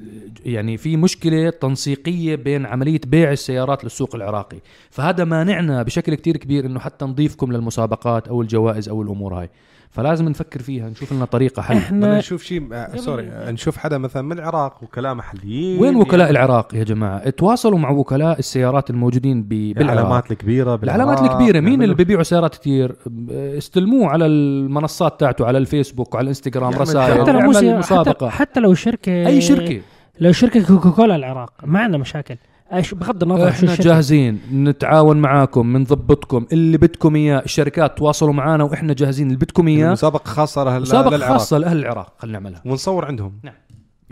يعني 0.45 0.77
في 0.77 0.97
مشكلة 0.97 1.49
تنسيقية 1.49 2.35
بين 2.35 2.65
عملية 2.65 3.01
بيع 3.07 3.31
السيارات 3.31 3.83
للسوق 3.83 4.15
العراقي. 4.15 4.57
فهذا 4.89 5.23
مانعنا 5.23 5.83
بشكل 5.83 6.15
كتير 6.15 6.37
كبير 6.37 6.65
إنه 6.65 6.79
حتى 6.79 7.05
نضيفكم 7.05 7.51
للمسابقات 7.51 8.27
أو 8.27 8.41
الجوائز 8.41 8.89
أو 8.89 9.01
الأمور 9.01 9.33
هاي. 9.33 9.49
فلازم 9.97 10.29
نفكر 10.29 10.59
فيها 10.61 10.89
نشوف 10.89 11.13
لنا 11.13 11.25
طريقة 11.25 11.61
حل. 11.61 11.75
بدنا 11.75 11.85
إحنا 11.85 12.17
نشوف 12.17 12.43
شيء 12.43 12.67
آه، 12.73 12.95
سوري 12.95 13.27
آه، 13.27 13.51
نشوف 13.51 13.77
حدا 13.77 13.97
مثلا 13.97 14.21
من 14.21 14.31
العراق 14.39 14.83
وكلاء 14.83 15.13
محليين. 15.13 15.81
وين 15.81 15.95
وكلاء 15.95 16.29
العراق 16.29 16.75
يا 16.75 16.83
جماعة؟ 16.83 17.29
تواصلوا 17.29 17.79
مع 17.79 17.89
وكلاء 17.89 18.39
السيارات 18.39 18.89
الموجودين 18.89 19.43
ب- 19.43 19.49
بالعراق. 19.49 19.91
العلامات 19.91 20.31
الكبيره 20.31 20.79
العلامات 20.83 21.17
بالعراق، 21.19 21.31
الكبيرة 21.35 21.59
مين 21.59 21.83
اللي 21.83 21.95
بيبيعوا 21.95 22.23
سيارات 22.23 22.55
كتير؟ 22.55 22.95
استلموه 23.31 24.07
على 24.09 24.25
المنصات 24.25 25.19
تاعته 25.19 25.45
على 25.45 25.57
الفيسبوك 25.57 26.13
وعلى 26.13 26.23
الإنستغرام 26.23 26.73
رسائل 26.73 27.21
حتى 27.21 27.31
لو 27.31 27.53
سي- 27.53 27.59
حتى, 27.59 27.77
مسابقه 27.77 28.29
حتى 28.29 28.59
لو 28.59 28.73
شركه 28.73 29.27
أي 29.27 29.41
شركة. 29.41 29.81
لو 30.19 30.31
شركة 30.31 30.65
كوكاكولا 30.67 31.15
العراق 31.15 31.53
ما 31.63 31.79
عندنا 31.79 31.97
مشاكل. 31.97 32.35
أش- 32.71 32.93
بغض 32.95 33.23
النظر 33.23 33.51
شو 33.51 33.65
إحنا 33.65 33.75
جاهزين 33.75 34.39
نتعاون 34.53 35.17
معاكم 35.17 35.73
بنضبطكم 35.73 36.45
اللي 36.51 36.77
بدكم 36.77 37.15
إياه. 37.15 37.39
الشركات 37.39 37.97
تواصلوا 37.97 38.33
معنا 38.33 38.63
وإحنا 38.63 38.93
جاهزين 38.93 39.27
اللي 39.27 39.37
بدكم 39.37 39.67
إياه. 39.67 39.91
مسابقه 39.91 40.27
خاصة 40.27 40.63
لهال- 40.63 40.81
مسابقه 40.81 41.15
للعراق 41.17 41.37
خاصة 41.37 41.57
لأهل 41.57 41.77
العراق 41.77 42.13
خلينا 42.19 42.39
نعملها. 42.39 42.61
ونصور 42.65 43.05
عندهم. 43.05 43.39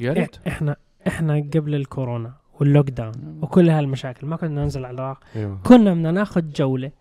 يا 0.02 0.14
ريت. 0.14 0.36
إحنا 0.48 0.76
إحنا 1.08 1.46
قبل 1.56 1.76
الكورونا 1.76 2.34
وال 2.60 2.90
lockdown 2.90 3.40
وكل 3.42 3.70
هالمشاكل 3.70 4.28
ما 4.28 4.36
كنا 4.36 4.64
ننزل 4.64 4.86
على 4.86 4.96
العراق. 4.96 5.18
أيوه. 5.36 5.60
كنا 5.64 5.94
بدنا 5.94 6.12
ناخذ 6.12 6.42
جولة 6.56 6.92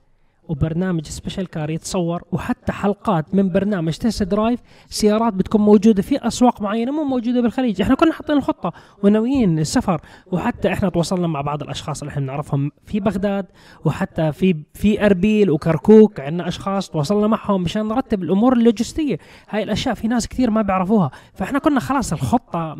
وبرنامج 0.48 1.06
Special 1.06 1.46
Car 1.46 1.70
يتصور 1.70 2.22
وحتى 2.32 2.72
حلقات 2.72 3.34
من 3.34 3.52
برنامج 3.52 3.92
Test 3.92 4.22
Drive 4.22 4.60
سيارات 4.88 5.32
بتكون 5.32 5.60
موجودة 5.60 6.02
في 6.02 6.26
أسواق 6.26 6.62
معينة 6.62 6.92
مو 6.92 7.04
موجودة 7.04 7.40
بالخليج. 7.42 7.82
إحنا 7.82 7.94
كنا 7.94 8.12
حاطين 8.12 8.36
الخطة 8.36 8.72
وناويين 9.02 9.58
السفر 9.58 10.00
وحتى 10.32 10.72
إحنا 10.72 10.88
تواصلنا 10.88 11.26
مع 11.26 11.40
بعض 11.40 11.62
الأشخاص 11.62 12.02
اللي 12.02 12.10
إحنا 12.10 12.22
بنعرفهم 12.22 12.70
في 12.86 13.00
بغداد 13.00 13.46
وحتى 13.84 14.32
في 14.32 14.56
في 14.74 15.06
أربيل 15.06 15.50
وكركوك 15.50 16.20
عندنا 16.20 16.48
أشخاص 16.48 16.90
تواصلنا 16.90 17.26
معهم 17.26 17.62
مشان 17.62 17.88
نرتب 17.88 18.22
الأمور 18.22 18.52
اللوجستية. 18.52 19.18
هاي 19.50 19.62
الأشياء 19.62 19.94
في 19.94 20.08
ناس 20.08 20.28
كثير 20.28 20.50
ما 20.50 20.62
بيعرفوها. 20.62 21.10
فإحنا 21.34 21.58
كنا 21.58 21.80
خلاص 21.80 22.12
الخطة 22.12 22.74
100% 22.74 22.78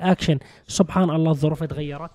اكشن 0.00 0.38
سبحان 0.66 1.10
الله 1.10 1.30
الظروف 1.30 1.64
تغيرت 1.64 2.10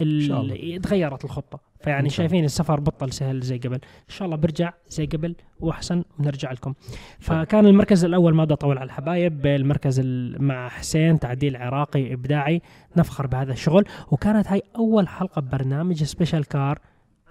شاء 0.00 0.40
الله. 0.40 0.54
ال- 0.76 0.80
تغيرت 0.82 1.24
الخطة. 1.24 1.60
فيعني 1.80 2.08
شايفين 2.10 2.44
السفر 2.44 2.80
بطل 2.80 3.12
سهل 3.12 3.40
زي 3.40 3.58
قبل. 3.58 3.74
إن 3.74 3.80
شاء 4.08 4.26
الله 4.26 4.36
برجع 4.36 4.72
زي 4.88 5.06
قبل 5.06 5.34
وأحسن 5.60 6.04
ونرجع 6.18 6.52
لكم. 6.52 6.74
فكان 7.18 7.66
المركز 7.66 8.04
الأول 8.04 8.34
ما 8.34 8.44
بدي 8.44 8.54
اطول 8.54 8.78
على 8.78 8.86
الحبايب 8.86 9.46
المركز 9.46 10.00
ال- 10.00 10.42
مع 10.42 10.68
حسين 10.68 11.18
تعديل 11.18 11.56
عراقي 11.56 12.12
إبداعي 12.12 12.62
نفخر 12.96 13.26
بهذا 13.26 13.52
الشغل. 13.52 13.84
وكانت 14.10 14.46
هاي 14.48 14.62
أول 14.76 15.08
حلقة 15.08 15.40
ببرنامج 15.40 16.02
Special 16.02 16.44
Car 16.44 16.78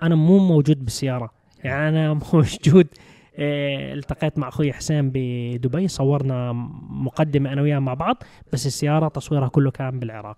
أنا 0.03 0.15
مو 0.15 0.37
موجود 0.47 0.83
بالسيارة. 0.83 1.29
يعني 1.63 1.89
أنا 2.05 2.13
موجود 2.33 2.87
التقيت 3.37 4.37
مع 4.37 4.47
أخوي 4.47 4.73
حسين 4.73 5.11
بدبي 5.13 5.87
صورنا 5.87 6.53
مقدمة 6.89 7.53
أنا 7.53 7.61
وياه 7.61 7.79
مع 7.79 7.93
بعض 7.93 8.23
بس 8.53 8.65
السيارة 8.65 9.07
تصويرها 9.07 9.47
كله 9.47 9.71
كان 9.71 9.99
بالعراق. 9.99 10.37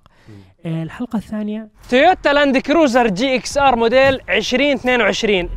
إيه، 0.65 0.83
الحلقة 0.83 1.17
الثانية. 1.17 1.69
تويوتا 1.89 2.29
لاند 2.29 2.57
كروزر 2.57 3.07
GXR 3.07 3.75
موديل 3.75 4.19
2022 4.29 5.49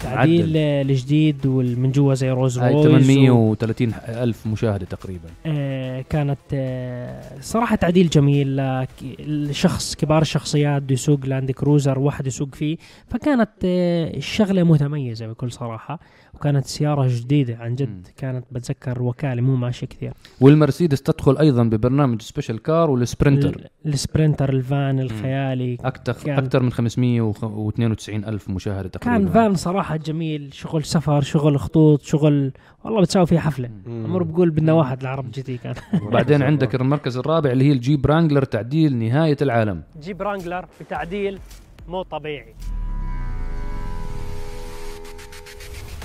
تعديل 0.00 0.52
آه، 0.56 0.82
الجديد 0.82 1.46
ومن 1.46 1.92
جوا 1.92 2.14
زي 2.14 2.30
رولز 2.30 2.58
رويس 2.58 3.06
830 3.06 3.92
ألف 4.08 4.46
مشاهدة 4.46 4.86
تقريبا. 4.86 5.28
آه، 5.46 6.04
كانت 6.10 6.38
آه، 6.54 7.22
صراحة 7.40 7.76
تعديل 7.76 8.08
جميل 8.08 8.60
الشخص 9.20 9.94
كبار 9.94 10.22
الشخصيات 10.22 10.82
بده 10.82 10.94
يسوق 10.94 11.26
لاند 11.26 11.50
كروزر 11.50 11.98
واحد 11.98 12.26
يسوق 12.26 12.54
فيه 12.54 12.76
فكانت 13.08 13.50
آه، 13.64 14.16
الشغلة 14.16 14.62
متميزة 14.62 15.26
بكل 15.26 15.52
صراحة. 15.52 16.00
وكانت 16.40 16.66
سيارة 16.66 17.06
جديدة. 17.08 17.56
عن. 17.56 17.74
جد 17.74 18.08
كانت 18.16 18.44
بتذكر 18.52 19.02
وكالة 19.02 19.42
مو 19.42 19.56
ماشية 19.56 19.86
كثير. 19.86 20.12
والمرسيدس 20.40 21.02
تدخل 21.02 21.38
أيضا 21.38 21.62
ببرنامج 21.62 22.22
Special 22.22 22.62
Car 22.62 22.90
والسبرنتر. 22.90 23.48
ال- 23.48 23.68
السبرنتر 23.92 24.48
الفان 24.52 25.00
الخيالي. 25.00 25.78
أكثر 25.84 26.16
أكثر 26.38 26.62
من 26.62 26.72
592 26.72 28.24
ألف 28.24 28.50
مشاهدة 28.50 28.88
تقريبا. 28.88 29.18
كان 29.18 29.28
فان 29.28 29.54
صراحة 29.54 29.96
جميل. 29.96 30.50
شغل 30.54 30.84
سفر 30.84 31.20
شغل 31.20 31.58
خطوط 31.58 32.02
شغل 32.02 32.52
والله 32.84 33.00
بتساوي 33.00 33.26
فيه 33.26 33.38
حفلة. 33.38 33.70
عمر 33.86 34.22
بقول 34.22 34.50
بدنا 34.50 34.72
واحد 34.72 35.00
العرب 35.00 35.30
GT 35.30 35.56
كان. 35.56 35.74
بعدين 36.12 36.42
عندك 36.42 36.74
المركز 36.74 37.16
الرابع 37.16 37.50
اللي 37.50 37.64
هي 37.64 37.72
الجيب 37.72 38.06
رانجلر 38.06 38.44
تعديل 38.44 38.96
نهاية 38.96 39.36
العالم. 39.42 39.82
جيب 40.02 40.22
رانجلر 40.22 40.66
بتعديل 40.80 41.38
مو 41.88 42.02
طبيعي. 42.02 42.54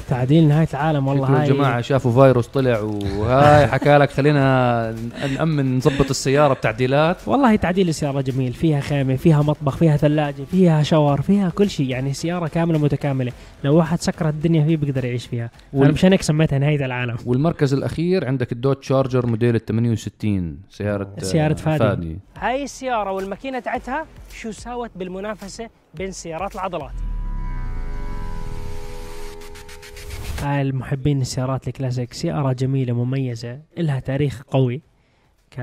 تعديل 0.09 0.47
نهاية 0.47 0.67
العالم 0.73 1.07
والله 1.07 1.41
هاي. 1.41 1.49
جماعة 1.49 1.81
شافوا 1.81 2.11
فيروس 2.23 2.47
طلع 2.47 2.79
وهاي 2.79 3.67
حكى 3.67 3.97
لك 3.97 4.11
خلينا 4.11 4.95
نأمن 5.35 5.77
نظبط 5.77 6.09
السيارة 6.09 6.53
بتعديلات. 6.53 7.17
والله 7.27 7.55
تعديل 7.55 7.89
السيارة 7.89 8.21
جميل. 8.21 8.53
فيها 8.53 8.79
خيمة 8.79 9.15
فيها 9.15 9.41
مطبخ 9.41 9.77
فيها 9.77 9.97
ثلاجة 9.97 10.43
فيها 10.51 10.83
شاور 10.83 11.21
فيها 11.21 11.49
كل 11.49 11.69
شيء. 11.69 11.89
يعني 11.89 12.13
سيارة 12.13 12.47
كاملة 12.47 12.79
متكاملة. 12.79 13.31
لو 13.63 13.75
واحد 13.77 14.01
سكر 14.01 14.29
الدنيا 14.29 14.65
فيه 14.65 14.77
بيقدر 14.77 15.05
يعيش 15.05 15.25
فيها. 15.27 15.49
وال- 15.73 15.91
مشان 15.93 16.11
هيك 16.11 16.21
سميتها 16.21 16.59
نهاية 16.59 16.85
العالم. 16.85 17.15
والمركز 17.25 17.73
الأخير 17.73 18.27
عندك 18.27 18.51
الدوت 18.51 18.83
شارجر 18.83 19.25
موديل 19.25 19.55
ال 19.55 19.65
68 19.65 20.57
سيارة 20.69 21.07
آه، 21.19 21.23
سيارة 21.23 21.53
فادي. 21.53 22.17
هاي 22.39 22.63
السيارة 22.63 23.11
والماكينة 23.11 23.59
تاعتها 23.59 24.05
شو 24.33 24.51
ساوت 24.51 24.91
بالمنافسة 24.95 25.69
بين 25.93 26.11
سيارات 26.11 26.55
العضلات. 26.55 26.91
هاي 30.43 30.61
المحبين 30.61 31.21
السيارات 31.21 31.67
الكلاسيك 31.67 32.13
سيارة 32.13 32.53
جميلة 32.53 32.93
مميزة 32.93 33.59
إلها 33.77 33.99
تاريخ 33.99 34.41
قوي. 34.41 34.81
ك 35.51 35.57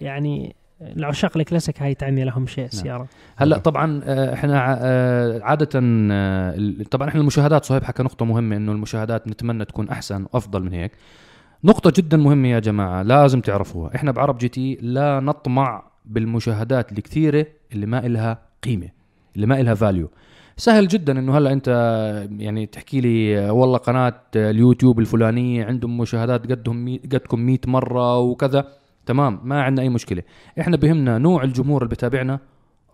يعني 0.00 0.56
العشاق 0.82 1.36
الكلاسيك 1.36 1.82
هاي 1.82 1.94
تعني 1.94 2.24
لهم 2.24 2.46
شيء 2.46 2.64
السيارة 2.64 3.08
هلأ 3.36 3.58
طبعا 3.58 4.00
آه، 4.04 4.34
إحنا 4.34 4.78
آه، 4.80 5.40
عادة 5.42 5.68
آه، 5.74 6.72
طبعا 6.90 7.08
إحنا 7.08 7.20
المشاهدات 7.20 7.64
صهيب 7.64 7.84
حكى 7.84 8.02
نقطة 8.02 8.24
مهمة 8.24 8.56
إنه 8.56 8.72
المشاهدات 8.72 9.28
نتمنى 9.28 9.64
تكون 9.64 9.88
أحسن 9.88 10.26
وافضل 10.32 10.62
من 10.62 10.72
هيك. 10.72 10.92
نقطة 11.64 11.92
جدا 11.96 12.16
مهمة 12.16 12.48
يا 12.48 12.58
جماعة 12.58 13.02
لازم 13.02 13.40
تعرفوها. 13.40 13.94
إحنا 13.94 14.10
بعرب 14.12 14.38
GT 14.38 14.78
لا 14.82 15.20
نطمع 15.20 15.82
بالمشاهدات 16.04 16.92
الكثيرة 16.92 17.46
اللي 17.72 17.86
ما 17.86 18.06
إلها 18.06 18.38
قيمة 18.62 18.88
اللي 19.36 19.46
ما 19.46 19.60
إلها 19.60 19.74
value 19.74 20.10
سهل 20.56 20.88
جدا 20.88 21.18
إنه 21.18 21.38
هلأ 21.38 21.52
أنت 21.52 21.68
يعني 22.38 22.66
تحكي 22.66 23.00
لي 23.00 23.50
والله 23.50 23.78
قناة 23.78 24.20
اليوتيوب 24.36 25.00
الفلانية 25.00 25.64
عندهم 25.64 25.98
مشاهدات 25.98 26.52
قدهم 26.52 26.76
مي 26.84 26.98
قدكم 26.98 27.40
100 27.40 27.58
مرة 27.66 28.18
وكذا. 28.18 28.66
تمام 29.06 29.40
ما 29.44 29.62
عندنا 29.62 29.82
أي 29.82 29.88
مشكلة. 29.88 30.22
إحنا 30.60 30.76
بهمنا 30.76 31.18
نوع 31.18 31.44
الجمهور 31.44 31.82
اللي 31.82 31.94
بتابعنا 31.94 32.38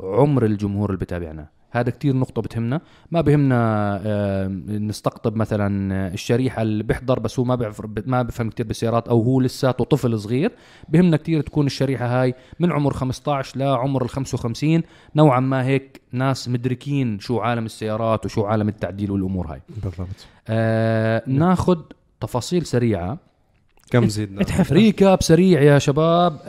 عمر 0.01 0.45
الجمهور 0.45 0.91
اللي 0.91 1.01
بتابعنا. 1.01 1.47
هذا 1.71 1.91
كتير 1.91 2.17
نقطة 2.17 2.43
بتهمنا. 2.43 2.81
ما 3.11 3.21
بهمنا 3.21 4.01
آه، 4.05 4.47
نستقطب 4.69 5.37
مثلا 5.37 6.09
الشريحة 6.15 6.63
اللي 6.63 6.83
بيحضر 6.83 7.19
بس 7.19 7.39
هو 7.39 7.45
ما 7.45 7.55
بيعرف 7.55 7.83
ما 8.07 8.23
بفهم 8.23 8.51
كتير 8.51 8.67
بالسيارات 8.67 9.09
أو 9.09 9.23
هو 9.23 9.41
لساته 9.41 9.85
طفل 9.85 10.19
صغير. 10.19 10.53
بهمنا 10.89 11.17
كتير 11.17 11.41
تكون 11.41 11.67
الشريحة 11.67 12.23
هاي 12.23 12.35
من 12.61 12.73
عمر 12.73 12.93
15 12.93 13.59
لعمر 13.59 14.03
ال 14.05 14.09
55 14.09 14.83
نوعا 15.17 15.41
ما 15.41 15.65
هيك 15.65 16.01
ناس 16.13 16.49
مدركين 16.49 17.19
شو 17.19 17.39
عالم 17.39 17.65
السيارات 17.67 18.25
وشو 18.25 18.45
عالم 18.45 18.69
التعديل 18.69 19.11
والأمور 19.11 19.53
هاي. 19.53 19.61
بالضبط. 19.69 20.27
آه 20.49 21.23
ناخد 21.27 21.83
تفاصيل 22.21 22.67
سريعة. 22.67 23.19
كم 23.91 24.09
زيدنا؟ 24.09 24.41
اتحف 24.41 24.73
recap 24.73 25.23
سريع 25.23 25.63
يا 25.63 25.79
شباب 25.79 26.41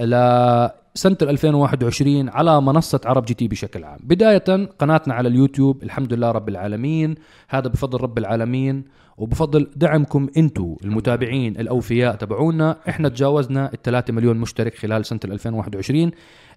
لسنة 0.96 1.18
2021 1.22 2.30
على 2.30 2.62
منصة 2.62 3.02
عرب 3.06 3.26
جي 3.26 3.34
تي 3.34 3.48
بشكل 3.48 3.84
عام. 3.84 4.00
بداية 4.04 4.66
قناتنا 4.80 5.14
على 5.14 5.30
اليوتيوب 5.30 5.84
الحمد 5.84 6.14
لله 6.14 6.32
رب 6.32 6.50
العالمين. 6.50 7.16
هذا 7.50 7.68
بفضل 7.68 8.02
رب 8.02 8.18
العالمين 8.18 8.86
وبفضل 9.18 9.70
دعمكم 9.76 10.28
أنتم 10.38 10.76
المتابعين 10.84 11.60
الأوفياء 11.60 12.16
تبعونا. 12.16 12.78
إحنا 12.90 13.10
تجاوزنا 13.10 13.74
ال 13.74 13.82
3 13.82 14.14
مليون 14.14 14.38
مشترك 14.38 14.76
خلال 14.76 15.06
سنة 15.06 15.20
2021 15.26 16.12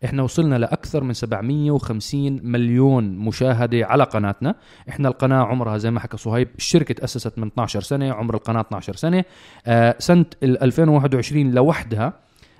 إحنا 0.04 0.22
وصلنا 0.22 0.58
لأكثر 0.58 1.04
من 1.04 1.12
750 1.12 2.40
مليون 2.42 3.16
مشاهدة 3.16 3.86
على 3.86 4.04
قناتنا. 4.04 4.54
إحنا 4.88 5.08
القناة 5.08 5.44
عمرها 5.44 5.78
زي 5.78 5.90
ما 5.90 6.00
حكى 6.00 6.16
صهيب 6.16 6.48
الشركة 6.58 6.94
تأسست 6.94 7.38
من 7.38 7.46
12 7.46 7.80
سنة 7.80 8.12
عمر 8.12 8.34
القناة 8.34 8.60
12 8.60 8.96
سنة. 8.96 9.24
آه 9.66 9.96
سنة 9.98 10.26
ال 10.42 10.62
2021 10.62 11.50
لوحدها 11.50 12.12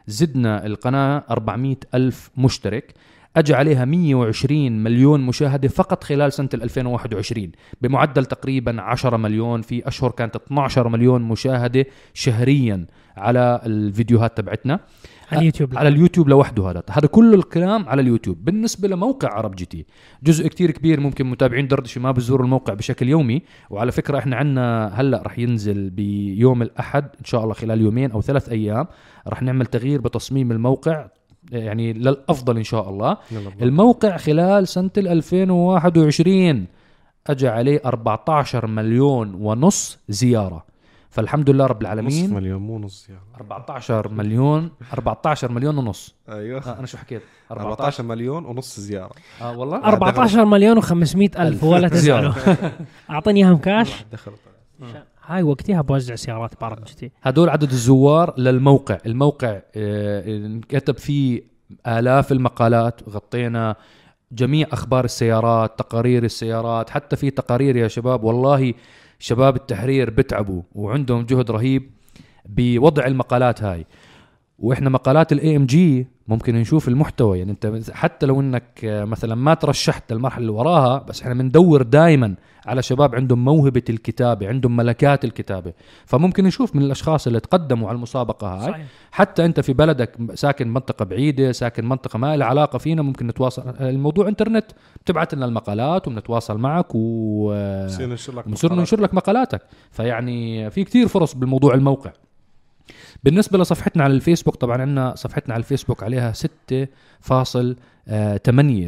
زدنا 0.06 0.66
القناة 0.66 1.24
400 1.30 1.76
ألف 1.94 2.30
مشترك. 2.36 2.94
اجى 3.36 3.54
عليها 3.54 3.84
120 3.84 4.82
مليون 4.82 5.20
مشاهدة 5.20 5.68
فقط 5.68 6.04
خلال 6.04 6.32
سنة 6.32 6.48
2021 6.54 7.52
بمعدل 7.80 8.24
تقريبا 8.24 8.82
10 8.82 9.16
مليون 9.16 9.62
في 9.62 9.88
أشهر 9.88 10.10
كانت 10.10 10.36
12 10.36 10.88
مليون 10.88 11.22
مشاهدة 11.22 11.86
شهريا 12.14 12.86
على 13.16 13.60
الفيديوهات 13.66 14.36
تبعتنا. 14.36 14.80
على 15.32 15.40
اليوتيوب. 15.40 15.78
على 15.78 15.88
اليوتيوب 15.88 16.28
لوحده 16.28 16.70
هذا. 16.70 16.82
هذا 16.90 17.06
كل 17.06 17.34
الكلام 17.34 17.88
على 17.88 18.02
اليوتيوب. 18.02 18.44
بالنسبة 18.44 18.88
لموقع 18.88 19.28
عرب 19.28 19.54
جي 19.54 19.64
تي 19.64 19.86
جزء 20.22 20.48
كتير 20.48 20.70
كبير 20.70 21.00
ممكن 21.00 21.26
متابعين 21.26 21.68
دردشة 21.68 22.00
ما 22.00 22.10
بزوروا 22.10 22.44
الموقع 22.44 22.74
بشكل 22.74 23.08
يومي. 23.08 23.42
وعلى 23.70 23.92
فكرة 23.92 24.18
إحنا 24.18 24.36
عندنا 24.36 24.92
هلأ 24.94 25.22
رح 25.26 25.38
ينزل 25.38 25.90
بيوم 25.90 26.62
الأحد 26.62 27.04
إن 27.04 27.24
شاء 27.24 27.42
الله 27.42 27.54
خلال 27.54 27.80
يومين 27.80 28.10
أو 28.10 28.20
ثلاث 28.20 28.48
أيام 28.48 28.86
رح 29.28 29.42
نعمل 29.42 29.66
تغيير 29.66 30.00
بتصميم 30.00 30.52
الموقع 30.52 31.06
يعني 31.52 31.92
للأفضل 31.92 32.56
إن 32.56 32.62
شاء 32.62 32.90
الله. 32.90 33.16
الموقع 33.62 34.16
خلال 34.16 34.68
سنة 34.68 34.90
ال 34.98 35.08
2021 35.08 36.66
اجى 37.26 37.48
عليه 37.48 37.80
14 37.84 38.66
مليون 38.66 39.34
ونص 39.34 39.98
زيارة. 40.08 40.71
فالحمد 41.12 41.50
لله 41.50 41.66
رب 41.66 41.76
نص 41.76 41.82
العالمين 41.82 42.34
مليون 42.34 42.62
مو 42.62 42.78
نص 42.78 43.08
يعني. 43.08 43.20
14 43.36 44.08
مليون 44.08 44.70
14 44.92 45.52
مليون 45.52 45.78
ونص. 45.78 46.14
أيوه. 46.28 46.62
آه 46.66 46.78
أنا 46.78 46.86
شو 46.86 46.98
حكيت؟ 46.98 47.22
14 47.50 48.02
مليون 48.02 48.44
ونص 48.44 48.80
زيارة. 48.80 49.12
آه 49.42 49.58
والله. 49.58 49.84
14 49.84 50.44
مليون 50.44 50.82
و500 50.82 51.40
ألف 51.40 51.64
ولا 51.64 51.88
تزعلوا 51.94 52.32
أعطيني 53.10 53.44
إياهم 53.44 53.56
كاش 53.56 54.04
دخل 54.12 54.32
هاي 55.26 55.42
وقتها 55.42 55.80
بوزع 55.80 56.14
سيارات 56.14 56.60
بعرب 56.60 56.84
جي 56.84 56.94
تي 56.94 57.10
هدول 57.22 57.48
عدد 57.48 57.70
الزوار 57.70 58.34
للموقع. 58.38 58.98
الموقع 59.06 59.60
آه، 59.76 60.36
انكتب 60.36 60.98
فيه 60.98 61.42
آلاف 61.86 62.32
المقالات. 62.32 63.00
غطينا 63.08 63.76
جميع 64.32 64.66
أخبار 64.72 65.04
السيارات 65.04 65.78
تقارير 65.78 66.24
السيارات. 66.24 66.90
حتى 66.90 67.16
في 67.16 67.30
تقارير 67.30 67.76
يا 67.76 67.88
شباب 67.88 68.24
والله 68.24 68.74
شباب 69.22 69.56
التحرير 69.56 70.10
بتعبوا 70.10 70.62
وعندهم 70.74 71.26
جهد 71.26 71.50
رهيب 71.50 71.90
بوضع 72.46 73.06
المقالات 73.06 73.62
هاي. 73.62 73.86
وإحنا 74.62 74.90
مقالات 74.90 75.32
ال 75.32 75.56
AMG 75.56 76.06
ممكن 76.28 76.54
نشوف 76.54 76.88
المحتوى. 76.88 77.38
يعني 77.38 77.50
انت 77.50 77.90
حتى 77.92 78.26
لو 78.26 78.40
انك 78.40 78.80
مثلا 78.84 79.34
ما 79.34 79.54
ترشحت 79.54 80.12
للمرحله 80.12 80.40
اللي 80.40 80.52
وراها 80.52 80.98
بس 81.08 81.22
إحنا 81.22 81.34
بندور 81.34 81.82
دائما 81.82 82.34
على 82.66 82.82
شباب 82.82 83.14
عندهم 83.14 83.44
موهبة 83.44 83.82
الكتابة 83.90 84.48
عندهم 84.48 84.76
ملكات 84.76 85.24
الكتابة. 85.24 85.72
فممكن 86.06 86.44
نشوف 86.44 86.76
من 86.76 86.82
الأشخاص 86.82 87.26
اللي 87.26 87.40
تقدموا 87.40 87.88
على 87.88 87.96
المسابقة 87.96 88.48
هاي. 88.54 88.72
صحيح. 88.72 88.86
حتى 89.10 89.44
انت 89.44 89.60
في 89.60 89.72
بلدك 89.72 90.16
ساكن 90.34 90.68
منطقة 90.68 91.04
بعيدة 91.04 91.52
ساكن 91.52 91.88
منطقة 91.88 92.18
ما 92.18 92.36
لها 92.36 92.46
علاقة 92.46 92.78
فينا 92.78 93.02
ممكن 93.02 93.26
نتواصل. 93.26 93.74
الموضوع 93.80 94.28
انترنت 94.28 94.66
بتبعت 95.04 95.34
لنا 95.34 95.46
المقالات 95.46 96.08
وبنتواصل 96.08 96.58
معك 96.58 96.94
و 96.94 97.52
ننشر 98.00 98.34
لك 98.34 98.48
بنصير 98.48 98.70
مقالات. 98.70 98.72
ننشر 98.72 99.00
لك 99.00 99.14
مقالاتك. 99.14 99.62
فيعني 99.90 100.70
في 100.70 100.84
كتير 100.84 101.08
فرص 101.08 101.34
بالموضوع 101.34 101.74
الموقع. 101.74 102.12
بالنسبة 103.24 103.58
لصفحتنا 103.58 104.04
على 104.04 104.14
الفيسبوك 104.14 104.56
طبعا 104.56 104.80
عندنا 104.80 105.14
صفحتنا 105.16 105.54
على 105.54 105.60
الفيسبوك 105.60 106.02
عليها 106.02 106.32
6.8 106.32 106.36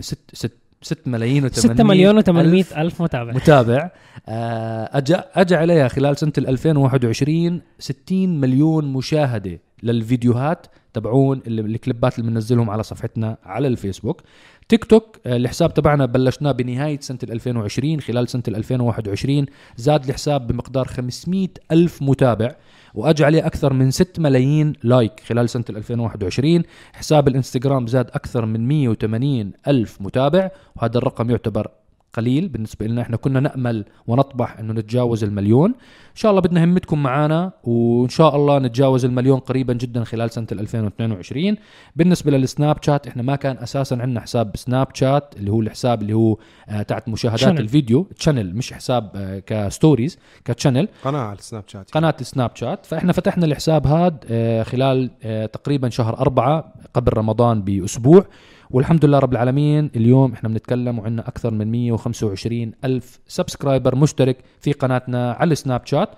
6 0.01 0.19
6 0.33 0.65
6 0.83 1.11
ملايين 1.11 1.45
و 1.45 1.49
6 1.49 1.85
مليون 1.85 2.21
و800 2.23 2.79
ألف 2.79 3.03
متابع. 3.03 3.33
متابع. 3.33 3.91
آه، 4.29 4.91
اجى 4.93 5.17
اجى 5.35 5.55
عليها 5.55 5.89
خلال 5.89 6.19
سنة 6.19 6.33
ال 6.39 6.49
2021 6.49 7.61
60 7.79 8.41
مليون 8.41 8.93
مشاهدة. 8.93 9.59
للفيديوهات 9.85 10.67
تبعون 10.93 11.41
ال- 11.47 11.61
الكليبات 11.61 12.19
اللي 12.19 12.31
بننزلهم 12.31 12.71
على 12.71 12.83
صفحتنا 12.83 13.37
على 13.45 13.69
الفيسبوك. 13.69 14.23
تيك 14.69 14.85
توك 14.85 15.17
آه، 15.27 15.37
الحساب 15.37 15.75
تبعنا 15.75 16.07
بلشناه 16.07 16.53
بنهاية 16.53 17.01
سنة 17.01 17.19
ال 17.23 17.33
2020 17.33 18.01
خلال 18.01 18.27
ال 18.49 18.57
2021 18.57 19.47
زاد 19.77 20.05
الحساب 20.09 20.47
بمقدار 20.47 20.89
500 20.89 21.49
ألف 21.73 22.03
متابع 22.03 22.55
واجى 22.95 23.25
عليه 23.25 23.47
أكثر 23.47 23.73
من 23.73 23.91
6 23.91 24.23
ملايين 24.23 24.73
لايك 24.83 25.21
خلال 25.21 25.47
ال 25.71 25.77
2021 25.77 26.63
حساب 26.93 27.29
الإنستغرام 27.29 27.87
زاد 27.87 28.07
أكثر 28.11 28.47
من 28.47 28.69
180 28.69 29.53
ألف 29.69 30.01
متابع 30.01 30.51
وهذا 30.77 30.99
الرقم 30.99 31.31
يعتبر 31.31 31.69
قليل 32.15 32.49
بالنسبة 32.49 32.87
لنا 32.87 33.03
إحنا 33.03 33.17
كنا 33.17 33.41
نأمل 33.41 33.85
ونطمح 34.07 34.59
إنه 34.59 34.73
نتجاوز 34.73 35.25
المليون. 35.25 35.71
إن 35.71 36.21
شاء 36.21 36.31
الله 36.31 36.41
بدنا 36.43 36.65
همتكم 36.65 37.03
معنا 37.03 37.53
وإن 37.65 38.09
شاء 38.09 38.37
الله 38.37 38.59
نتجاوز 38.59 39.05
المليون 39.05 39.39
قريبا 39.39 39.73
جدا 39.73 40.05
خلال 40.05 40.31
سنة 40.31 40.47
2022 40.53 41.57
بالنسبة 41.97 42.31
للسناب 42.31 42.77
شات 42.83 43.07
إحنا 43.07 43.23
ما 43.23 43.37
كان 43.37 43.57
أساسا 43.59 43.95
عندنا 43.95 44.21
حساب 44.21 44.57
سناب 44.57 44.89
شات 44.95 45.35
اللي 45.37 45.51
هو 45.51 45.61
الحساب 45.61 46.03
اللي 46.03 46.13
هو 46.13 46.37
آه 46.69 46.83
تاعت 46.83 47.09
مشاهدات 47.09 47.41
Channel. 47.41 47.61
الفيديو 47.61 48.07
channel 48.19 48.57
مش 48.57 48.73
حساب 48.73 49.11
آه 49.15 49.39
ك 49.47 49.56
stories 49.56 50.19
ك 50.45 50.50
channel 50.50 50.89
قناة 51.05 51.19
على 51.21 51.39
السناب 51.39 51.65
شات. 51.67 51.91
قناة 51.91 52.15
سناب 52.21 52.51
شات. 52.55 52.87
فإحنا 52.87 53.13
فتحنا 53.13 53.47
الحساب 53.47 53.87
هذا 53.87 54.19
آه، 54.31 54.63
خلال 54.63 55.11
آه، 55.23 55.47
تقريبا 55.47 55.89
شهر 55.89 56.19
أربعة 56.19 56.73
قبل 56.95 57.13
رمضان 57.13 57.63
بأسبوع. 57.63 58.27
والحمد 58.75 59.05
لله 59.05 59.19
رب 59.19 59.33
العالمين 59.33 59.91
اليوم 59.97 60.33
إحنا 60.33 60.49
بنتكلم 60.49 60.99
وعندنا 60.99 61.29
أكثر 61.29 61.51
من 61.51 61.71
125 61.73 62.73
ألف 62.85 63.21
subscriber 63.27 63.97
مشترك 63.97 64.37
في 64.61 64.73
قناتنا 64.73 65.33
على 65.33 65.53
السناب 65.53 65.87
شات. 65.87 66.09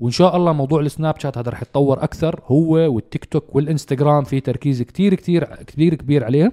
وإن 0.00 0.10
شاء 0.10 0.36
الله 0.36 0.52
موضوع 0.52 0.80
السناب 0.80 1.20
شات 1.20 1.38
هذا 1.38 1.50
رح 1.50 1.62
يتطور 1.62 2.04
أكثر 2.04 2.40
هو 2.46 2.72
والتيك 2.94 3.24
توك 3.24 3.56
والإنستغرام 3.56 4.24
في 4.24 4.40
تركيز 4.40 4.82
كتير 4.82 5.14
كتير 5.14 5.44
كتير 5.44 5.94
كبير 5.94 6.24
عليه 6.24 6.52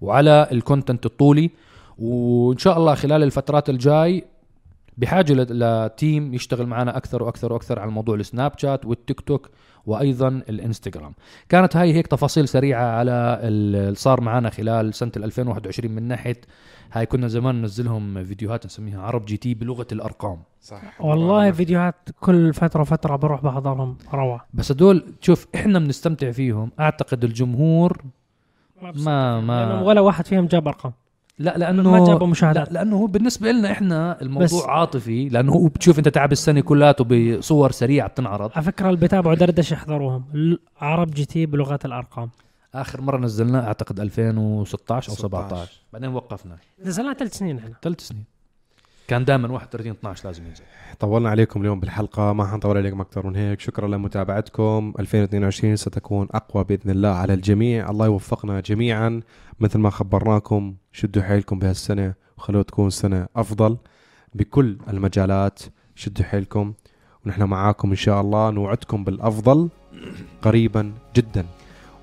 وعلى 0.00 0.48
ال 0.52 0.59
content 0.59 1.06
الطولي. 1.06 1.50
وإن 1.98 2.58
شاء 2.58 2.78
الله 2.78 2.94
خلال 2.94 3.22
الفترات 3.22 3.70
الجاي 3.70 4.24
بحاجة 4.98 5.32
ل 5.50 5.67
team 5.67 6.34
يشتغل 6.34 6.66
معنا 6.66 6.96
أكثر 6.96 7.22
وأكثر 7.22 7.52
وأكثر 7.52 7.78
على 7.78 7.90
موضوع 7.90 8.14
السناب 8.14 8.52
شات 8.58 8.84
والتيك 8.86 9.20
توك 9.20 9.48
وأيضا 9.86 10.28
الإنستغرام. 10.28 11.14
كانت 11.48 11.76
هاي 11.76 11.92
هيك 11.94 12.06
تفاصيل 12.06 12.48
سريعة 12.48 12.84
على 12.84 13.10
ال- 13.42 13.76
اللي 13.76 13.94
صار 13.94 14.20
معنا 14.20 14.50
خلال 14.50 14.94
سنة 14.94 15.12
2021 15.16 15.90
من 15.92 16.02
ناحية 16.02 16.40
هاي 16.92 17.06
كنا 17.06 17.28
زمان 17.28 17.54
ننزلهم 17.60 18.24
فيديوهات 18.24 18.66
نسميها 18.66 19.02
عرب 19.02 19.24
جي 19.24 19.36
تي 19.36 19.54
بلغة 19.54 19.86
الأرقام. 19.92 20.38
صح. 20.60 21.00
والله 21.00 21.50
فيديوهات 21.50 22.08
كل 22.20 22.54
فترة 22.54 22.84
فتره 22.84 23.16
بروح 23.16 23.42
بحضرهم. 23.42 23.96
روعة. 24.14 24.46
بس 24.54 24.72
هدول 24.72 25.04
شوف 25.20 25.46
إحنا 25.54 25.78
بنستمتع 25.78 26.30
فيهم. 26.30 26.70
أعتقد 26.80 27.24
الجمهور 27.24 28.02
ما 28.82 29.40
ما 29.40 29.66
لأنهم 29.66 29.82
ولا 29.82 30.00
واحد 30.00 30.26
فيهم 30.26 30.46
جاب 30.46 30.68
أرقام. 30.68 30.92
لا 31.38 31.58
لأنه 31.58 31.90
ما 31.90 32.06
جابوا 32.06 32.26
مشاهدات 32.26 32.68
لا 32.68 32.72
لأنه 32.72 32.96
هو 32.96 33.06
بالنسبة 33.06 33.52
لنا 33.52 33.70
إحنا 33.72 34.22
الموضوع 34.22 34.44
بس- 34.46 34.64
عاطفي 34.68 35.28
لأنه 35.28 35.52
هو 35.52 35.66
بتشوف 35.66 35.98
أنت 35.98 36.08
تعب 36.08 36.32
السنة 36.32 36.60
كلياته 36.60 37.04
بصور 37.38 37.70
سريعة 37.70 38.08
بتنعرض. 38.08 38.50
على 38.54 38.64
فكرة 38.64 38.86
اللي 38.88 39.00
بتابعوا 39.00 39.34
دردشه 39.34 39.74
احضروهم 39.74 40.24
عرب 40.80 41.10
جي 41.10 41.24
تي 41.24 41.46
بلغات 41.46 41.84
الأرقام. 41.84 42.30
آخر 42.74 43.00
مرة 43.00 43.18
نزلناه 43.18 43.66
أعتقد 43.66 44.00
2016 44.00 45.10
أو 45.10 45.14
16. 45.14 45.28
17 45.28 45.72
بعدين 45.92 46.08
وقفنا. 46.10 46.56
نزلنا 46.84 47.12
ثلاث 47.12 47.38
سنين 47.38 47.58
إحنا. 47.58 47.74
ثلاث 47.82 48.00
سنين. 48.00 48.24
كان 49.08 49.24
دائما 49.24 49.52
31 49.52 49.90
12 49.92 50.26
لازم 50.26 50.46
ينزل. 50.46 50.64
طولنا 51.00 51.30
عليكم 51.30 51.60
اليوم 51.60 51.80
بالحلقة 51.80 52.32
ما 52.32 52.46
حنطول 52.46 52.76
عليكم 52.76 53.00
أكثر 53.00 53.26
من 53.26 53.36
هيك. 53.36 53.60
شكرا 53.60 53.88
لمتابعتكم. 53.88 54.94
2022 54.98 55.76
ستكون 55.76 56.28
أقوى 56.30 56.64
بإذن 56.64 56.90
الله 56.90 57.08
على 57.08 57.34
الجميع. 57.34 57.90
الله 57.90 58.06
يوفقنا 58.06 58.60
جميعا. 58.60 59.20
مثل 59.60 59.78
ما 59.78 59.90
خبرناكم 59.90 60.74
شدوا 60.92 61.22
حيلكم 61.22 61.58
بهالسنة 61.58 62.14
وخلوها 62.38 62.62
تكون 62.62 62.90
سنة 62.90 63.26
أفضل 63.36 63.76
بكل 64.34 64.78
المجالات. 64.88 65.60
شدوا 65.94 66.24
حيلكم. 66.24 66.72
ونحن 67.26 67.42
معاكم 67.42 67.90
إن 67.90 67.96
شاء 67.96 68.20
الله. 68.20 68.50
نوعدكم 68.50 69.04
بالأفضل 69.04 69.68
قريبا 70.42 70.92
جدا. 71.16 71.46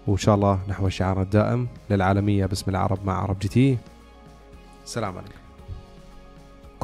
وإن 0.08 0.18
شاء 0.18 0.36
الله 0.36 0.60
نحو 0.70 0.90
شعارنا 0.90 1.24
الدائم 1.24 1.68
للعالمية 1.90 2.46
باسم 2.46 2.72
العرب 2.72 3.06
مع 3.06 3.22
عرب 3.22 3.40
جي 3.40 3.48
تي. 3.48 3.78
السلام 4.86 5.18
عليكم. 5.18 5.45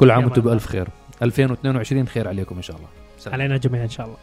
كل 0.04 0.10
عام 0.10 0.24
وأنتم. 0.24 0.42
بألف 0.42 0.66
خير 0.66 0.88
2022 1.22 2.08
خير 2.08 2.28
عليكم 2.28 2.56
إن 2.56 2.62
شاء 2.62 2.76
الله 2.76 2.88
سلام. 3.18 3.34
علينا 3.34 3.56
جميعا 3.56 3.84
إن 3.84 3.88
شاء 3.88 4.06
الله 4.06 4.16